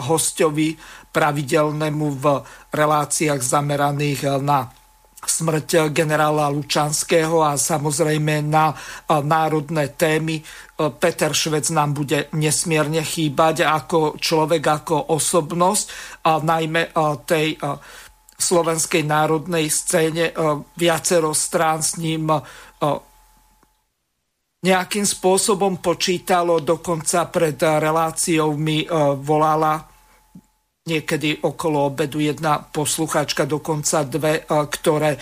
[0.09, 0.73] hostovi
[1.13, 2.26] pravidelnému v
[2.73, 4.65] reláciách zameraných na
[5.27, 8.76] smrť generála Lučanského a samozrejme na e,
[9.22, 10.41] národné témy.
[10.76, 15.85] Peter Švec nám bude nesmierne chýbať ako človek, ako osobnosť,
[16.27, 16.91] a najmä
[17.23, 17.56] tej
[18.35, 20.35] slovenskej národnej scéne.
[20.76, 22.27] Viacero strán s ním
[24.65, 28.88] nejakým spôsobom počítalo, dokonca pred reláciou mi e,
[29.22, 29.94] volala
[30.86, 35.20] niekedy okolo obedu jedna poslucháčka, dokonca dve, e, ktoré e,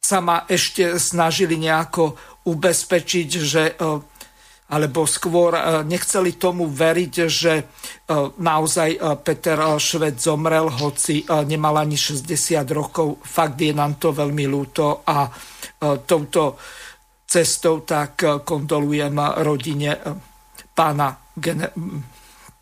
[0.00, 2.16] sa ma ešte snažili nejako
[2.48, 3.62] ubezpečiť, že
[4.70, 5.52] alebo skôr
[5.84, 7.52] nechceli tomu veriť, že
[8.38, 13.20] naozaj Peter Šved zomrel, hoci nemal ani 60 rokov.
[13.20, 15.28] Fakt je nám to veľmi ľúto a
[16.00, 16.56] touto
[17.30, 19.14] cestou, tak eh, kondolujem
[19.46, 20.02] rodine eh,
[20.74, 21.14] pána,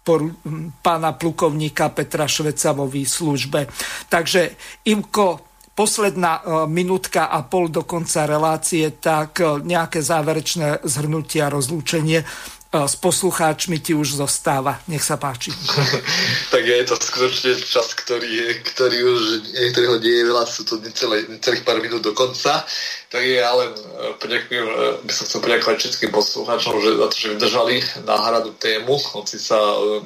[0.09, 0.33] gene, poru,
[0.81, 3.69] pána plukovníka Petra Šveca vo výslužbe.
[4.09, 4.57] Takže
[4.89, 5.45] Imko,
[5.77, 12.25] posledná eh, minútka a pol do konca relácie, tak nejaké záverečné zhrnutie a rozlúčenie
[12.69, 14.77] s poslucháčmi ti už zostáva.
[14.93, 15.57] Nech sa páči.
[16.53, 19.23] tak je to skutočne čas, ktorý, ktorý už
[19.57, 22.69] niektorého nie veľa, sú to necelé, necelých pár minút do konca.
[23.09, 23.73] Tak je ale e,
[24.21, 27.75] poďakujem, e, by som chcel poďakovať všetkým poslucháčom že, za to, že vydržali
[28.05, 30.05] náhradu tému, hoci sa uh,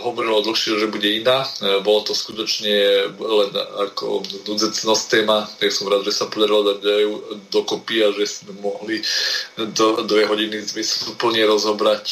[0.00, 1.44] hovorilo dlhšie, že bude iná.
[1.84, 2.72] Bolo to skutočne
[3.20, 6.80] len ako nudzecnosť téma, tak som rád, že sa podarilo dať
[7.52, 9.04] dokopy a že sme mohli
[9.76, 12.06] do, jeho hodiny zmysluplne rozobrať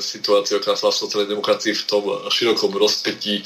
[0.00, 3.44] situáciu, v sociálnej demokracii v tom širokom rozpetí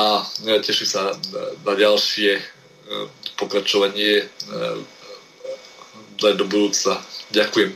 [0.00, 0.24] a
[0.64, 1.12] teším sa
[1.64, 2.40] na ďalšie
[3.36, 4.24] pokračovanie
[6.18, 7.02] do budúca.
[7.30, 7.70] Ďakujem.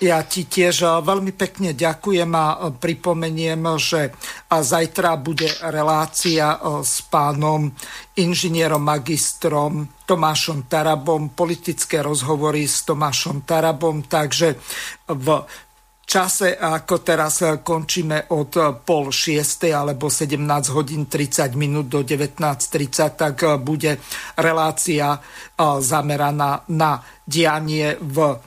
[0.00, 4.16] Ja ti tiež eh, veľmi pekne ďakujem a eh, pripomeniem, že
[4.48, 7.68] zajtra bude relácia eh, s pánom
[8.16, 14.56] inžinierom magistrom Tomášom Tarabom, politické rozhovory s Tomášom Tarabom, takže
[15.04, 15.26] v
[16.10, 20.42] čase, ako teraz končíme od pol šiestej alebo 17
[20.74, 23.94] hodín 30 minút do 19.30, tak bude
[24.34, 25.14] relácia
[25.78, 28.42] zameraná na dianie v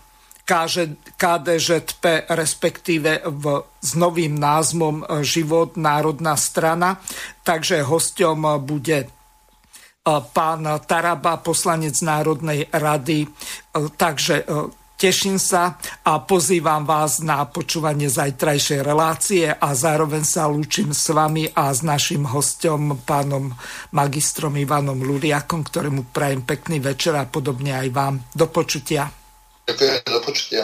[1.16, 3.44] KDŽP, respektíve v,
[3.80, 7.00] s novým názvom Život národná strana.
[7.48, 9.08] Takže hosťom bude
[10.36, 13.24] pán Taraba, poslanec Národnej rady.
[13.96, 14.44] Takže
[15.04, 15.76] Teším sa
[16.08, 21.84] a pozývam vás na počúvanie zajtrajšej relácie a zároveň sa lúčim s vami a s
[21.84, 23.52] našim hostom, pánom
[23.92, 28.16] magistrom Ivanom Luriakom, ktorému prajem pekný večer a podobne aj vám.
[28.32, 29.12] Do počutia.
[29.68, 30.64] Ďakujem, do počutia.